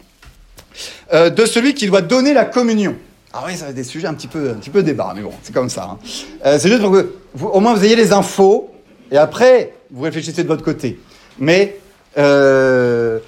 Euh, 1.12 1.28
de 1.28 1.44
celui 1.44 1.74
qui 1.74 1.86
doit 1.86 2.02
donner 2.02 2.32
la 2.32 2.44
communion. 2.44 2.96
Ah 3.32 3.44
oui, 3.46 3.56
ça 3.56 3.64
va 3.64 3.70
être 3.70 3.76
des 3.76 3.84
sujets 3.84 4.06
un 4.06 4.14
petit 4.14 4.28
peu, 4.28 4.50
un 4.50 4.54
petit 4.54 4.70
peu 4.70 4.82
mais 4.82 4.94
bon, 4.94 5.32
c'est 5.42 5.52
comme 5.52 5.68
ça. 5.68 5.90
Hein. 5.92 5.98
Euh, 6.46 6.58
c'est 6.58 6.68
juste 6.68 6.80
pour 6.80 6.92
que 6.92 7.14
au 7.42 7.60
moins 7.60 7.74
vous 7.74 7.84
ayez 7.84 7.96
les 7.96 8.12
infos, 8.12 8.70
et 9.10 9.16
après 9.16 9.74
vous 9.90 10.02
réfléchissez 10.02 10.42
de 10.42 10.48
votre 10.48 10.64
côté. 10.64 10.98
Mais 11.38 11.78
euh, 12.18 13.18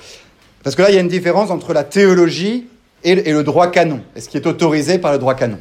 parce 0.63 0.77
que 0.77 0.83
là, 0.83 0.91
il 0.91 0.95
y 0.95 0.99
a 0.99 1.01
une 1.01 1.09
différence 1.09 1.51
entre 1.51 1.73
la 1.73 1.85
théologie 1.85 2.67
et, 3.03 3.33
le 3.33 3.43
droit 3.43 3.69
canon, 3.69 4.03
et 4.15 4.21
ce 4.21 4.29
qui 4.29 4.37
est 4.37 4.47
autorisé 4.47 4.99
par 4.99 5.13
le 5.13 5.19
droit 5.19 5.35
canon. 5.35 5.59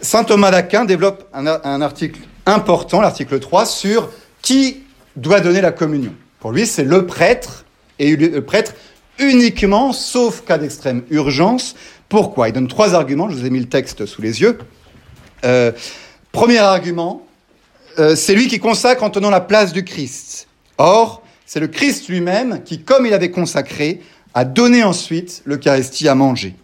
Saint 0.00 0.24
Thomas 0.24 0.50
d'Aquin 0.50 0.84
développe 0.84 1.24
un, 1.32 1.46
article 1.80 2.20
important, 2.46 3.00
l'article 3.00 3.38
3, 3.38 3.66
sur 3.66 4.10
qui 4.42 4.82
doit 5.16 5.40
donner 5.40 5.60
la 5.60 5.72
communion. 5.72 6.12
Pour 6.40 6.52
lui, 6.52 6.66
c'est 6.66 6.84
le 6.84 7.06
prêtre, 7.06 7.64
et 7.98 8.16
le 8.16 8.42
prêtre 8.42 8.74
uniquement, 9.18 9.92
sauf 9.92 10.44
cas 10.44 10.58
d'extrême 10.58 11.02
urgence. 11.10 11.74
Pourquoi? 12.08 12.48
Il 12.48 12.52
donne 12.52 12.68
trois 12.68 12.94
arguments, 12.94 13.28
je 13.28 13.36
vous 13.36 13.46
ai 13.46 13.50
mis 13.50 13.60
le 13.60 13.68
texte 13.68 14.06
sous 14.06 14.22
les 14.22 14.40
yeux. 14.40 14.58
Euh, 15.44 15.72
premier 16.32 16.58
argument, 16.58 17.26
euh, 17.98 18.16
c'est 18.16 18.34
lui 18.34 18.48
qui 18.48 18.58
consacre 18.58 19.02
en 19.02 19.10
tenant 19.10 19.30
la 19.30 19.40
place 19.40 19.72
du 19.72 19.84
Christ. 19.84 20.48
Or, 20.78 21.22
c'est 21.46 21.60
le 21.60 21.68
Christ 21.68 22.08
lui-même 22.08 22.62
qui, 22.64 22.82
comme 22.82 23.06
il 23.06 23.14
avait 23.14 23.30
consacré, 23.30 24.00
a 24.34 24.44
donné 24.44 24.84
ensuite 24.84 25.42
l'Eucharistie 25.44 26.08
à 26.08 26.14
manger. 26.14 26.54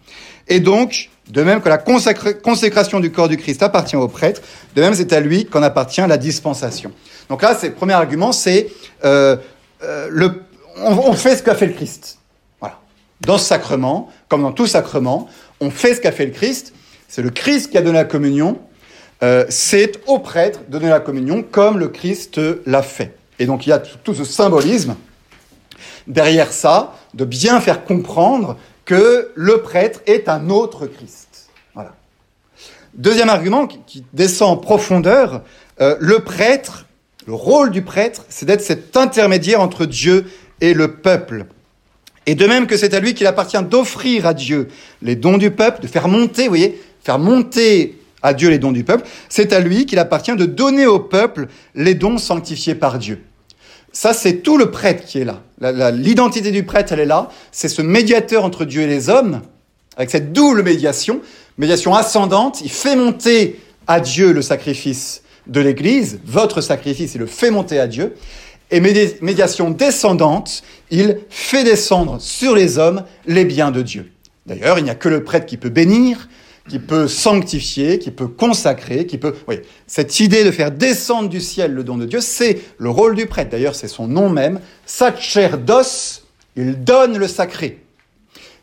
Et 0.47 0.59
donc, 0.59 1.09
de 1.29 1.41
même 1.41 1.61
que 1.61 1.69
la 1.69 1.77
consécration 1.77 2.99
du 2.99 3.11
corps 3.11 3.27
du 3.27 3.37
Christ 3.37 3.63
appartient 3.63 3.95
au 3.95 4.07
prêtre, 4.07 4.41
de 4.75 4.81
même 4.81 4.93
c'est 4.93 5.11
à 5.11 5.19
lui 5.19 5.45
qu'en 5.45 5.63
appartient 5.63 6.05
la 6.07 6.17
dispensation. 6.17 6.91
Donc 7.29 7.41
là, 7.41 7.57
c'est 7.59 7.69
le 7.69 7.73
premier 7.73 7.93
argument, 7.93 8.31
c'est 8.31 8.67
euh, 9.03 9.35
euh, 9.83 10.07
le, 10.11 10.43
on, 10.77 11.13
fait 11.13 11.35
ce 11.35 11.43
qu'a 11.43 11.55
fait 11.55 11.65
le 11.65 11.73
Christ. 11.73 12.19
Voilà. 12.59 12.79
Dans 13.21 13.37
ce 13.37 13.45
sacrement, 13.45 14.11
comme 14.29 14.43
dans 14.43 14.51
tout 14.51 14.67
sacrement, 14.67 15.27
on 15.59 15.71
fait 15.71 15.95
ce 15.95 16.01
qu'a 16.01 16.11
fait 16.11 16.25
le 16.25 16.31
Christ. 16.31 16.73
C'est 17.07 17.21
le 17.21 17.31
Christ 17.31 17.71
qui 17.71 17.77
a 17.77 17.81
donné 17.81 17.97
la 17.97 18.05
communion. 18.05 18.59
Euh, 19.23 19.45
c'est 19.49 20.01
au 20.07 20.19
prêtre 20.19 20.59
de 20.67 20.71
donner 20.71 20.89
la 20.89 20.99
communion 20.99 21.43
comme 21.43 21.79
le 21.79 21.87
Christ 21.87 22.39
l'a 22.65 22.83
fait. 22.83 23.15
Et 23.39 23.45
donc 23.45 23.65
il 23.65 23.69
y 23.69 23.73
a 23.73 23.79
tout 23.79 24.13
ce 24.13 24.23
symbolisme 24.23 24.95
derrière 26.07 26.51
ça, 26.51 26.95
de 27.13 27.25
bien 27.25 27.59
faire 27.59 27.83
comprendre 27.85 28.57
que 28.85 29.31
le 29.35 29.61
prêtre 29.61 30.01
est 30.05 30.29
un 30.29 30.49
autre 30.49 30.85
Christ. 30.85 31.49
Voilà. 31.73 31.95
Deuxième 32.93 33.29
argument 33.29 33.67
qui, 33.67 34.03
descend 34.13 34.57
en 34.57 34.57
profondeur, 34.57 35.41
euh, 35.81 35.95
le 35.99 36.19
prêtre, 36.19 36.85
le 37.25 37.33
rôle 37.33 37.71
du 37.71 37.81
prêtre, 37.81 38.25
c'est 38.29 38.45
d'être 38.45 38.61
cet 38.61 38.95
intermédiaire 38.95 39.61
entre 39.61 39.85
Dieu 39.85 40.25
et 40.61 40.73
le 40.73 40.93
peuple. 40.93 41.45
Et 42.27 42.35
de 42.35 42.45
même 42.45 42.67
que 42.67 42.77
c'est 42.77 42.93
à 42.93 42.99
lui 42.99 43.13
qu'il 43.13 43.27
appartient 43.27 43.61
d'offrir 43.63 44.25
à 44.25 44.33
Dieu 44.33 44.67
les 45.01 45.15
dons 45.15 45.37
du 45.37 45.51
peuple, 45.51 45.81
de 45.81 45.87
faire 45.87 46.07
monter, 46.07 46.43
vous 46.43 46.49
voyez, 46.49 46.81
faire 47.03 47.19
monter 47.19 47.99
à 48.25 48.33
Dieu 48.33 48.49
les 48.49 48.57
dons 48.57 48.71
du 48.71 48.83
peuple, 48.83 49.05
c'est 49.29 49.53
à 49.53 49.59
lui 49.59 49.85
qu'il 49.85 49.99
appartient 49.99 50.35
de 50.35 50.45
donner 50.45 50.87
au 50.87 50.99
peuple 50.99 51.47
les 51.75 51.93
dons 51.93 52.17
sanctifiés 52.17 52.73
par 52.73 52.97
Dieu. 52.97 53.21
Ça, 53.93 54.13
c'est 54.13 54.37
tout 54.37 54.57
le 54.57 54.71
prêtre 54.71 55.05
qui 55.05 55.19
est 55.19 55.25
là. 55.25 55.41
L'identité 55.91 56.51
du 56.51 56.63
prêtre, 56.63 56.91
elle 56.91 56.99
est 56.99 57.05
là. 57.05 57.29
C'est 57.51 57.69
ce 57.69 57.81
médiateur 57.81 58.43
entre 58.43 58.65
Dieu 58.65 58.81
et 58.81 58.87
les 58.87 59.09
hommes, 59.09 59.41
avec 59.95 60.09
cette 60.09 60.33
double 60.33 60.63
médiation, 60.63 61.21
médiation 61.57 61.93
ascendante. 61.93 62.61
Il 62.61 62.71
fait 62.71 62.95
monter 62.95 63.59
à 63.87 63.99
Dieu 63.99 64.33
le 64.33 64.41
sacrifice 64.41 65.21
de 65.47 65.61
l'Église, 65.61 66.19
votre 66.25 66.59
sacrifice, 66.61 67.13
il 67.13 67.19
le 67.19 67.27
fait 67.27 67.51
monter 67.51 67.79
à 67.79 67.85
Dieu. 67.85 68.15
Et 68.71 68.81
médiation 68.81 69.69
descendante, 69.69 70.63
il 70.89 71.19
fait 71.29 71.63
descendre 71.63 72.19
sur 72.19 72.55
les 72.55 72.79
hommes 72.79 73.03
les 73.27 73.45
biens 73.45 73.69
de 73.69 73.83
Dieu. 73.83 74.11
D'ailleurs, 74.47 74.79
il 74.79 74.83
n'y 74.83 74.89
a 74.89 74.95
que 74.95 75.09
le 75.09 75.23
prêtre 75.23 75.45
qui 75.45 75.57
peut 75.57 75.69
bénir, 75.69 76.27
qui 76.67 76.79
peut 76.79 77.07
sanctifier, 77.07 77.99
qui 77.99 78.11
peut 78.11 78.27
consacrer, 78.27 79.05
qui 79.05 79.17
peut... 79.17 79.35
Oui, 79.47 79.59
cette 79.85 80.19
idée 80.19 80.43
de 80.43 80.51
faire 80.51 80.71
descendre 80.71 81.29
du 81.29 81.39
ciel 81.39 81.73
le 81.73 81.83
don 81.83 81.97
de 81.97 82.05
Dieu, 82.05 82.21
c'est 82.21 82.59
le 82.77 82.89
rôle 82.89 83.15
du 83.15 83.27
prêtre. 83.27 83.51
D'ailleurs, 83.51 83.75
c'est 83.75 83.87
son 83.87 84.07
nom 84.07 84.29
même. 84.29 84.59
Sacerdos, 84.85 86.23
il 86.55 86.83
donne 86.83 87.17
le 87.17 87.27
sacré. 87.27 87.83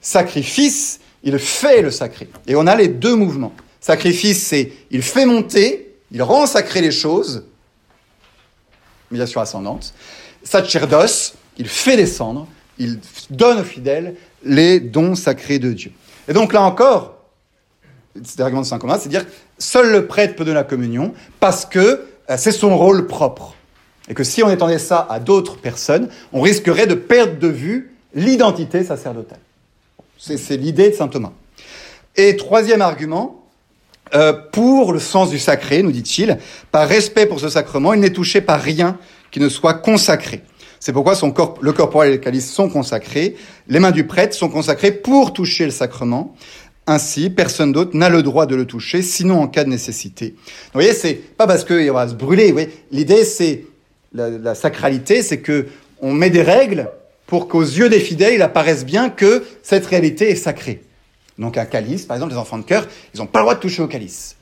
Sacrifice, 0.00 0.98
il 1.22 1.38
fait 1.38 1.80
le 1.80 1.92
sacré. 1.92 2.28
Et 2.48 2.56
on 2.56 2.66
a 2.66 2.74
les 2.74 2.88
deux 2.88 3.14
mouvements. 3.14 3.52
Sacrifice, 3.80 4.42
c'est 4.42 4.72
il 4.90 5.02
fait 5.02 5.26
monter, 5.26 5.94
il 6.10 6.22
rend 6.22 6.46
sacré 6.46 6.80
les 6.80 6.90
choses, 6.90 7.44
médiation 9.12 9.40
ascendante. 9.40 9.94
Sacerdos, 10.42 11.34
il 11.56 11.68
fait 11.68 11.96
descendre, 11.96 12.48
il 12.78 12.98
donne 13.30 13.60
aux 13.60 13.64
fidèles 13.64 14.16
les 14.44 14.80
dons 14.80 15.14
sacrés 15.14 15.60
de 15.60 15.72
Dieu. 15.72 15.92
Et 16.26 16.32
donc 16.32 16.52
là 16.52 16.62
encore, 16.62 17.21
c'est 18.24 18.38
l'argument 18.38 18.62
de 18.62 18.66
Saint 18.66 18.78
Thomas, 18.78 18.98
c'est 18.98 19.08
dire 19.08 19.24
seul 19.58 19.90
le 19.90 20.06
prêtre 20.06 20.36
peut 20.36 20.44
donner 20.44 20.54
la 20.54 20.64
communion 20.64 21.14
parce 21.40 21.64
que 21.64 21.78
euh, 22.30 22.36
c'est 22.36 22.52
son 22.52 22.76
rôle 22.76 23.06
propre. 23.06 23.54
Et 24.08 24.14
que 24.14 24.24
si 24.24 24.42
on 24.42 24.50
étendait 24.50 24.78
ça 24.78 25.06
à 25.08 25.20
d'autres 25.20 25.56
personnes, 25.56 26.08
on 26.32 26.40
risquerait 26.40 26.86
de 26.86 26.94
perdre 26.94 27.38
de 27.38 27.48
vue 27.48 27.94
l'identité 28.14 28.84
sacerdotale. 28.84 29.38
C'est 30.18 30.56
l'idée 30.56 30.90
de 30.90 30.94
Saint 30.94 31.08
Thomas. 31.08 31.32
Et 32.16 32.36
troisième 32.36 32.82
argument, 32.82 33.42
euh, 34.14 34.32
pour 34.32 34.92
le 34.92 34.98
sens 34.98 35.30
du 35.30 35.38
sacré, 35.38 35.82
nous 35.82 35.92
dit-il, 35.92 36.38
par 36.70 36.86
respect 36.86 37.26
pour 37.26 37.40
ce 37.40 37.48
sacrement, 37.48 37.94
il 37.94 38.00
n'est 38.00 38.10
touché 38.10 38.40
par 38.40 38.60
rien 38.60 38.98
qui 39.30 39.40
ne 39.40 39.48
soit 39.48 39.74
consacré. 39.74 40.42
C'est 40.78 40.92
pourquoi 40.92 41.14
son 41.14 41.30
corps, 41.30 41.54
le 41.60 41.72
corporel 41.72 42.10
et 42.10 42.12
le 42.12 42.18
calice 42.18 42.52
sont 42.52 42.68
consacrés, 42.68 43.36
les 43.68 43.78
mains 43.78 43.92
du 43.92 44.04
prêtre 44.04 44.34
sont 44.34 44.48
consacrées 44.48 44.90
pour 44.90 45.32
toucher 45.32 45.64
le 45.64 45.70
sacrement, 45.70 46.34
ainsi, 46.86 47.30
personne 47.30 47.72
d'autre 47.72 47.96
n'a 47.96 48.08
le 48.08 48.22
droit 48.22 48.46
de 48.46 48.56
le 48.56 48.66
toucher, 48.66 49.02
sinon 49.02 49.40
en 49.40 49.48
cas 49.48 49.64
de 49.64 49.68
nécessité. 49.68 50.34
vous 50.36 50.70
voyez, 50.74 50.92
c'est 50.92 51.14
pas 51.14 51.46
parce 51.46 51.64
qu'il 51.64 51.90
va 51.92 52.08
se 52.08 52.14
brûler. 52.14 52.54
L'idée, 52.90 53.24
c'est 53.24 53.64
la, 54.12 54.54
sacralité, 54.54 55.22
c'est 55.22 55.38
que 55.38 55.66
on 56.00 56.12
met 56.12 56.30
des 56.30 56.42
règles 56.42 56.90
pour 57.26 57.48
qu'aux 57.48 57.62
yeux 57.62 57.88
des 57.88 58.00
fidèles, 58.00 58.34
il 58.34 58.42
apparaisse 58.42 58.84
bien 58.84 59.10
que 59.10 59.44
cette 59.62 59.86
réalité 59.86 60.30
est 60.30 60.36
sacrée. 60.36 60.82
Donc 61.38 61.56
un 61.56 61.64
calice, 61.64 62.04
par 62.04 62.16
exemple, 62.16 62.32
les 62.32 62.38
enfants 62.38 62.58
de 62.58 62.64
cœur, 62.64 62.86
ils 63.14 63.20
n'ont 63.20 63.26
pas 63.26 63.38
le 63.38 63.44
droit 63.44 63.54
de 63.54 63.60
toucher 63.60 63.82
au 63.82 63.86
calice. 63.86 64.36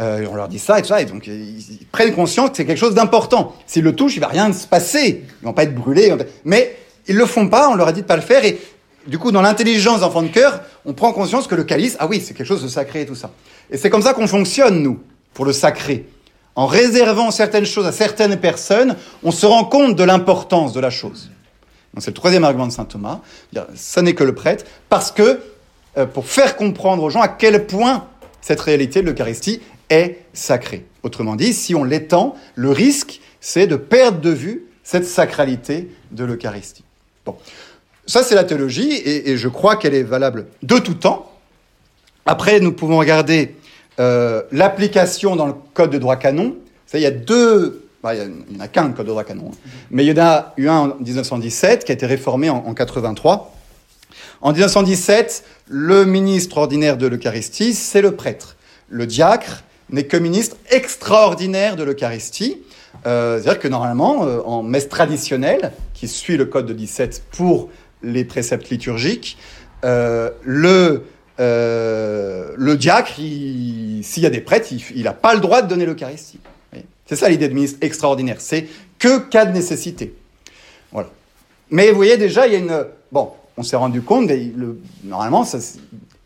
Euh, 0.00 0.26
on 0.30 0.34
leur 0.34 0.48
dit 0.48 0.58
ça 0.58 0.78
et 0.78 0.82
tout 0.82 0.88
ça, 0.88 1.00
et 1.00 1.04
donc 1.04 1.26
ils, 1.26 1.86
prennent 1.92 2.12
conscience 2.14 2.50
que 2.50 2.56
c'est 2.56 2.64
quelque 2.64 2.78
chose 2.78 2.94
d'important. 2.94 3.54
S'ils 3.66 3.84
le 3.84 3.94
touchent, 3.94 4.16
il 4.16 4.20
va 4.20 4.28
rien 4.28 4.52
se 4.52 4.66
passer. 4.66 5.24
Ils 5.42 5.44
vont 5.44 5.52
pas 5.52 5.64
être 5.64 5.74
brûlés. 5.74 6.14
Mais 6.44 6.76
ils 7.06 7.16
le 7.16 7.26
font 7.26 7.48
pas, 7.48 7.68
on 7.68 7.74
leur 7.74 7.88
a 7.88 7.92
dit 7.92 8.02
de 8.02 8.06
pas 8.06 8.16
le 8.16 8.22
faire, 8.22 8.42
du 9.06 9.18
coup, 9.18 9.32
dans 9.32 9.42
l'intelligence 9.42 10.00
d'enfant 10.00 10.22
de 10.22 10.28
cœur, 10.28 10.60
on 10.84 10.92
prend 10.92 11.12
conscience 11.12 11.46
que 11.46 11.54
le 11.54 11.64
calice, 11.64 11.96
ah 11.98 12.06
oui, 12.06 12.22
c'est 12.24 12.34
quelque 12.34 12.46
chose 12.46 12.62
de 12.62 12.68
sacré 12.68 13.02
et 13.02 13.06
tout 13.06 13.14
ça. 13.14 13.30
Et 13.70 13.76
c'est 13.76 13.90
comme 13.90 14.02
ça 14.02 14.14
qu'on 14.14 14.26
fonctionne, 14.26 14.82
nous, 14.82 15.00
pour 15.32 15.44
le 15.44 15.52
sacré. 15.52 16.06
En 16.56 16.66
réservant 16.66 17.30
certaines 17.30 17.66
choses 17.66 17.86
à 17.86 17.92
certaines 17.92 18.38
personnes, 18.38 18.96
on 19.22 19.30
se 19.30 19.44
rend 19.44 19.64
compte 19.64 19.96
de 19.96 20.04
l'importance 20.04 20.72
de 20.72 20.80
la 20.80 20.90
chose. 20.90 21.30
Donc 21.92 22.02
c'est 22.02 22.10
le 22.10 22.14
troisième 22.14 22.44
argument 22.44 22.66
de 22.66 22.72
saint 22.72 22.84
Thomas. 22.84 23.20
Ça 23.74 24.02
n'est 24.02 24.14
que 24.14 24.24
le 24.24 24.34
prêtre, 24.34 24.64
parce 24.88 25.10
que 25.10 25.40
euh, 25.96 26.06
pour 26.06 26.26
faire 26.26 26.56
comprendre 26.56 27.02
aux 27.02 27.10
gens 27.10 27.20
à 27.20 27.28
quel 27.28 27.66
point 27.66 28.06
cette 28.40 28.60
réalité 28.60 29.02
de 29.02 29.10
l'Eucharistie 29.10 29.60
est 29.90 30.18
sacrée. 30.32 30.86
Autrement 31.02 31.36
dit, 31.36 31.52
si 31.52 31.74
on 31.74 31.84
l'étend, 31.84 32.36
le 32.54 32.70
risque, 32.70 33.20
c'est 33.40 33.66
de 33.66 33.76
perdre 33.76 34.20
de 34.20 34.30
vue 34.30 34.66
cette 34.82 35.06
sacralité 35.06 35.90
de 36.12 36.24
l'Eucharistie. 36.24 36.84
Bon. 37.24 37.36
Ça, 38.06 38.22
c'est 38.22 38.34
la 38.34 38.44
théologie, 38.44 39.00
et, 39.04 39.36
je 39.36 39.48
crois 39.48 39.76
qu'elle 39.76 39.94
est 39.94 40.02
valable 40.02 40.46
de 40.62 40.78
tout 40.78 40.94
temps. 40.94 41.32
Après, 42.26 42.60
nous 42.60 42.72
pouvons 42.72 42.98
regarder 42.98 43.54
euh, 43.98 44.42
l'application 44.52 45.36
dans 45.36 45.46
le 45.46 45.54
code 45.72 45.90
de 45.90 45.98
droit 45.98 46.16
canon. 46.16 46.56
Ça, 46.86 46.98
il 46.98 47.02
y 47.02 47.06
a 47.06 47.10
deux, 47.10 47.86
bah, 48.02 48.14
il 48.14 48.30
n'y 48.50 48.56
en 48.58 48.60
a 48.60 48.68
qu'un 48.68 48.90
code 48.90 49.06
de 49.06 49.10
droit 49.10 49.24
canon, 49.24 49.50
hein. 49.52 49.70
mais 49.90 50.04
il 50.04 50.08
y 50.08 50.20
en 50.20 50.22
a 50.22 50.52
eu 50.56 50.68
un 50.68 50.90
en 50.90 50.96
1917 50.96 51.84
qui 51.84 51.92
a 51.92 51.94
été 51.94 52.06
réformé 52.06 52.50
en, 52.50 52.56
en 52.56 52.74
83. 52.74 53.54
En 54.42 54.52
1917, 54.52 55.44
le 55.68 56.04
ministre 56.04 56.58
ordinaire 56.58 56.98
de 56.98 57.06
l'Eucharistie, 57.06 57.72
c'est 57.72 58.02
le 58.02 58.14
prêtre. 58.14 58.56
Le 58.90 59.06
diacre 59.06 59.64
n'est 59.90 60.04
que 60.04 60.16
ministre 60.16 60.56
extraordinaire 60.70 61.76
de 61.76 61.84
l'Eucharistie. 61.84 62.58
Euh, 63.06 63.40
C'est-à-dire 63.40 63.60
que 63.60 63.68
normalement, 63.68 64.24
euh, 64.24 64.40
en 64.44 64.62
messe 64.62 64.88
traditionnelle, 64.88 65.72
qui 65.94 66.08
suit 66.08 66.36
le 66.36 66.46
code 66.46 66.66
de 66.66 66.72
17 66.72 67.24
pour 67.30 67.70
les 68.04 68.24
préceptes 68.24 68.70
liturgiques, 68.70 69.38
euh, 69.84 70.30
le, 70.42 71.04
euh, 71.40 72.52
le 72.56 72.76
diacre, 72.76 73.14
s'il 73.16 74.22
y 74.22 74.26
a 74.26 74.30
des 74.30 74.40
prêtres, 74.40 74.68
il 74.94 75.02
n'a 75.02 75.12
pas 75.12 75.34
le 75.34 75.40
droit 75.40 75.62
de 75.62 75.68
donner 75.68 75.86
l'Eucharistie. 75.86 76.40
C'est 77.06 77.16
ça 77.16 77.28
l'idée 77.28 77.48
de 77.48 77.54
ministre 77.54 77.78
extraordinaire. 77.82 78.36
C'est 78.40 78.66
que 78.98 79.18
cas 79.18 79.44
de 79.44 79.52
nécessité. 79.52 80.14
Voilà. 80.90 81.10
Mais 81.70 81.90
vous 81.90 81.96
voyez 81.96 82.16
déjà, 82.16 82.46
il 82.46 82.52
y 82.52 82.56
a 82.56 82.58
une. 82.58 82.86
Bon, 83.12 83.32
on 83.56 83.62
s'est 83.62 83.76
rendu 83.76 84.00
compte, 84.00 84.30
normalement, 85.02 85.46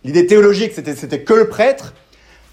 l'idée 0.05 0.27
théologique, 0.27 0.73
c'était 0.75 1.23
que 1.23 1.35
le 1.35 1.49
prêtre. 1.49 1.95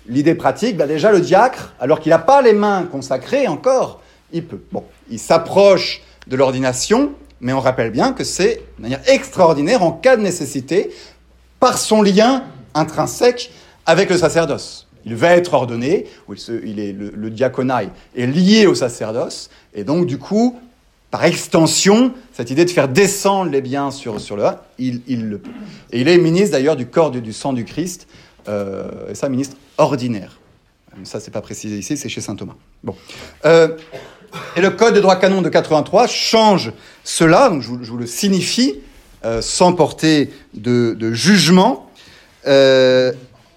L'idée 0.08 0.36
pratique, 0.36 0.78
bah 0.78 0.86
déjà 0.86 1.12
le 1.12 1.20
diacre, 1.20 1.74
alors 1.80 2.00
qu'il 2.00 2.12
n'a 2.12 2.20
pas 2.20 2.44
les 2.44 2.54
mains 2.54 2.84
consacrées 2.84 3.48
encore, 3.48 4.02
il 4.32 4.46
peut. 4.46 4.62
Bon, 4.72 4.84
il 5.10 5.18
s'approche 5.18 6.04
de 6.28 6.36
l'ordination, 6.36 7.14
mais 7.46 7.54
on 7.54 7.60
rappelle 7.60 7.92
bien 7.92 8.12
que 8.12 8.24
c'est 8.24 8.64
de 8.78 8.82
manière 8.82 9.02
extraordinaire 9.08 9.84
en 9.84 9.92
cas 9.92 10.18
de 10.18 10.24
nécessité, 10.24 10.90
par 11.60 11.78
son 11.78 12.02
lien 12.02 12.44
intrinsèque 12.74 13.52
avec 13.86 14.10
le 14.10 14.18
sacerdoce. 14.18 14.88
Il 15.06 15.14
va 15.14 15.30
être 15.36 15.54
ordonné, 15.54 16.08
il 16.64 16.80
est, 16.80 16.92
le, 16.92 17.30
diaconat 17.30 17.84
est 18.16 18.26
lié 18.26 18.66
au 18.66 18.74
sacerdoce, 18.74 19.52
et 19.76 19.84
donc 19.84 20.08
du 20.08 20.18
coup, 20.18 20.60
par 21.12 21.24
extension, 21.24 22.14
cette 22.34 22.50
idée 22.50 22.66
de 22.66 22.72
faire 22.72 22.88
descendre 22.88 23.52
les 23.52 23.62
biens 23.62 23.92
sur, 23.92 24.20
sur 24.20 24.36
le 24.36 24.46
il, 24.80 25.04
il 25.06 25.30
le 25.30 25.38
peut. 25.38 25.52
Et 25.92 26.02
il 26.02 26.08
est 26.08 26.18
ministre 26.18 26.54
d'ailleurs 26.54 26.76
du 26.76 26.88
corps 26.88 27.12
du, 27.12 27.22
du 27.22 27.32
sang 27.32 27.54
du 27.54 27.64
Christ, 27.64 28.08
euh, 28.48 29.12
et 29.12 29.14
ça, 29.14 29.30
ministre 29.30 29.56
ordinaire. 29.78 30.40
Ça, 31.04 31.20
c'est 31.20 31.32
pas 31.32 31.42
précisé 31.42 31.78
ici, 31.78 31.96
c'est 31.96 32.10
chez 32.10 32.22
saint 32.22 32.36
Thomas. 32.36 32.56
Bon. 32.84 32.96
Euh, 33.46 33.78
et 34.56 34.62
le 34.62 34.70
code 34.72 34.94
de 34.94 35.00
droit 35.00 35.16
canon 35.16 35.42
de 35.42 35.50
83 35.50 36.08
change 36.08 36.72
cela, 37.04 37.50
donc 37.50 37.62
je 37.62 37.68
vous, 37.70 37.98
le 37.98 38.08
signifie, 38.08 38.80
euh, 39.24 39.42
sans 39.42 39.74
porter 39.74 40.32
de, 40.54 40.96
de 40.98 41.14
jugement. 41.14 41.90
Euh, 42.48 43.12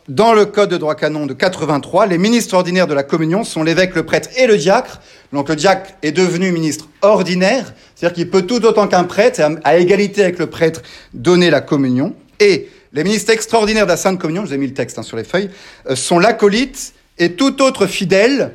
dans 0.09 0.33
le 0.33 0.47
code 0.47 0.71
de 0.71 0.79
droit 0.79 0.95
canon 0.95 1.27
de 1.27 1.35
83, 1.35 2.07
les 2.07 2.17
ministres 2.17 2.55
ordinaires 2.55 2.87
de 2.87 2.95
la 2.95 3.03
communion 3.03 3.45
sont 3.45 3.63
l'évêque, 3.63 3.95
le 3.95 4.07
prêtre 4.07 4.31
et 4.39 4.47
le 4.47 4.57
diacre. 4.57 5.03
Donc 5.35 5.51
le 5.51 5.57
diacre 5.57 5.91
est 6.03 6.13
devenu 6.13 6.51
ministre 6.51 6.89
ordinaire, 7.03 7.75
c'est-à-dire 7.95 8.15
qu'il 8.15 8.31
peut 8.31 8.43
tout 8.43 8.65
autant 8.65 8.89
qu'un 8.89 9.05
prêtre, 9.05 9.43
à 9.65 9.77
égalité 9.77 10.23
avec 10.23 10.39
le 10.39 10.47
prêtre, 10.47 10.81
donner 11.13 11.51
la 11.51 11.61
communion. 11.61 12.15
Et 12.41 12.71
les 12.95 13.05
ministres 13.05 13.33
extraordinaires 13.33 13.85
de 13.85 13.91
la 13.91 13.99
Sainte 13.99 14.19
Communion, 14.19 14.43
je 14.45 14.49
vous 14.49 14.55
ai 14.55 14.59
mis 14.59 14.69
le 14.69 14.73
texte 14.73 14.99
hein, 14.99 15.03
sur 15.03 15.19
les 15.19 15.25
feuilles, 15.25 15.51
euh, 15.91 15.95
sont 15.95 16.19
l'acolyte 16.19 16.95
et 17.19 17.33
tout 17.33 17.61
autre 17.61 17.87
fidèle, 17.87 18.55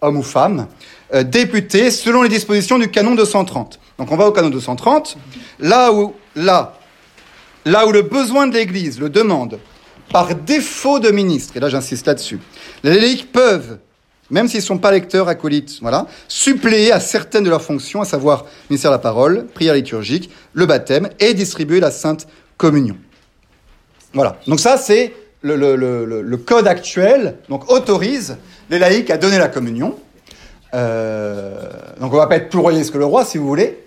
homme 0.00 0.16
ou 0.16 0.22
femme, 0.22 0.68
euh, 1.14 1.22
député 1.22 1.90
selon 1.90 2.22
les 2.22 2.28
dispositions 2.28 2.78
du 2.78 2.90
canon 2.90 3.14
230. 3.14 3.80
Donc 3.98 4.12
on 4.12 4.16
va 4.16 4.26
au 4.26 4.32
canon 4.32 4.50
230, 4.50 5.16
là 5.60 5.92
où, 5.92 6.14
là, 6.36 6.78
là 7.64 7.86
où 7.86 7.92
le 7.92 8.02
besoin 8.02 8.46
de 8.46 8.54
l'Église 8.54 9.00
le 9.00 9.10
demande, 9.10 9.58
par 10.12 10.34
défaut 10.34 10.98
de 10.98 11.10
ministre, 11.10 11.56
et 11.56 11.60
là 11.60 11.68
j'insiste 11.68 12.06
là-dessus, 12.06 12.38
les 12.82 12.98
laïcs 12.98 13.30
peuvent, 13.32 13.78
même 14.30 14.48
s'ils 14.48 14.60
ne 14.60 14.64
sont 14.64 14.78
pas 14.78 14.90
lecteurs, 14.90 15.28
acolytes, 15.28 15.78
voilà, 15.80 16.06
suppléer 16.28 16.92
à 16.92 17.00
certaines 17.00 17.44
de 17.44 17.50
leurs 17.50 17.62
fonctions, 17.62 18.00
à 18.00 18.04
savoir 18.04 18.44
ministère 18.70 18.90
de 18.90 18.96
la 18.96 19.00
parole, 19.00 19.46
prière 19.54 19.74
liturgique, 19.74 20.30
le 20.52 20.66
baptême 20.66 21.08
et 21.18 21.34
distribuer 21.34 21.80
la 21.80 21.90
sainte 21.90 22.26
communion. 22.56 22.96
Voilà. 24.14 24.38
Donc 24.46 24.60
ça, 24.60 24.76
c'est 24.76 25.12
le, 25.42 26.36
code 26.36 26.66
actuel, 26.66 27.36
donc 27.48 27.70
autorise 27.70 28.36
les 28.70 28.78
laïcs 28.78 29.10
à 29.10 29.18
donner 29.18 29.38
la 29.38 29.48
communion. 29.48 29.98
Euh, 30.74 31.70
donc 32.00 32.12
on 32.12 32.16
va 32.16 32.26
pas 32.26 32.36
être 32.36 32.50
plus 32.50 32.58
royaliste 32.58 32.92
que 32.92 32.98
le 32.98 33.04
roi, 33.04 33.24
si 33.24 33.38
vous 33.38 33.46
voulez, 33.46 33.78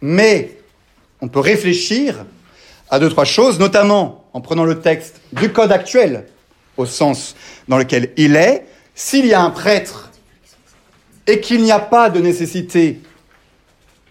mais 0.00 0.58
on 1.20 1.28
peut 1.28 1.40
réfléchir 1.40 2.24
à 2.90 2.98
deux, 2.98 3.08
trois 3.08 3.24
choses, 3.24 3.58
notamment 3.58 4.24
en 4.32 4.40
prenant 4.40 4.64
le 4.64 4.80
texte 4.80 5.20
du 5.32 5.52
code 5.52 5.72
actuel, 5.72 6.26
au 6.76 6.86
sens 6.86 7.34
dans 7.68 7.78
lequel 7.78 8.10
il 8.16 8.36
est, 8.36 8.66
s'il 8.94 9.26
y 9.26 9.34
a 9.34 9.40
un 9.40 9.50
prêtre 9.50 10.10
et 11.26 11.40
qu'il 11.40 11.62
n'y 11.62 11.72
a 11.72 11.78
pas 11.78 12.10
de 12.10 12.20
nécessité, 12.20 13.00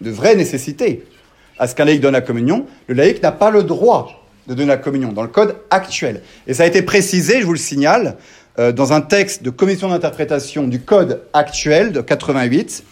de 0.01 0.11
vraie 0.11 0.35
nécessité, 0.35 1.05
à 1.57 1.67
ce 1.67 1.75
qu'un 1.75 1.85
laïc 1.85 2.01
donne 2.01 2.13
la 2.13 2.21
communion, 2.21 2.65
le 2.87 2.95
laïc 2.95 3.23
n'a 3.23 3.31
pas 3.31 3.49
le 3.49 3.63
droit 3.63 4.25
de 4.47 4.53
donner 4.53 4.67
la 4.67 4.77
communion 4.77 5.11
dans 5.11 5.23
le 5.23 5.29
code 5.29 5.55
actuel. 5.69 6.21
Et 6.47 6.53
ça 6.53 6.63
a 6.63 6.65
été 6.65 6.81
précisé, 6.81 7.39
je 7.39 7.45
vous 7.45 7.53
le 7.53 7.57
signale, 7.57 8.17
euh, 8.57 8.71
dans 8.71 8.93
un 8.93 9.01
texte 9.01 9.43
de 9.43 9.49
commission 9.49 9.89
d'interprétation 9.89 10.65
du 10.67 10.79
code 10.79 11.23
actuel 11.33 11.91
de 11.91 11.99
88. 11.99 12.85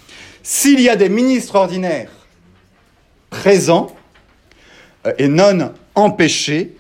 S'il 0.44 0.82
y 0.82 0.90
a 0.90 0.98
des 0.98 1.08
ministres 1.08 1.56
ordinaires 1.56 2.12
présents 3.30 3.96
euh, 5.08 5.14
et 5.18 5.30
non 5.30 5.72
empêchés, 5.96 6.76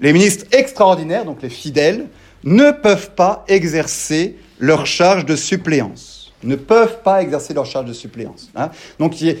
les 0.00 0.14
ministres 0.14 0.46
extraordinaires, 0.52 1.26
donc 1.26 1.42
les 1.42 1.50
fidèles, 1.50 2.06
ne 2.42 2.70
peuvent 2.70 3.10
pas 3.10 3.44
exercer 3.48 4.36
leur 4.58 4.86
charge 4.86 5.26
de 5.26 5.36
suppléance. 5.36 6.32
Ne 6.42 6.56
peuvent 6.56 7.02
pas 7.02 7.20
exercer 7.20 7.52
leur 7.52 7.66
charge 7.66 7.86
de 7.86 7.92
suppléance. 7.92 8.50
Hein. 8.56 8.70
Donc 8.98 9.20
il, 9.20 9.36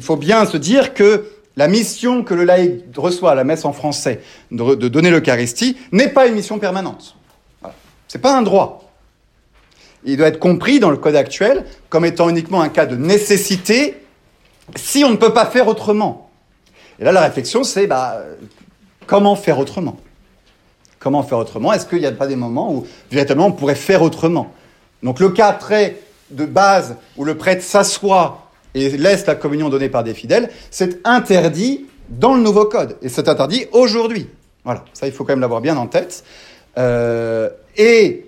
faut 0.00 0.16
bien 0.16 0.46
se 0.46 0.56
dire 0.56 0.94
que 0.94 1.26
la 1.56 1.66
mission 1.66 2.22
que 2.22 2.32
le 2.34 2.44
laïc 2.44 2.84
reçoit 2.96 3.32
à 3.32 3.34
la 3.34 3.44
messe 3.44 3.64
en 3.64 3.72
français 3.72 4.20
de 4.52 4.88
donner 4.88 5.10
l'Eucharistie 5.10 5.76
n'est 5.90 6.08
pas 6.08 6.28
une 6.28 6.34
mission 6.34 6.60
permanente. 6.60 7.16
Ce 8.08 8.16
n'est 8.16 8.22
pas 8.22 8.36
un 8.36 8.42
droit. 8.42 8.90
Il 10.04 10.16
doit 10.16 10.28
être 10.28 10.38
compris 10.38 10.78
dans 10.78 10.90
le 10.90 10.96
code 10.96 11.16
actuel 11.16 11.64
comme 11.88 12.04
étant 12.04 12.28
uniquement 12.28 12.60
un 12.60 12.68
cas 12.68 12.86
de 12.86 12.96
nécessité 12.96 13.96
si 14.74 15.04
on 15.04 15.10
ne 15.10 15.16
peut 15.16 15.32
pas 15.32 15.46
faire 15.46 15.68
autrement. 15.68 16.30
Et 16.98 17.04
là, 17.04 17.12
la 17.12 17.22
réflexion, 17.22 17.64
c'est 17.64 17.86
bah, 17.86 18.22
comment 19.06 19.36
faire 19.36 19.58
autrement? 19.58 19.96
Comment 20.98 21.22
faire 21.22 21.38
autrement? 21.38 21.72
Est-ce 21.72 21.86
qu'il 21.86 21.98
n'y 21.98 22.06
a 22.06 22.12
pas 22.12 22.26
des 22.26 22.36
moments 22.36 22.72
où 22.72 22.86
véritablement 23.10 23.48
on 23.48 23.52
pourrait 23.52 23.74
faire 23.74 24.02
autrement? 24.02 24.52
Donc 25.02 25.20
le 25.20 25.30
cas 25.30 25.52
très 25.52 25.98
de 26.30 26.46
base 26.46 26.96
où 27.16 27.24
le 27.24 27.36
prêtre 27.36 27.62
s'assoit 27.62 28.50
et 28.74 28.90
laisse 28.90 29.26
la 29.26 29.34
communion 29.34 29.68
donnée 29.68 29.88
par 29.88 30.04
des 30.04 30.14
fidèles, 30.14 30.50
c'est 30.70 31.06
interdit 31.06 31.86
dans 32.08 32.34
le 32.34 32.40
nouveau 32.40 32.64
code. 32.64 32.96
Et 33.02 33.08
c'est 33.08 33.28
interdit 33.28 33.66
aujourd'hui. 33.72 34.28
Voilà, 34.64 34.84
ça 34.92 35.06
il 35.06 35.12
faut 35.12 35.24
quand 35.24 35.32
même 35.32 35.40
l'avoir 35.40 35.60
bien 35.60 35.76
en 35.76 35.86
tête. 35.86 36.24
Euh, 36.78 37.48
et 37.76 38.26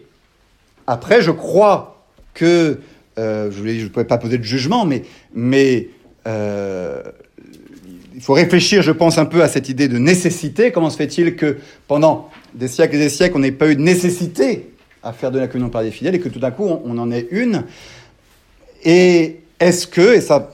après, 0.87 1.21
je 1.23 1.31
crois 1.31 2.05
que, 2.35 2.81
euh, 3.19 3.51
je 3.51 3.63
ne 3.63 3.89
pouvais 3.89 4.07
pas 4.07 4.19
poser 4.19 4.39
de 4.39 4.43
jugement, 4.43 4.87
mais, 5.35 5.89
euh, 6.27 7.03
il 8.15 8.23
faut 8.23 8.33
réfléchir, 8.33 8.83
je 8.83 8.91
pense, 8.91 9.17
un 9.19 9.27
peu 9.27 9.43
à 9.43 9.49
cette 9.49 9.69
idée 9.69 9.87
de 9.87 9.99
nécessité. 9.99 10.73
Comment 10.73 10.91
se 10.91 10.97
fait-il 10.97 11.37
que 11.37 11.59
pendant 11.87 12.31
des 12.53 12.67
siècles 12.67 12.97
et 12.97 12.99
des 12.99 13.09
siècles, 13.11 13.37
on 13.37 13.41
n'ait 13.41 13.53
pas 13.53 13.69
eu 13.69 13.77
de 13.77 13.81
nécessité 13.81 14.71
à 15.05 15.13
faire 15.13 15.31
de 15.31 15.39
la 15.39 15.47
communion 15.47 15.71
par 15.71 15.85
des 15.85 15.93
fidèles 15.93 16.17
et 16.17 16.21
que 16.21 16.29
tout 16.29 16.41
d'un 16.41 16.51
coup, 16.51 16.65
on, 16.65 16.99
en 16.99 17.13
ait 17.13 17.29
une? 17.31 17.65
Et 18.85 19.37
est-ce 19.61 19.87
que, 19.87 20.17
et 20.17 20.21
ça, 20.21 20.51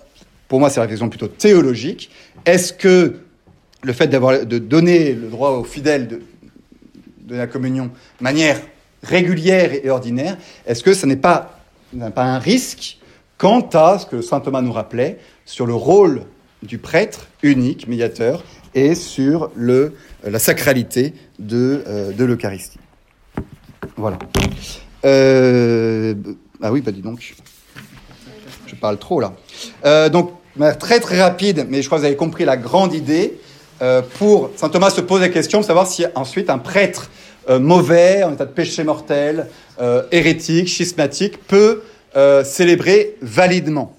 pour 0.47 0.61
moi, 0.61 0.69
c'est 0.69 0.77
une 0.77 0.83
réflexion 0.83 1.09
plutôt 1.09 1.29
théologique, 1.29 2.11
est-ce 2.45 2.75
que 2.75 3.15
le 3.83 3.93
fait 3.95 4.09
de 4.09 4.59
donner 4.59 5.15
le 5.15 5.29
droit 5.29 5.51
aux 5.53 5.65
fidèles 5.65 6.09
de, 6.09 6.21
de 7.25 7.37
la 7.37 7.47
communion 7.47 7.87
de 7.87 8.23
manière 8.23 8.61
régulière 9.03 9.73
et 9.73 9.91
ordinaire, 9.91 10.37
est-ce 10.67 10.83
que 10.83 10.95
ce 10.95 11.07
n'est 11.07 11.17
pas, 11.17 11.59
pas 12.15 12.25
un 12.25 12.39
risque 12.39 12.99
quant 13.39 13.69
à 13.73 13.99
ce 13.99 14.07
que 14.07 14.23
saint 14.23 14.41
Thomas 14.41 14.63
nous 14.63 14.73
rappelait 14.73 15.19
sur 15.45 15.67
le 15.67 15.75
rôle 15.75 16.23
du 16.63 16.79
prêtre 16.79 17.27
unique, 17.43 17.89
médiateur, 17.89 18.45
et 18.75 18.95
sur 18.95 19.51
le, 19.55 19.95
la 20.25 20.39
sacralité 20.39 21.15
de, 21.39 21.85
euh, 21.87 22.13
de 22.13 22.25
l'Eucharistie? 22.25 22.79
Voilà. 23.97 24.19
Euh, 25.05 26.15
ah 26.63 26.73
oui, 26.73 26.81
bah 26.81 26.91
dis 26.91 27.03
donc 27.03 27.35
je 28.67 28.75
parle 28.75 28.99
trop 28.99 29.21
là. 29.21 29.35
Euh, 29.85 30.09
donc, 30.09 30.33
très 30.79 31.01
très 31.01 31.21
rapide, 31.21 31.67
mais 31.69 31.83
je 31.83 31.87
crois 31.87 31.99
que 31.99 32.01
vous 32.03 32.07
avez 32.07 32.17
compris 32.17 32.45
la 32.45 32.57
grande 32.57 32.95
idée. 32.95 33.39
Euh, 33.83 34.03
pour 34.19 34.51
Saint 34.57 34.69
Thomas 34.69 34.91
se 34.91 35.01
pose 35.01 35.21
la 35.21 35.29
question 35.29 35.61
de 35.61 35.65
savoir 35.65 35.87
si 35.87 36.05
ensuite 36.15 36.49
un 36.49 36.59
prêtre 36.59 37.11
euh, 37.49 37.59
mauvais, 37.59 38.23
en 38.23 38.33
état 38.33 38.45
de 38.45 38.51
péché 38.51 38.85
mortel, 38.85 39.49
euh, 39.81 40.05
hérétique, 40.13 40.69
schismatique, 40.69 41.45
peut 41.47 41.83
célébrer 42.45 43.17
validement. 43.23 43.93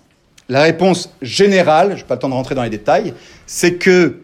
La 0.48 0.62
réponse 0.62 1.14
générale, 1.22 1.96
je 1.98 2.02
n'ai 2.02 2.08
pas 2.08 2.16
le 2.16 2.20
temps 2.22 2.30
de 2.30 2.34
rentrer 2.34 2.56
dans 2.56 2.64
les 2.64 2.70
détails, 2.70 3.14
c'est 3.46 3.74
que 3.74 4.22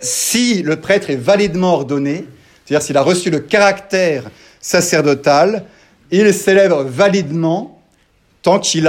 si 0.00 0.62
le 0.62 0.76
prêtre 0.76 1.08
est 1.08 1.16
validement 1.16 1.72
ordonné, 1.72 2.26
c'est-à-dire 2.66 2.84
s'il 2.84 2.96
a 2.98 3.00
reçu 3.00 3.30
le 3.30 3.38
caractère 3.38 4.24
sacerdotal, 4.60 5.64
il 6.10 6.34
célèbre 6.34 6.82
validement 6.82 7.80
tant 8.42 8.58
qu'il 8.58 8.80
il 8.80 8.84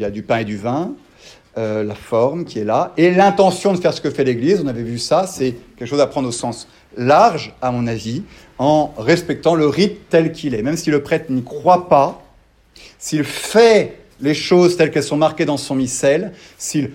y 0.00 0.04
a 0.04 0.10
du 0.10 0.22
pain 0.22 0.38
et 0.38 0.46
du 0.46 0.56
vin, 0.56 0.94
euh, 1.56 1.84
la 1.84 1.94
forme 1.94 2.44
qui 2.44 2.58
est 2.58 2.64
là, 2.64 2.92
et 2.96 3.10
l'intention 3.10 3.72
de 3.72 3.78
faire 3.78 3.94
ce 3.94 4.00
que 4.00 4.10
fait 4.10 4.24
l'Église, 4.24 4.60
on 4.64 4.66
avait 4.66 4.82
vu 4.82 4.98
ça, 4.98 5.26
c'est 5.26 5.54
quelque 5.76 5.88
chose 5.88 6.00
à 6.00 6.06
prendre 6.06 6.28
au 6.28 6.32
sens 6.32 6.68
large, 6.96 7.54
à 7.62 7.70
mon 7.70 7.86
avis, 7.86 8.22
en 8.58 8.92
respectant 8.96 9.54
le 9.54 9.66
rite 9.66 10.08
tel 10.10 10.32
qu'il 10.32 10.54
est. 10.54 10.62
Même 10.62 10.76
si 10.76 10.90
le 10.90 11.02
prêtre 11.02 11.30
n'y 11.30 11.42
croit 11.42 11.88
pas, 11.88 12.22
s'il 12.98 13.24
fait 13.24 13.98
les 14.20 14.34
choses 14.34 14.76
telles 14.76 14.90
qu'elles 14.90 15.02
sont 15.02 15.16
marquées 15.16 15.44
dans 15.44 15.56
son 15.56 15.74
missel, 15.74 16.32
s'il 16.58 16.92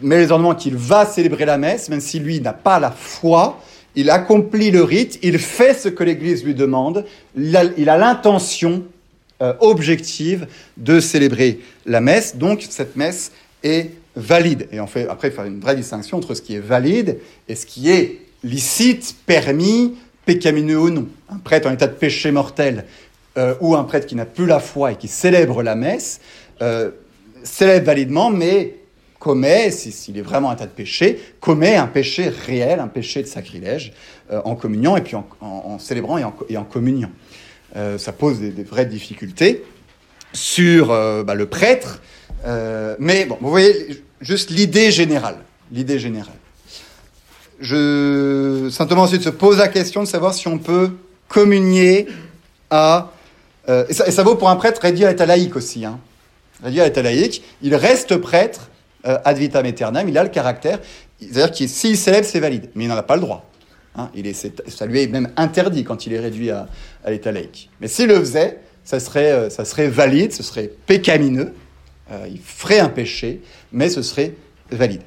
met 0.00 0.18
les 0.18 0.30
ornements 0.30 0.54
qu'il 0.54 0.76
va 0.76 1.06
célébrer 1.06 1.44
la 1.44 1.58
messe, 1.58 1.88
même 1.88 2.00
si 2.00 2.18
lui 2.18 2.40
n'a 2.40 2.52
pas 2.52 2.80
la 2.80 2.90
foi, 2.90 3.60
il 3.94 4.10
accomplit 4.10 4.70
le 4.70 4.82
rite, 4.82 5.18
il 5.22 5.38
fait 5.38 5.74
ce 5.74 5.88
que 5.88 6.02
l'Église 6.02 6.44
lui 6.44 6.54
demande, 6.54 7.04
il 7.36 7.56
a 7.56 7.98
l'intention 7.98 8.84
euh, 9.42 9.54
objective 9.60 10.46
de 10.76 11.00
célébrer 11.00 11.60
la 11.84 12.00
messe. 12.00 12.36
Donc 12.36 12.64
cette 12.68 12.96
messe 12.96 13.32
est 13.62 13.90
valide. 14.16 14.68
Et 14.72 14.80
on 14.80 14.86
fait 14.86 15.08
après 15.08 15.30
faire 15.30 15.44
une 15.44 15.60
vraie 15.60 15.76
distinction 15.76 16.18
entre 16.18 16.34
ce 16.34 16.42
qui 16.42 16.54
est 16.54 16.60
valide 16.60 17.18
et 17.48 17.54
ce 17.54 17.66
qui 17.66 17.90
est 17.90 18.20
licite, 18.44 19.16
permis, 19.26 19.94
pécamineux 20.26 20.78
ou 20.78 20.90
non. 20.90 21.08
Un 21.30 21.38
prêtre 21.38 21.68
en 21.68 21.72
état 21.72 21.86
de 21.86 21.94
péché 21.94 22.30
mortel 22.30 22.84
euh, 23.38 23.54
ou 23.60 23.74
un 23.74 23.84
prêtre 23.84 24.06
qui 24.06 24.14
n'a 24.14 24.26
plus 24.26 24.46
la 24.46 24.60
foi 24.60 24.92
et 24.92 24.96
qui 24.96 25.08
célèbre 25.08 25.62
la 25.62 25.74
messe 25.74 26.20
euh, 26.62 26.90
célèbre 27.42 27.86
validement, 27.86 28.30
mais 28.30 28.76
commet, 29.18 29.70
s'il 29.72 30.16
est 30.16 30.22
vraiment 30.22 30.48
en 30.48 30.52
état 30.52 30.66
de 30.66 30.70
péché, 30.70 31.20
commet 31.40 31.74
un 31.74 31.88
péché 31.88 32.28
réel, 32.28 32.78
un 32.78 32.88
péché 32.88 33.22
de 33.22 33.26
sacrilège 33.26 33.92
euh, 34.30 34.40
en 34.44 34.54
communion 34.54 34.96
et 34.96 35.00
puis 35.00 35.16
en, 35.16 35.78
célébrant 35.80 36.18
et 36.18 36.24
en. 36.24 36.66
Euh, 37.74 37.98
ça 37.98 38.12
pose 38.12 38.38
des, 38.38 38.62
vraies 38.62 38.86
difficultés 38.86 39.64
sur 40.32 40.88
bah, 40.88 41.34
le 41.34 41.46
prêtre 41.46 42.00
Euh, 42.44 42.96
mais 42.98 43.24
bon, 43.24 43.38
vous 43.40 43.50
voyez, 43.50 44.04
juste 44.20 44.50
l'idée 44.50 44.90
générale. 44.90 45.36
L'idée 45.70 45.98
générale. 45.98 46.34
Saint 47.62 48.86
Thomas 48.86 49.02
ensuite 49.02 49.22
se 49.22 49.28
pose 49.28 49.58
la 49.58 49.68
question 49.68 50.02
de 50.02 50.08
savoir 50.08 50.34
si 50.34 50.48
on 50.48 50.58
peut 50.58 50.90
communier 51.28 52.08
à... 52.70 53.12
Euh, 53.68 53.86
et, 53.88 53.94
ça, 53.94 54.22
vaut 54.24 54.34
pour 54.34 54.50
un 54.50 54.56
prêtre 54.56 54.80
réduit 54.82 55.04
à 55.04 55.10
l'état 55.10 55.26
laïque 55.26 55.54
aussi. 55.54 55.84
Réduit 56.62 56.80
à 56.80 56.84
l'état 56.84 57.02
laïque, 57.02 57.44
il 57.62 57.74
reste 57.76 58.16
prêtre 58.16 58.68
euh, 59.06 59.18
ad 59.24 59.38
vitam 59.38 59.64
aeternam, 59.64 60.08
il 60.08 60.18
a 60.18 60.24
le 60.24 60.28
caractère, 60.28 60.80
c'est-à-dire 61.20 61.52
que 61.52 61.66
s'il 61.68 61.96
célèbre, 61.96 62.26
c'est 62.26 62.40
valide, 62.40 62.70
mais 62.74 62.84
il 62.84 62.88
n'en 62.88 62.96
a 62.96 63.02
pas 63.04 63.14
le 63.14 63.20
droit. 63.20 63.48
Hein. 63.94 64.10
il 64.14 64.26
est, 64.26 64.32
ça 64.68 64.86
lui 64.86 65.02
est 65.02 65.06
même 65.06 65.28
interdit 65.36 65.84
quand 65.84 66.06
il 66.06 66.14
est 66.14 66.18
réduit 66.18 66.50
à, 66.50 66.66
l'état 67.06 67.30
laïque. 67.30 67.70
Mais 67.80 67.88
s'il 67.88 68.08
le 68.08 68.18
faisait, 68.18 68.58
ça 68.84 68.98
serait, 68.98 69.50
ça 69.50 69.64
serait 69.64 69.88
valide, 69.88 70.32
ce 70.32 70.42
serait 70.42 70.70
pécamineux, 70.86 71.52
il 72.28 72.40
ferait 72.40 72.80
un 72.80 72.88
péché, 72.88 73.40
mais 73.72 73.88
ce 73.88 74.02
serait 74.02 74.34
valide. 74.70 75.02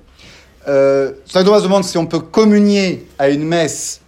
Euh, 0.67 1.11
Saint 1.25 1.43
Thomas 1.43 1.61
demande 1.61 1.83
si 1.83 1.97
on 1.97 2.05
peut 2.05 2.19
communier 2.19 3.05
à 3.19 3.29
une 3.29 3.43
messe 3.43 4.01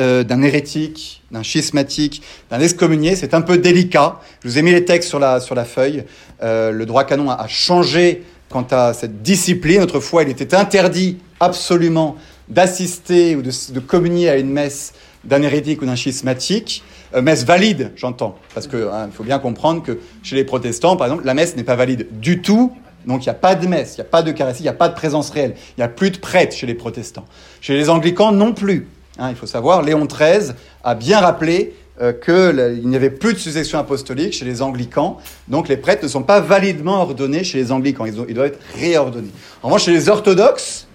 euh, 0.00 0.24
d'un 0.24 0.42
hérétique, 0.42 1.22
d'un 1.30 1.42
schismatique, 1.42 2.22
d'un 2.50 2.60
excommunié. 2.60 3.16
C'est 3.16 3.34
un 3.34 3.42
peu 3.42 3.58
délicat. 3.58 4.20
Je 4.42 4.48
vous 4.48 4.58
ai 4.58 4.62
mis 4.62 4.72
les 4.72 4.84
textes 4.84 5.08
sur 5.08 5.18
la, 5.18 5.40
sur 5.40 5.54
la 5.54 5.64
feuille. 5.64 6.04
Euh, 6.42 6.70
le 6.70 6.86
droit 6.86 7.04
canon 7.04 7.30
a, 7.30 7.46
changé 7.48 8.24
quant 8.48 8.66
à 8.70 8.94
cette 8.94 9.22
discipline. 9.22 9.82
Autrefois, 9.82 10.22
il 10.22 10.30
était 10.30 10.54
interdit 10.54 11.18
absolument 11.40 12.16
d'assister 12.48 13.36
ou 13.36 13.42
de, 13.42 13.80
communier 13.80 14.28
à 14.28 14.36
une 14.36 14.50
messe 14.50 14.92
d'un 15.24 15.42
hérétique 15.42 15.82
ou 15.82 15.86
d'un 15.86 15.96
schismatique. 15.96 16.82
Euh, 17.16 17.22
messe 17.22 17.44
valide, 17.44 17.92
j'entends. 17.96 18.36
Parce 18.54 18.66
qu'il 18.66 18.78
hein, 18.80 19.08
faut 19.12 19.24
bien 19.24 19.38
comprendre 19.38 19.82
que 19.82 19.98
chez 20.22 20.36
les 20.36 20.44
protestants, 20.44 20.96
par 20.96 21.06
exemple, 21.06 21.24
la 21.24 21.34
messe 21.34 21.56
n'est 21.56 21.64
pas 21.64 21.76
valide 21.76 22.06
du 22.20 22.42
tout 22.42 22.72
donc 23.06 23.24
il 23.24 23.28
n'y 23.28 23.30
a 23.30 23.34
pas 23.34 23.54
de 23.54 23.66
messe, 23.66 23.94
il 23.94 24.00
n'y 24.00 24.06
a 24.06 24.10
pas 24.10 24.22
d'Eucharistie, 24.22 24.62
il 24.62 24.64
n'y 24.64 24.70
a 24.70 24.74
pas 24.74 24.88
de 24.88 24.94
présence 24.94 25.30
réelle. 25.30 25.54
Il 25.76 25.80
n'y 25.80 25.84
a 25.84 25.88
plus 25.88 26.10
de 26.10 26.18
prêtre 26.18 26.54
chez 26.54 26.66
les 26.66 26.74
protestants. 26.74 27.24
Chez 27.60 27.74
les 27.74 27.88
anglicans 27.88 28.32
non 28.32 28.52
plus. 28.52 28.88
Hein, 29.18 29.30
il 29.30 29.36
faut 29.36 29.46
savoir, 29.46 29.82
Léon 29.82 30.06
XIII 30.06 30.52
a 30.84 30.94
bien 30.94 31.20
rappelé 31.20 31.74
euh, 32.02 32.12
qu'il 32.12 32.88
n'y 32.88 32.96
avait 32.96 33.10
plus 33.10 33.32
de 33.32 33.38
succession 33.38 33.78
apostolique 33.78 34.34
chez 34.34 34.44
les 34.44 34.60
anglicans. 34.60 35.18
Donc 35.48 35.68
les 35.68 35.76
prêtres 35.76 36.02
ne 36.02 36.08
sont 36.08 36.24
pas 36.24 36.40
validement 36.40 37.00
ordonnés 37.00 37.44
chez 37.44 37.58
les 37.58 37.72
anglicans. 37.72 38.04
Ils, 38.06 38.34
doivent 38.34 38.48
être 38.48 38.60
réordonnés. 38.74 39.30
En 39.62 39.68
revanche, 39.68 39.84
chez 39.84 39.92
les 39.92 40.08
orthodoxes, 40.08 40.85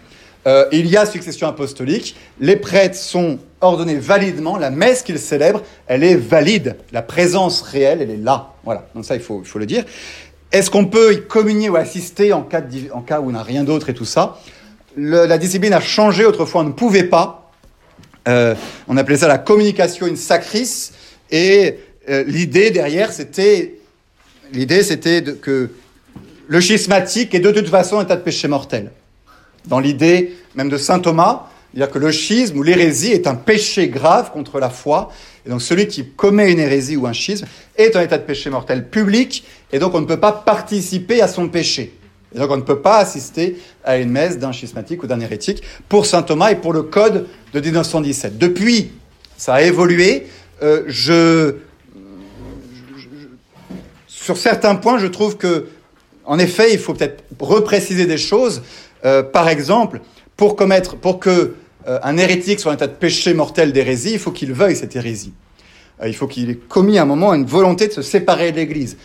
euh, 0.48 0.66
il 0.72 0.88
y 0.88 0.98
a 0.98 1.06
succession 1.06 1.48
apostolique. 1.48 2.16
Les 2.40 2.56
prêtres 2.56 2.96
sont 2.96 3.40
ordonnés 3.62 3.96
validement. 3.96 4.58
La 4.58 4.72
messe 4.72 5.04
qu'ils 5.04 5.20
célèbrent, 5.20 5.62
elle 5.88 6.04
est 6.04 6.16
valide. 6.16 6.78
La 6.92 7.02
présence 7.02 7.62
réelle, 7.62 8.02
elle 8.02 8.10
est 8.10 8.18
là. 8.18 8.54
Voilà. 8.64 8.88
Donc 8.96 9.06
ça, 9.06 9.16
il 9.16 9.22
faut, 9.22 9.42
il 9.44 9.48
faut 9.48 9.60
le 9.60 9.66
dire. 9.66 9.86
Est-ce 10.52 10.70
qu'on 10.70 10.86
peut 10.86 11.14
y 11.14 11.22
communier 11.28 11.70
ou 11.70 11.76
assister 11.76 12.34
en 12.34 12.42
cas, 12.42 12.62
en 12.94 13.02
cas 13.02 13.22
où 13.22 13.30
on 13.30 13.32
n'a 13.32 13.44
rien 13.44 13.64
d'autre 13.64 13.90
et 13.90 13.94
tout 13.94 14.06
ça? 14.06 14.40
La 14.98 15.38
discipline 15.38 15.74
a 15.74 15.80
changé. 15.80 16.26
Autrefois, 16.26 16.62
on 16.62 16.66
ne 16.66 16.74
pouvait 16.74 17.06
pas. 17.06 17.52
Euh, 18.28 18.56
on 18.88 18.98
appelait 18.98 19.18
ça 19.18 19.28
la 19.28 19.38
communication 19.38 20.08
in 20.08 20.16
sacris. 20.16 20.92
Et 21.30 21.78
euh, 22.10 22.24
l'idée 22.26 22.72
derrière, 22.72 23.14
c'était 23.14 23.76
l'idée, 24.52 24.84
c'était 24.84 25.24
que 25.24 25.70
le 26.48 26.62
schismatique 26.62 27.34
est 27.34 27.40
de 27.40 27.52
toute 27.52 27.70
façon 27.70 28.00
un 28.00 28.06
tas 28.06 28.18
de 28.18 28.22
péché 28.22 28.48
mortel. 28.48 28.92
Dans 29.68 29.80
l'idée 29.80 30.34
même 30.56 30.70
de 30.70 30.78
saint 30.78 31.00
Thomas, 31.00 31.48
c'est-à-dire 31.74 31.94
que 31.94 32.00
le 32.00 32.12
schisme 32.12 32.58
ou 32.58 32.64
l'hérésie 32.64 33.12
est 33.12 33.28
un 33.28 33.36
péché 33.36 33.88
grave 33.88 34.32
contre 34.32 34.60
la 34.60 34.70
foi. 34.70 35.10
Et 35.46 35.50
donc 35.50 35.62
celui 35.62 35.88
qui 35.88 36.06
commet 36.06 36.52
une 36.52 36.60
hérésie 36.60 36.98
ou 36.98 37.08
un 37.08 37.14
schisme 37.14 37.46
est 37.78 37.96
en 37.96 38.02
état 38.02 38.18
de 38.18 38.24
péché 38.24 38.50
mortel 38.50 38.90
public, 38.90 39.44
et 39.72 39.80
donc 39.80 39.96
on 39.96 40.02
ne 40.02 40.06
peut 40.06 40.20
pas 40.20 40.34
participer 40.34 41.22
à 41.22 41.28
son 41.28 41.48
péché. 41.48 41.98
Et 42.36 42.40
donc 42.40 42.52
on 42.52 42.58
ne 42.58 42.62
peut 42.62 42.82
pas 42.82 42.98
assister 42.98 43.58
à 43.84 43.98
une 43.98 44.10
messe 44.10 44.38
d'un 44.38 44.52
schismatique 44.52 45.04
ou 45.04 45.08
d'un 45.08 45.20
hérétique 45.20 45.64
pour 45.90 46.06
saint 46.06 46.24
Thomas 46.24 46.52
et 46.52 46.56
pour 46.56 46.74
le 46.74 46.84
code 46.84 47.28
de 47.54 47.60
1917. 47.60 48.38
Depuis, 48.38 48.92
ça 49.38 49.56
a 49.56 49.62
évolué. 49.62 50.28
Euh, 50.62 50.84
je, 50.88 51.56
sur 54.08 54.38
certains 54.38 54.76
points, 54.76 55.00
je 55.00 55.08
trouve 55.08 55.38
que, 55.38 55.68
en 56.26 56.38
effet, 56.38 56.74
il 56.74 56.80
faut 56.80 56.94
peut-être 56.94 57.24
repréciser 57.40 58.06
des 58.06 58.18
choses. 58.20 58.62
Euh, 59.06 59.24
par 59.24 59.50
exemple, 59.50 60.02
pour 60.38 60.56
commettre, 60.56 60.96
pour 60.96 61.20
que 61.20 61.56
euh, 61.88 62.00
un 62.04 62.18
hérétique 62.18 62.60
soit 62.60 62.72
en 62.72 62.76
état 62.76 62.88
de 62.88 62.94
péché 62.94 63.34
mortel 63.34 63.74
d'hérésie, 63.74 64.14
il 64.14 64.20
faut 64.20 64.32
qu'il 64.32 64.54
veuille 64.54 64.76
cette 64.76 64.96
hérésie. 64.96 65.34
Euh, 66.02 66.08
il 66.08 66.16
faut 66.16 66.28
qu'il 66.28 66.50
ait 66.50 66.56
commis 66.56 66.98
à 66.98 67.04
un 67.04 67.06
moment 67.06 67.34
une 67.34 67.46
volonté 67.46 67.88
de 67.88 67.94
se 67.94 68.02
séparer 68.02 68.52
de 68.52 68.58
l'Église. 68.58 68.98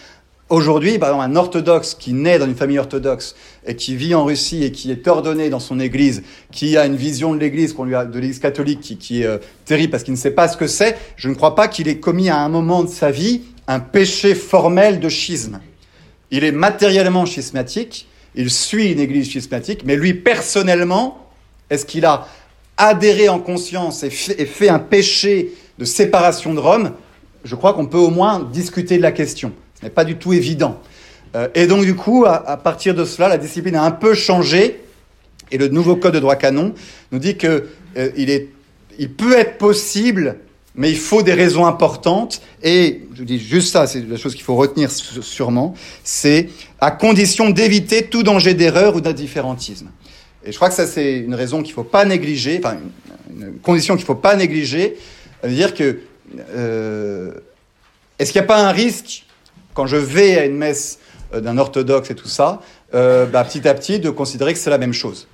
Aujourd'hui, 0.48 0.98
par 0.98 1.08
exemple, 1.08 1.24
un 1.32 1.36
orthodoxe 1.36 1.94
qui 1.94 2.12
naît 2.12 2.38
dans 2.38 2.46
une 2.46 2.54
famille 2.54 2.78
orthodoxe 2.78 3.34
et 3.66 3.74
qui 3.74 3.96
vit 3.96 4.14
en 4.14 4.24
Russie 4.24 4.62
et 4.62 4.70
qui 4.70 4.92
est 4.92 5.08
ordonné 5.08 5.50
dans 5.50 5.58
son 5.58 5.80
Église, 5.80 6.22
qui 6.52 6.76
a 6.76 6.86
une 6.86 6.94
vision 6.94 7.34
de 7.34 7.40
l'Église, 7.40 7.72
qu'on 7.72 7.82
lui 7.82 7.96
a, 7.96 8.04
de 8.04 8.16
l'Église 8.16 8.38
catholique, 8.38 8.96
qui, 9.00 9.22
est 9.22 9.40
terrible 9.64 9.90
parce 9.90 10.04
qu'il 10.04 10.12
ne 10.14 10.18
sait 10.18 10.30
pas 10.30 10.46
ce 10.46 10.56
que 10.56 10.68
c'est, 10.68 10.96
je 11.16 11.28
ne 11.28 11.34
crois 11.34 11.56
pas 11.56 11.66
qu'il 11.66 11.88
ait 11.88 11.98
commis 11.98 12.28
à 12.28 12.38
un 12.38 12.48
moment 12.48 12.84
de 12.84 12.88
sa 12.88 13.10
vie 13.10 13.42
un 13.66 13.80
péché 13.80 14.34
formel 14.34 15.00
de 15.00 15.08
schisme. 15.08 15.60
Il 16.30 16.44
est 16.44 16.52
matériellement 16.52 17.26
schismatique, 17.26 18.06
il 18.36 18.50
suit 18.50 18.92
une 18.92 19.00
Église 19.00 19.30
schismatique, 19.30 19.82
mais 19.84 19.96
lui 19.96 20.14
personnellement, 20.14 21.30
est-ce 21.70 21.86
qu'il 21.86 22.04
a 22.04 22.28
adhéré 22.76 23.28
en 23.28 23.38
conscience 23.38 24.02
et 24.02 24.10
fait, 24.10 24.68
un 24.68 24.78
péché 24.78 25.52
de 25.78 25.84
séparation 25.84 26.54
de 26.54 26.60
Rome, 26.60 26.92
je 27.44 27.54
crois 27.54 27.72
qu'on 27.72 27.86
peut 27.86 27.98
au 27.98 28.10
moins 28.10 28.40
discuter 28.52 28.98
de 28.98 29.02
la 29.02 29.12
question. 29.12 29.52
Ce 29.80 29.86
n'est 29.86 29.90
pas 29.90 30.04
du 30.04 30.16
tout 30.16 30.32
évident. 30.32 30.80
Euh, 31.34 31.48
et 31.54 31.66
donc, 31.66 31.84
du 31.84 31.94
coup, 31.94 32.24
à, 32.26 32.56
partir 32.56 32.94
de 32.94 33.04
cela, 33.04 33.28
la 33.28 33.38
discipline 33.38 33.76
a 33.76 33.82
un 33.82 33.90
peu 33.90 34.14
changé. 34.14 34.80
Et 35.50 35.58
le 35.58 35.68
nouveau 35.68 35.96
code 35.96 36.14
de 36.14 36.18
droit 36.18 36.36
canon 36.36 36.74
nous 37.12 37.18
dit 37.18 37.36
qu'il 37.36 37.48
euh, 37.48 38.10
est, 38.16 38.48
il 38.98 39.12
peut 39.12 39.38
être 39.38 39.58
possible, 39.58 40.38
mais 40.76 40.90
il 40.90 40.96
faut 40.96 41.22
des 41.22 41.32
raisons 41.32 41.66
importantes. 41.66 42.40
Et 42.62 43.02
je 43.14 43.24
dis 43.24 43.38
juste 43.38 43.72
ça, 43.72 43.86
c'est 43.86 44.06
la 44.06 44.16
chose 44.16 44.34
qu'il 44.34 44.44
faut 44.44 44.54
retenir 44.54 44.90
sûrement, 44.90 45.74
c'est 46.04 46.48
à 46.80 46.90
condition 46.90 47.50
d'éviter 47.50 48.04
tout 48.04 48.22
danger 48.22 48.54
d'erreur 48.54 48.94
ou 48.96 49.00
d'indifférentisme. 49.00 49.88
Et 50.44 50.52
je 50.52 50.56
crois 50.56 50.68
que 50.68 50.74
ça, 50.74 50.86
c'est 50.86 51.16
une 51.18 51.34
raison 51.34 51.62
qu'il 51.62 51.72
ne 51.72 51.76
faut 51.76 51.84
pas 51.84 52.04
négliger, 52.04 52.60
enfin, 52.62 52.76
une, 53.30 53.58
condition 53.58 53.94
qu'il 53.94 54.04
ne 54.04 54.06
faut 54.06 54.14
pas 54.14 54.36
négliger. 54.36 54.96
dire 55.44 55.74
que, 55.74 55.98
euh, 56.50 57.32
est-ce 58.18 58.32
qu'il 58.32 58.40
n'y 58.40 58.44
a 58.44 58.48
pas 58.48 58.64
un 58.64 58.70
risque, 58.70 59.24
quand 59.74 59.86
je 59.86 59.96
vais 59.96 60.38
à 60.38 60.44
une 60.44 60.56
messe 60.56 61.00
euh, 61.34 61.40
d'un 61.40 61.58
orthodoxe 61.58 62.10
et 62.10 62.14
tout 62.14 62.28
ça, 62.28 62.60
euh, 62.94 63.26
bah, 63.26 63.42
petit 63.44 63.66
à 63.66 63.74
petit, 63.74 63.98
de 63.98 64.10
considérer 64.10 64.52
que 64.52 64.58
c'est 64.58 64.70
la 64.70 64.78
même 64.78 64.92
chose 64.92 65.26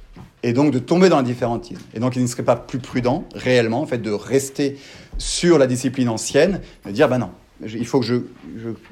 et 0.42 0.52
donc 0.52 0.72
de 0.72 0.78
tomber 0.78 1.08
dans 1.08 1.16
l'indifférentisme. 1.16 1.82
Et 1.94 2.00
donc 2.00 2.16
il 2.16 2.22
ne 2.22 2.26
serait 2.26 2.42
pas 2.42 2.56
plus 2.56 2.78
prudent, 2.78 3.24
réellement, 3.34 3.80
en 3.80 3.86
fait, 3.86 3.98
de 3.98 4.10
rester 4.10 4.76
sur 5.22 5.58
la 5.58 5.66
discipline 5.66 6.08
ancienne, 6.08 6.60
de 6.84 6.90
dire, 6.90 7.08
ben 7.08 7.18
non, 7.18 7.30
il 7.64 7.86
faut 7.86 8.00
que 8.00 8.06
je, 8.06 8.16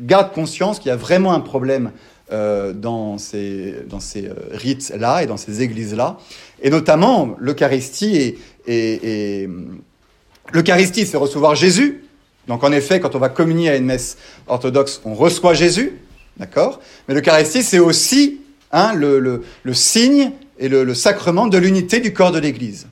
garde 0.01 0.33
conscience 0.33 0.79
qu'il 0.79 0.89
y 0.89 0.93
a 0.93 0.97
vraiment 0.97 1.33
un 1.33 1.41
problème 1.41 1.91
euh, 2.33 2.73
dans 2.73 3.19
ces, 3.19 3.75
dans 3.89 3.99
ces 3.99 4.27
euh, 4.27 4.35
rites-là 4.53 5.23
et 5.23 5.27
dans 5.27 5.37
ces 5.37 5.63
églises-là. 5.63 6.19
Et 6.63 6.71
notamment, 6.71 7.35
l'Eucharistie 7.39 8.37
et, 8.67 9.49
l'Eucharistie, 10.53 11.07
c'est 11.07 11.17
recevoir 11.17 11.55
Jésus. 11.57 12.05
Donc 12.47 12.63
en 12.63 12.73
effet, 12.73 13.01
quand 13.01 13.15
on 13.15 13.19
va 13.19 13.29
communier 13.29 13.71
à 13.71 13.77
une 13.77 13.85
messe 13.85 14.17
orthodoxe, 14.47 15.01
on 15.05 15.15
reçoit 15.15 15.55
Jésus, 15.55 15.99
d'accord? 16.37 16.81
Mais 17.09 17.15
l'Eucharistie, 17.15 17.63
c'est 17.63 17.79
aussi 17.79 18.41
hein, 18.73 18.93
le, 18.95 19.19
le, 19.19 19.43
le, 19.63 19.75
signe 19.75 20.33
et 20.59 20.69
le, 20.69 20.85
le 20.85 20.95
sacrement 20.95 21.47
de 21.47 21.59
l'unité 21.59 22.01
du 22.01 22.13
corps 22.13 22.33
de 22.33 22.39
l'Église. 22.39 22.87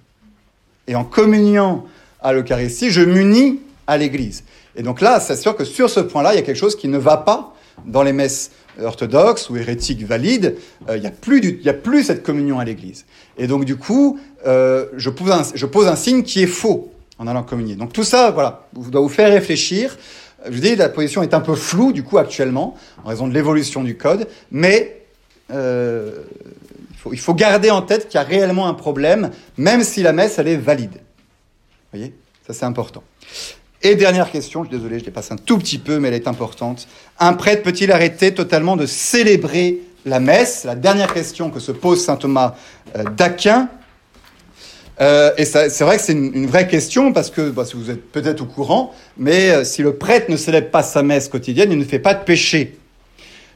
Et 0.89 0.97
en 0.97 1.05
communiant 1.05 1.85
à 2.21 2.33
l'Eucharistie, 2.33 2.91
je 2.91 3.01
m'unis 3.01 3.61
à 3.87 3.97
l'Église. 3.97 4.45
Et 4.77 4.83
donc 4.83 5.01
là, 5.01 5.21
c'est 5.21 5.37
sûr 5.37 5.57
que 5.57 5.65
sur 5.65 5.91
ce 5.91 6.01
point-là, 6.01 6.33
il 6.33 6.37
y 6.37 6.39
a 6.39 6.43
quelque 6.43 6.57
chose 6.57 6.77
qui 6.77 6.89
ne 6.89 6.99
va 6.99 7.17
pas 7.17 7.55
dans 7.87 8.03
les 8.03 8.13
messes 8.13 8.51
orthodoxe 8.83 9.51
ou 9.51 9.57
hérétique 9.57 10.05
valide, 10.05 10.57
euh, 10.89 10.97
il 10.97 11.01
n'y 11.01 11.07
a, 11.07 11.11
plus 11.11 11.61
a 11.67 11.73
plus 11.73 12.05
cette 12.05 12.23
communion 12.23 12.59
à 12.59 12.65
l'Église. 12.65 13.05
Et 13.37 13.47
donc 13.47 13.65
du 13.65 13.77
coup, 13.77 14.19
euh, 14.47 14.87
je, 14.97 15.11
pose 15.11 15.31
un, 15.31 15.43
je 15.55 15.67
pose 15.67 15.87
un 15.89 15.97
signe 15.97 16.23
qui 16.23 16.43
est 16.43 16.49
faux 16.49 16.93
en 17.19 17.27
allant 17.27 17.43
communier. 17.43 17.75
Donc 17.75 17.93
tout 17.93 18.05
ça, 18.05 18.31
voilà, 18.31 18.69
doit 18.73 19.01
vous 19.01 19.09
faire 19.09 19.31
réfléchir. 19.31 19.97
Je 20.49 20.59
dis, 20.61 20.77
la 20.77 20.89
position 20.89 21.23
est 21.23 21.35
un 21.35 21.41
peu 21.41 21.57
floue 21.57 21.93
du 21.93 22.05
coup 22.05 22.19
actuellement, 22.19 22.77
en 23.05 23.09
raison 23.09 23.27
de 23.27 23.35
l'évolution 23.35 23.83
du 23.83 23.97
code, 23.97 24.29
mais 24.53 25.03
euh, 25.51 26.13
il, 26.93 26.97
faut, 26.97 27.13
il 27.13 27.19
faut 27.19 27.35
garder 27.35 27.71
en 27.71 27.83
tête 27.83 28.09
qu'il 28.09 28.21
y 28.21 28.23
a 28.23 28.27
réellement 28.27 28.69
un 28.69 28.75
problème, 28.75 29.31
même 29.57 29.83
si 29.83 30.03
la 30.03 30.13
messe, 30.13 30.39
elle 30.39 30.49
est 30.49 30.57
valide. 30.57 31.01
Vous 31.93 31.99
voyez 31.99 32.15
Ça, 32.47 32.53
c'est 32.53 32.67
important. 32.67 33.03
Et 33.81 33.95
dernière 33.95 34.31
question, 34.31 34.63
je 34.63 34.69
suis 34.69 34.77
désolé, 34.77 34.99
je 34.99 35.05
dépasse 35.05 35.31
un 35.31 35.37
tout 35.37 35.57
petit 35.57 35.79
peu, 35.79 35.99
mais 35.99 36.09
elle 36.09 36.15
est 36.15 36.29
importante. 36.29 36.87
Un 37.19 37.33
prêtre 37.33 37.63
peut-il 37.63 37.93
arrêter 37.93 38.35
totalement 38.35 38.77
de 38.77 38.85
célébrer 38.85 39.79
la 40.05 40.21
messe? 40.21 40.65
La 40.65 40.75
dernière 40.75 41.15
question 41.15 41.49
que 41.49 41.61
se 41.61 41.73
pose 41.73 42.05
saint 42.05 42.17
Thomas 42.17 42.57
euh, 42.97 43.05
d'Aquin. 43.05 43.69
Euh, 45.01 45.31
et 45.39 45.47
c'est 45.47 45.81
vrai 45.81 45.97
que 45.97 46.03
c'est 46.03 46.13
une, 46.13 46.47
vraie 46.47 46.67
question 46.67 47.13
parce 47.13 47.31
que 47.31 47.51
bah, 47.51 47.63
vous 47.73 47.91
êtes 47.91 48.11
peut-être 48.11 48.43
au 48.43 48.47
courant, 48.47 48.93
mais 49.17 49.51
euh, 49.51 49.65
si 49.65 49.81
le 49.81 49.95
prêtre 49.95 50.31
ne 50.31 50.37
célèbre 50.37 50.71
pas 50.71 50.83
sa 50.83 51.03
messe 51.03 51.29
quotidienne, 51.29 51.73
il 51.73 51.79
ne 51.79 51.85
fait 51.85 52.01
pas 52.01 52.15
de 52.15 52.25
péché. 52.25 52.77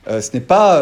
ce 0.07 0.31
n'est 0.33 0.41
pas 0.41 0.81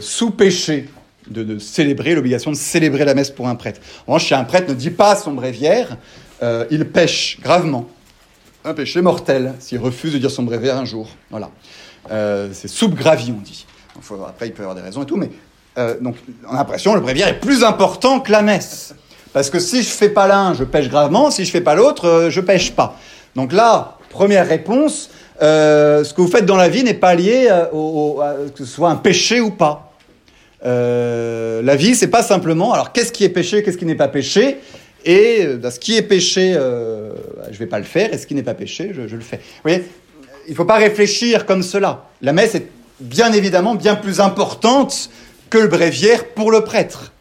sous 0.00 0.30
péché 0.30 0.86
de, 1.30 1.58
célébrer, 1.58 2.14
l'obligation 2.14 2.50
de 2.50 2.56
célébrer 2.56 3.04
la 3.04 3.14
messe 3.14 3.30
pour 3.30 3.48
un 3.48 3.54
prêtre. 3.54 3.80
En 4.06 4.12
revanche, 4.12 4.28
si 4.28 4.34
un 4.34 4.44
prêtre 4.44 4.68
ne 4.68 4.74
dit 4.74 4.90
pas 4.90 5.16
son 5.16 5.32
bréviaire, 5.32 5.96
il 6.42 6.84
pêche 6.86 7.38
gravement. 7.42 7.88
Un 8.64 8.74
péché 8.74 9.00
mortel 9.00 9.54
s'il 9.58 9.78
refuse 9.78 10.12
de 10.12 10.18
dire 10.18 10.30
son 10.30 10.42
bréviaire 10.42 10.76
un 10.76 10.84
jour. 10.84 11.08
Voilà. 11.30 11.50
c'est 12.52 12.68
sous 12.68 12.88
gravi, 12.88 13.32
on 13.36 13.40
dit. 13.40 13.66
après, 14.28 14.48
il 14.48 14.52
peut 14.52 14.62
y 14.62 14.66
avoir 14.66 14.74
des 14.74 14.82
raisons 14.82 15.02
et 15.02 15.06
tout, 15.06 15.16
mais 15.16 15.30
donc, 16.00 16.16
on 16.48 16.54
a 16.54 16.56
l'impression 16.56 16.94
le 16.94 17.00
bréviaire 17.00 17.28
est 17.28 17.40
plus 17.40 17.64
important 17.64 18.20
que 18.20 18.32
la 18.32 18.42
messe. 18.42 18.94
Parce 19.32 19.50
que 19.50 19.58
si 19.58 19.82
je 19.82 19.88
fais 19.88 20.08
pas 20.08 20.26
l'un, 20.26 20.54
je 20.54 20.64
pêche 20.64 20.88
gravement, 20.88 21.30
si 21.30 21.44
je 21.44 21.50
fais 21.50 21.60
pas 21.60 21.74
l'autre, 21.74 22.28
je 22.30 22.40
pêche 22.40 22.72
pas. 22.72 22.96
Donc 23.34 23.52
là, 23.52 23.98
première 24.08 24.48
réponse, 24.48 25.10
euh, 25.42 26.02
ce 26.04 26.14
que 26.14 26.22
vous 26.22 26.28
faites 26.28 26.46
dans 26.46 26.56
la 26.56 26.68
vie 26.68 26.82
n'est 26.82 26.94
pas 26.94 27.14
lié 27.14 27.48
euh, 27.50 27.66
au, 27.72 28.20
que 28.54 28.64
ce 28.64 28.70
soit 28.70 28.88
un 28.88 28.96
péché 28.96 29.40
ou 29.40 29.50
pas. 29.50 29.92
Euh, 30.64 31.60
la 31.62 31.76
vie, 31.76 31.94
c'est 31.94 32.08
pas 32.08 32.22
simplement. 32.22 32.72
Alors, 32.72 32.92
qu'est-ce 32.92 33.12
qui 33.12 33.24
est 33.24 33.28
péché, 33.28 33.62
qu'est-ce 33.62 33.76
qui 33.76 33.84
n'est 33.84 33.94
pas 33.94 34.08
péché? 34.08 34.58
Et 35.06 35.46
bah, 35.54 35.70
ce 35.70 35.78
qui 35.78 35.96
est 35.96 36.02
péché, 36.02 36.54
euh, 36.56 37.12
je 37.50 37.58
vais 37.58 37.66
pas 37.66 37.78
le 37.78 37.84
faire, 37.84 38.12
et 38.12 38.18
ce 38.18 38.26
qui 38.26 38.34
n'est 38.34 38.42
pas 38.42 38.54
péché, 38.54 38.90
je, 38.92 39.02
le 39.02 39.22
fais. 39.22 39.36
Vous 39.36 39.62
voyez, 39.62 39.84
il 40.48 40.54
faut 40.54 40.64
pas 40.64 40.76
réfléchir 40.76 41.46
comme 41.46 41.62
cela. 41.62 42.08
La 42.22 42.32
messe 42.32 42.56
est 42.56 42.66
bien 42.98 43.32
évidemment 43.32 43.76
bien 43.76 43.94
plus 43.94 44.20
importante 44.20 45.10
que 45.48 45.58
le 45.58 45.68
bréviaire 45.68 46.26
pour 46.30 46.50
le 46.50 46.64
prêtre. 46.64 47.12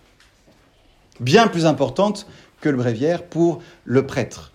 Bien 1.20 1.48
plus 1.48 1.68
importante 1.68 2.28
que 2.60 2.70
le 2.70 2.78
bréviaire 2.78 3.22
pour 3.22 3.62
le 3.84 4.06
prêtre. 4.08 4.52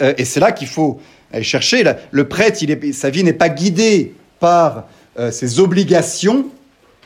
Euh, 0.00 0.14
et 0.16 0.24
c'est 0.24 0.40
là 0.40 0.50
qu'il 0.50 0.68
faut 0.68 0.98
aller 1.32 1.44
chercher. 1.44 1.84
Le 2.10 2.26
prêtre, 2.26 2.64
sa 2.94 3.10
vie 3.10 3.22
n'est 3.22 3.34
pas 3.34 3.50
guidée 3.50 4.14
par 4.38 4.88
euh, 5.18 5.30
ses 5.30 5.60
obligations, 5.60 6.46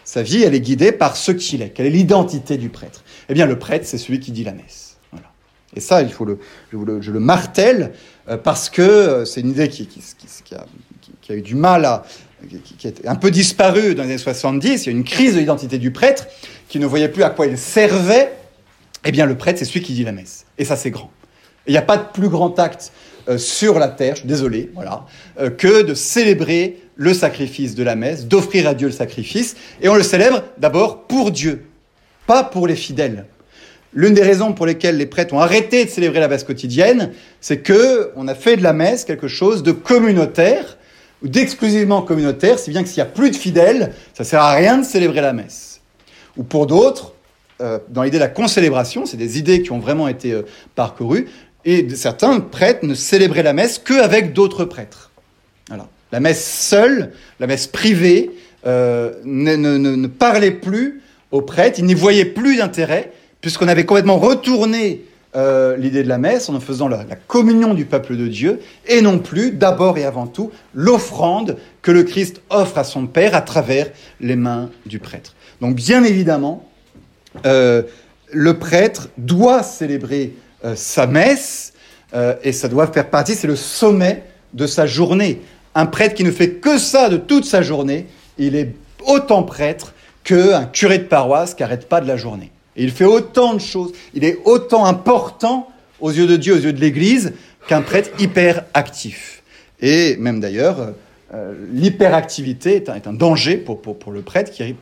sa 0.05 0.23
vie, 0.23 0.43
elle 0.43 0.55
est 0.55 0.61
guidée 0.61 0.93
par 0.93 1.17
ce 1.17 1.33
qu'il 1.33 1.61
est. 1.61 1.71
Quelle 1.71 1.87
est 1.87 1.91
l'identité 1.91 2.57
du 2.57 2.69
prêtre 2.69 3.03
Eh 3.29 3.35
bien, 3.35 3.47
le 3.47 3.59
prêtre, 3.59 3.87
c'est 3.87 3.99
celui 3.99 4.21
qui 4.21 4.31
dit 4.31 4.45
la 4.45 4.53
messe. 4.53 4.94
Et 5.75 5.81
ça, 5.81 6.03
il 6.03 6.13
faut 6.13 6.25
le, 6.25 6.39
je, 6.73 7.11
le, 7.11 7.21
martèle 7.21 7.93
euh, 8.29 8.37
parce 8.37 8.71
que 8.71 9.25
c'est 9.25 9.41
une 9.41 9.51
idée 9.51 9.69
qui, 9.69 9.89
a, 11.29 11.35
eu 11.35 11.43
du 11.43 11.55
mal 11.55 11.85
à, 11.85 12.05
qui, 12.79 12.89
a 12.89 13.11
un 13.11 13.17
peu 13.17 13.31
disparu 13.31 13.95
dans 13.95 14.03
les 14.03 14.11
années 14.11 14.19
70. 14.19 14.85
Il 14.85 14.87
y 14.87 14.89
a 14.89 14.97
une 14.97 15.05
crise 15.05 15.35
de 15.35 15.41
l'identité 15.41 15.79
du 15.79 15.91
prêtre 15.91 16.27
qui 16.69 16.79
ne 16.79 16.87
voyait 16.87 17.09
plus 17.09 17.23
à 17.23 17.31
quoi 17.31 17.47
il 17.47 17.59
servait. 17.59 18.33
Eh 19.05 19.13
bien, 19.13 19.27
le 19.27 19.37
prêtre, 19.37 19.59
c'est 19.59 19.65
celui 19.65 19.83
qui 19.83 19.93
dit 19.93 20.05
la 20.05 20.13
messe. 20.13 20.47
Et 20.59 20.65
ça, 20.65 20.77
c'est 20.77 20.91
grand. 20.91 21.11
Il 21.67 21.73
n'y 21.73 21.79
a 21.79 21.83
pas 21.83 21.97
de 21.97 22.05
plus 22.13 22.29
grand 22.29 22.59
acte 22.59 22.93
euh, 23.29 23.39
sur 23.39 23.79
la 23.79 23.89
terre, 23.89 24.17
je 24.17 24.21
suis 24.21 24.29
désolé, 24.29 24.71
voilà, 24.75 25.07
euh, 25.41 25.49
que 25.49 25.83
de 25.83 25.95
célébrer 25.95 26.79
le 26.97 27.15
sacrifice 27.15 27.75
de 27.75 27.83
la 27.83 27.97
messe, 27.97 28.27
d'offrir 28.27 28.69
à 28.69 28.75
Dieu 28.75 28.87
le 28.87 28.93
sacrifice. 28.93 29.57
Et 29.81 29.89
on 29.89 29.95
le 29.95 30.03
célèbre 30.03 30.45
d'abord 30.59 31.07
pour 31.07 31.31
Dieu, 31.31 31.65
pas 32.27 32.45
pour 32.45 32.67
les 32.67 32.77
fidèles. 32.77 33.27
L'une 33.95 34.15
des 34.15 34.23
raisons 34.23 34.53
pour 34.53 34.67
lesquelles 34.67 34.97
les 34.97 35.07
prêtres 35.07 35.33
ont 35.35 35.41
arrêté 35.41 35.85
de 35.85 35.91
célébrer 35.91 36.21
la 36.21 36.29
messe 36.29 36.45
quotidienne, 36.45 37.13
c'est 37.41 37.59
que 37.59 38.11
on 38.17 38.27
a 38.27 38.35
fait 38.35 38.57
de 38.57 38.63
la 38.63 38.73
messe 38.73 39.05
quelque 39.05 39.29
chose 39.29 39.63
de 39.63 39.73
communautaire, 39.73 40.77
ou 41.23 41.29
d'exclusivement 41.29 42.03
communautaire, 42.03 42.59
si 42.59 42.71
bien 42.71 42.83
que 42.83 42.89
s'il 42.89 43.03
n'y 43.03 43.09
a 43.09 43.13
plus 43.13 43.31
de 43.31 43.37
fidèles, 43.37 43.93
ça 44.13 44.25
sert 44.25 44.41
à 44.41 44.53
rien 44.53 44.79
de 44.79 44.85
célébrer 44.85 45.21
la 45.21 45.33
messe. 45.33 45.81
Ou 46.37 46.43
pour 46.43 46.67
d'autres, 46.67 47.15
euh, 47.61 47.79
dans 47.89 48.03
l'idée 48.03 48.19
de 48.19 48.23
la 48.23 48.29
concélébration, 48.29 49.07
c'est 49.07 49.17
des 49.17 49.39
idées 49.39 49.63
qui 49.63 49.73
ont 49.73 49.79
vraiment 49.79 50.09
été 50.09 50.39
parcourues, 50.75 51.29
et 51.65 51.89
certains 51.95 52.41
prêtres 52.41 52.85
ne 52.85 52.95
célébraient 52.95 53.43
la 53.43 53.53
messe 53.53 53.79
qu'avec 53.79 54.33
d'autres 54.33 54.65
prêtres. 54.65 55.11
Alors, 55.71 55.89
La 56.13 56.21
messe 56.21 56.45
seule, 56.45 57.13
la 57.41 57.47
messe 57.47 57.67
privée, 57.67 58.31
euh, 58.67 59.13
ne, 59.25 59.57
ne, 59.57 59.77
ne, 59.77 60.07
parlait 60.07 60.51
plus 60.51 61.03
aux 61.31 61.43
prêtres, 61.43 61.79
ils 61.79 61.85
n'y 61.85 61.95
voyaient 61.95 62.25
plus 62.25 62.57
d'intérêt, 62.57 63.13
puisqu'on 63.45 63.69
avait 63.69 63.85
complètement 63.85 64.17
retourné 64.17 65.05
euh, 65.37 65.77
l'idée 65.77 66.03
de 66.03 66.09
la 66.09 66.17
messe 66.17 66.49
en 66.49 66.59
faisant 66.61 66.89
la, 66.89 67.05
communion 67.29 67.75
du 67.75 67.85
peuple 67.85 68.17
de 68.17 68.27
Dieu, 68.27 68.61
et 68.89 69.03
non 69.03 69.19
plus, 69.19 69.51
d'abord 69.51 69.99
et 69.99 70.05
avant 70.07 70.27
tout, 70.27 70.51
l'offrande 70.73 71.59
que 71.83 71.91
le 71.91 72.05
Christ 72.05 72.41
offre 72.49 72.79
à 72.79 72.85
son 72.85 73.07
Père 73.07 73.35
à 73.35 73.43
travers 73.43 73.91
les 74.19 74.35
mains 74.35 74.71
du 74.87 74.99
prêtre. 74.99 75.35
Donc 75.61 75.75
bien 75.75 76.05
évidemment, 76.05 76.67
euh, 77.45 77.83
le 78.33 78.59
prêtre 78.59 79.11
doit 79.19 79.63
célébrer 79.63 80.33
euh, 80.65 80.75
sa 80.75 81.07
messe, 81.07 81.75
et 82.45 82.53
ça 82.53 82.69
doit 82.69 82.87
faire 82.87 83.11
partie, 83.11 83.35
c'est 83.35 83.47
le 83.47 83.57
sommet 83.57 84.23
de 84.55 84.67
sa 84.67 84.87
journée. 84.87 85.43
Un 85.75 85.85
prêtre 85.85 86.15
qui 86.15 86.25
ne 86.25 86.31
fait 86.31 86.53
que 86.53 86.79
ça 86.79 87.11
de 87.11 87.19
toute 87.19 87.45
sa 87.45 87.61
journée, 87.61 88.07
il 88.39 88.57
est 88.57 88.73
autant 89.05 89.43
prêtre 89.43 89.93
qu'un 90.23 90.65
curé 90.65 90.97
de 90.97 91.05
paroisse 91.05 91.55
qui 91.55 91.63
n'arrête 91.63 91.91
pas 91.91 92.01
de 92.01 92.09
la 92.09 92.17
journée. 92.17 92.53
Et 92.77 92.85
il 92.85 92.91
fait 92.91 93.05
autant 93.05 93.55
de 93.55 93.61
choses, 93.61 93.93
il 94.15 94.25
est 94.25 94.39
autant 94.45 94.85
important 94.85 95.69
aux 96.01 96.11
yeux 96.11 96.27
de 96.27 96.37
Dieu, 96.37 96.55
aux 96.55 96.61
yeux 96.61 96.73
de 96.73 96.81
l'Église, 96.81 97.33
qu'un 97.69 97.83
prêtre 97.83 98.11
hyper 98.19 98.65
actif. 98.75 99.43
Et 99.81 100.17
même 100.17 100.41
d'ailleurs, 100.41 100.95
euh, 101.33 101.55
l'hyperactivité 101.73 102.77
est, 102.77 102.89
un 102.89 103.13
danger 103.13 103.57
pour, 103.57 103.81
le 104.13 104.23
prêtre 104.23 104.51
qui, 104.51 104.77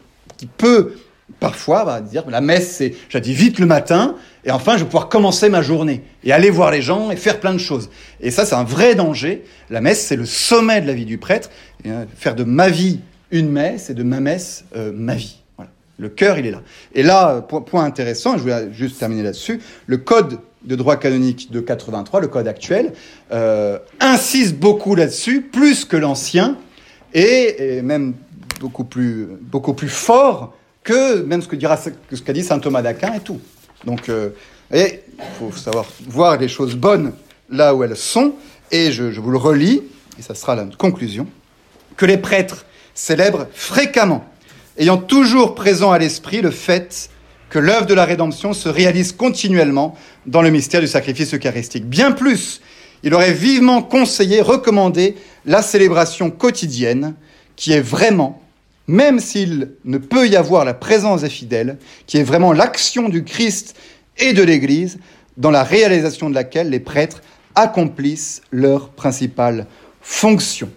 peut 0.58 0.94
parfois 1.38 1.84
va 1.84 2.00
dire 2.00 2.24
la 2.28 2.40
messe, 2.40 2.72
c'est, 2.72 2.94
je 3.08 3.18
dis 3.18 3.32
vite 3.32 3.58
le 3.58 3.66
matin, 3.66 4.16
et 4.44 4.50
enfin, 4.50 4.72
je 4.72 4.80
vais 4.80 4.86
pouvoir 4.86 5.08
commencer 5.08 5.48
ma 5.48 5.62
journée 5.62 6.02
et 6.24 6.32
aller 6.32 6.50
voir 6.50 6.70
les 6.70 6.82
gens 6.82 7.10
et 7.10 7.16
faire 7.16 7.40
plein 7.40 7.52
de 7.52 7.58
choses. 7.58 7.90
Et 8.20 8.30
ça, 8.30 8.44
c'est 8.44 8.56
un 8.56 8.64
vrai 8.64 8.94
danger. 8.94 9.44
La 9.70 9.80
messe, 9.80 10.04
c'est 10.04 10.16
le 10.16 10.26
sommet 10.26 10.80
de 10.80 10.86
la 10.86 10.94
vie 10.94 11.04
du 11.04 11.18
prêtre. 11.18 11.48
Euh, 11.86 12.04
faire 12.16 12.34
de 12.34 12.44
ma 12.44 12.68
vie 12.68 13.00
une 13.30 13.48
messe 13.48 13.88
et 13.88 13.94
de 13.94 14.02
ma 14.02 14.20
messe 14.20 14.64
euh, 14.76 14.92
ma 14.94 15.14
vie. 15.14 15.41
Le 16.02 16.08
cœur, 16.08 16.36
il 16.36 16.46
est 16.46 16.50
là. 16.50 16.62
Et 16.94 17.04
là, 17.04 17.40
point, 17.42 17.84
intéressant, 17.84 18.36
je 18.36 18.42
voulais 18.42 18.72
juste 18.72 18.98
terminer 18.98 19.22
là-dessus, 19.22 19.60
le 19.86 19.98
code 19.98 20.40
de 20.64 20.74
droit 20.74 20.96
canonique 20.96 21.52
de 21.52 21.60
83, 21.60 22.20
le 22.20 22.26
code 22.26 22.48
actuel, 22.48 22.92
euh, 23.30 23.78
insiste 24.00 24.56
beaucoup 24.56 24.96
là-dessus, 24.96 25.42
plus 25.42 25.84
que 25.84 25.96
l'ancien, 25.96 26.56
et, 27.14 27.82
même 27.82 28.14
beaucoup 28.58 28.82
plus, 28.82 29.28
fort 29.86 30.56
que 30.82 31.22
même 31.22 31.40
ce 31.40 31.46
que 31.46 31.56
ce 32.16 32.22
qu'a 32.22 32.32
dit 32.32 32.42
saint 32.42 32.58
Thomas 32.58 32.82
d'Aquin 32.82 33.14
et 33.14 33.20
tout. 33.20 33.40
Donc, 33.84 34.08
euh, 34.08 34.30
il 34.74 34.98
faut 35.38 35.52
savoir 35.52 35.86
voir 36.08 36.36
les 36.36 36.48
choses 36.48 36.74
bonnes 36.74 37.12
là 37.48 37.76
où 37.76 37.84
elles 37.84 37.96
sont, 37.96 38.32
et 38.72 38.90
je, 38.90 39.12
je 39.12 39.20
vous 39.20 39.30
le 39.30 39.38
relis, 39.38 39.82
et 40.18 40.22
ça 40.22 40.34
sera 40.34 40.56
la 40.56 40.64
conclusion, 40.76 41.28
que 41.96 42.06
les 42.06 42.18
prêtres 42.18 42.64
célèbrent 42.92 43.46
fréquemment, 43.52 44.24
ayant 44.78 44.98
toujours 44.98 45.54
présent 45.54 45.92
à 45.92 45.98
l'esprit 45.98 46.40
le 46.40 46.50
fait 46.50 47.10
que 47.50 47.58
l'œuvre 47.58 47.86
de 47.86 47.94
la 47.94 48.04
rédemption 48.04 48.52
se 48.52 48.68
réalise 48.68 49.12
continuellement 49.12 49.96
dans 50.26 50.42
le 50.42 50.50
mystère 50.50 50.80
du 50.80 50.86
sacrifice 50.86 51.34
eucharistique. 51.34 51.86
Bien 51.86 52.12
plus, 52.12 52.62
il 53.02 53.14
aurait 53.14 53.32
vivement 53.32 53.82
conseillé, 53.82 54.40
recommandé 54.40 55.16
la 55.44 55.60
célébration 55.60 56.30
quotidienne, 56.30 57.14
qui 57.56 57.72
est 57.72 57.80
vraiment 57.80 58.42
même 58.88 59.20
s'il 59.20 59.70
ne 59.84 59.98
peut 59.98 60.28
y 60.28 60.36
avoir 60.36 60.64
la 60.64 60.74
présence 60.74 61.22
des 61.22 61.30
fidèles, 61.30 61.78
qui 62.06 62.18
est 62.18 62.22
vraiment 62.22 62.52
l'action 62.52 63.08
du 63.08 63.24
Christ 63.24 63.74
et 64.18 64.32
de 64.32 64.42
l'Église, 64.42 64.98
dans 65.36 65.50
la 65.50 65.62
réalisation 65.62 66.28
de 66.28 66.34
laquelle 66.34 66.68
les 66.68 66.80
prêtres 66.80 67.22
accomplissent 67.54 68.42
leur 68.50 68.90
principale 68.90 69.66
fonction. 70.00 70.68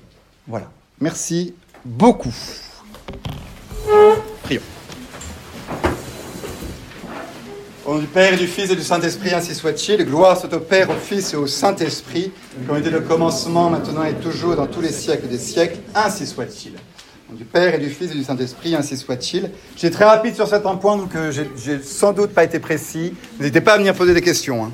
Voilà. 0.48 0.70
Merci 1.02 1.54
beaucoup. 1.84 2.34
Prions. 4.44 4.62
Au 7.86 7.94
nom 7.94 8.00
du 8.00 8.08
Père, 8.08 8.38
du 8.38 8.48
Fils 8.48 8.72
et 8.72 8.76
du 8.76 8.84
Saint-Esprit, 8.84 9.34
ainsi 9.34 9.54
soit-il. 9.54 10.04
Gloire 10.06 10.40
soit 10.40 10.54
au 10.54 10.60
Père, 10.60 10.90
au 10.90 10.96
Fils 10.96 11.34
et 11.34 11.38
au 11.38 11.48
Saint-Esprit, 11.48 12.32
comme 12.68 12.78
était 12.78 12.90
le 12.90 13.02
commencement, 13.02 13.70
maintenant 13.70 14.04
et 14.04 14.14
toujours, 14.14 14.56
dans 14.56 14.68
tous 14.68 14.82
les 14.82 14.92
siècles 14.92 15.28
des 15.28 15.38
siècles, 15.38 15.78
ainsi 15.94 16.26
soit-il 16.26 16.74
du 17.32 17.44
Père 17.44 17.74
et 17.74 17.80
du 17.80 17.90
Fils 17.90 18.12
et 18.12 18.16
du 18.16 18.24
Saint-Esprit, 18.24 18.76
ainsi 18.76 18.98
soit-il. 18.98 19.50
J'ai 19.76 19.92
très 19.92 20.06
rapide 20.06 20.36
sur 20.36 20.48
certains 20.48 20.76
points, 20.76 20.98
donc 20.98 21.16
euh, 21.16 21.32
j'ai 21.32 21.82
sans 21.82 22.14
doute 22.14 22.32
pas 22.32 22.44
été 22.44 22.60
précis. 22.60 23.14
N'hésitez 23.40 23.62
pas 23.62 23.74
à 23.74 23.78
venir 23.78 23.94
poser 23.94 24.14
des 24.14 24.22
questions. 24.22 24.66
Hein. 24.66 24.72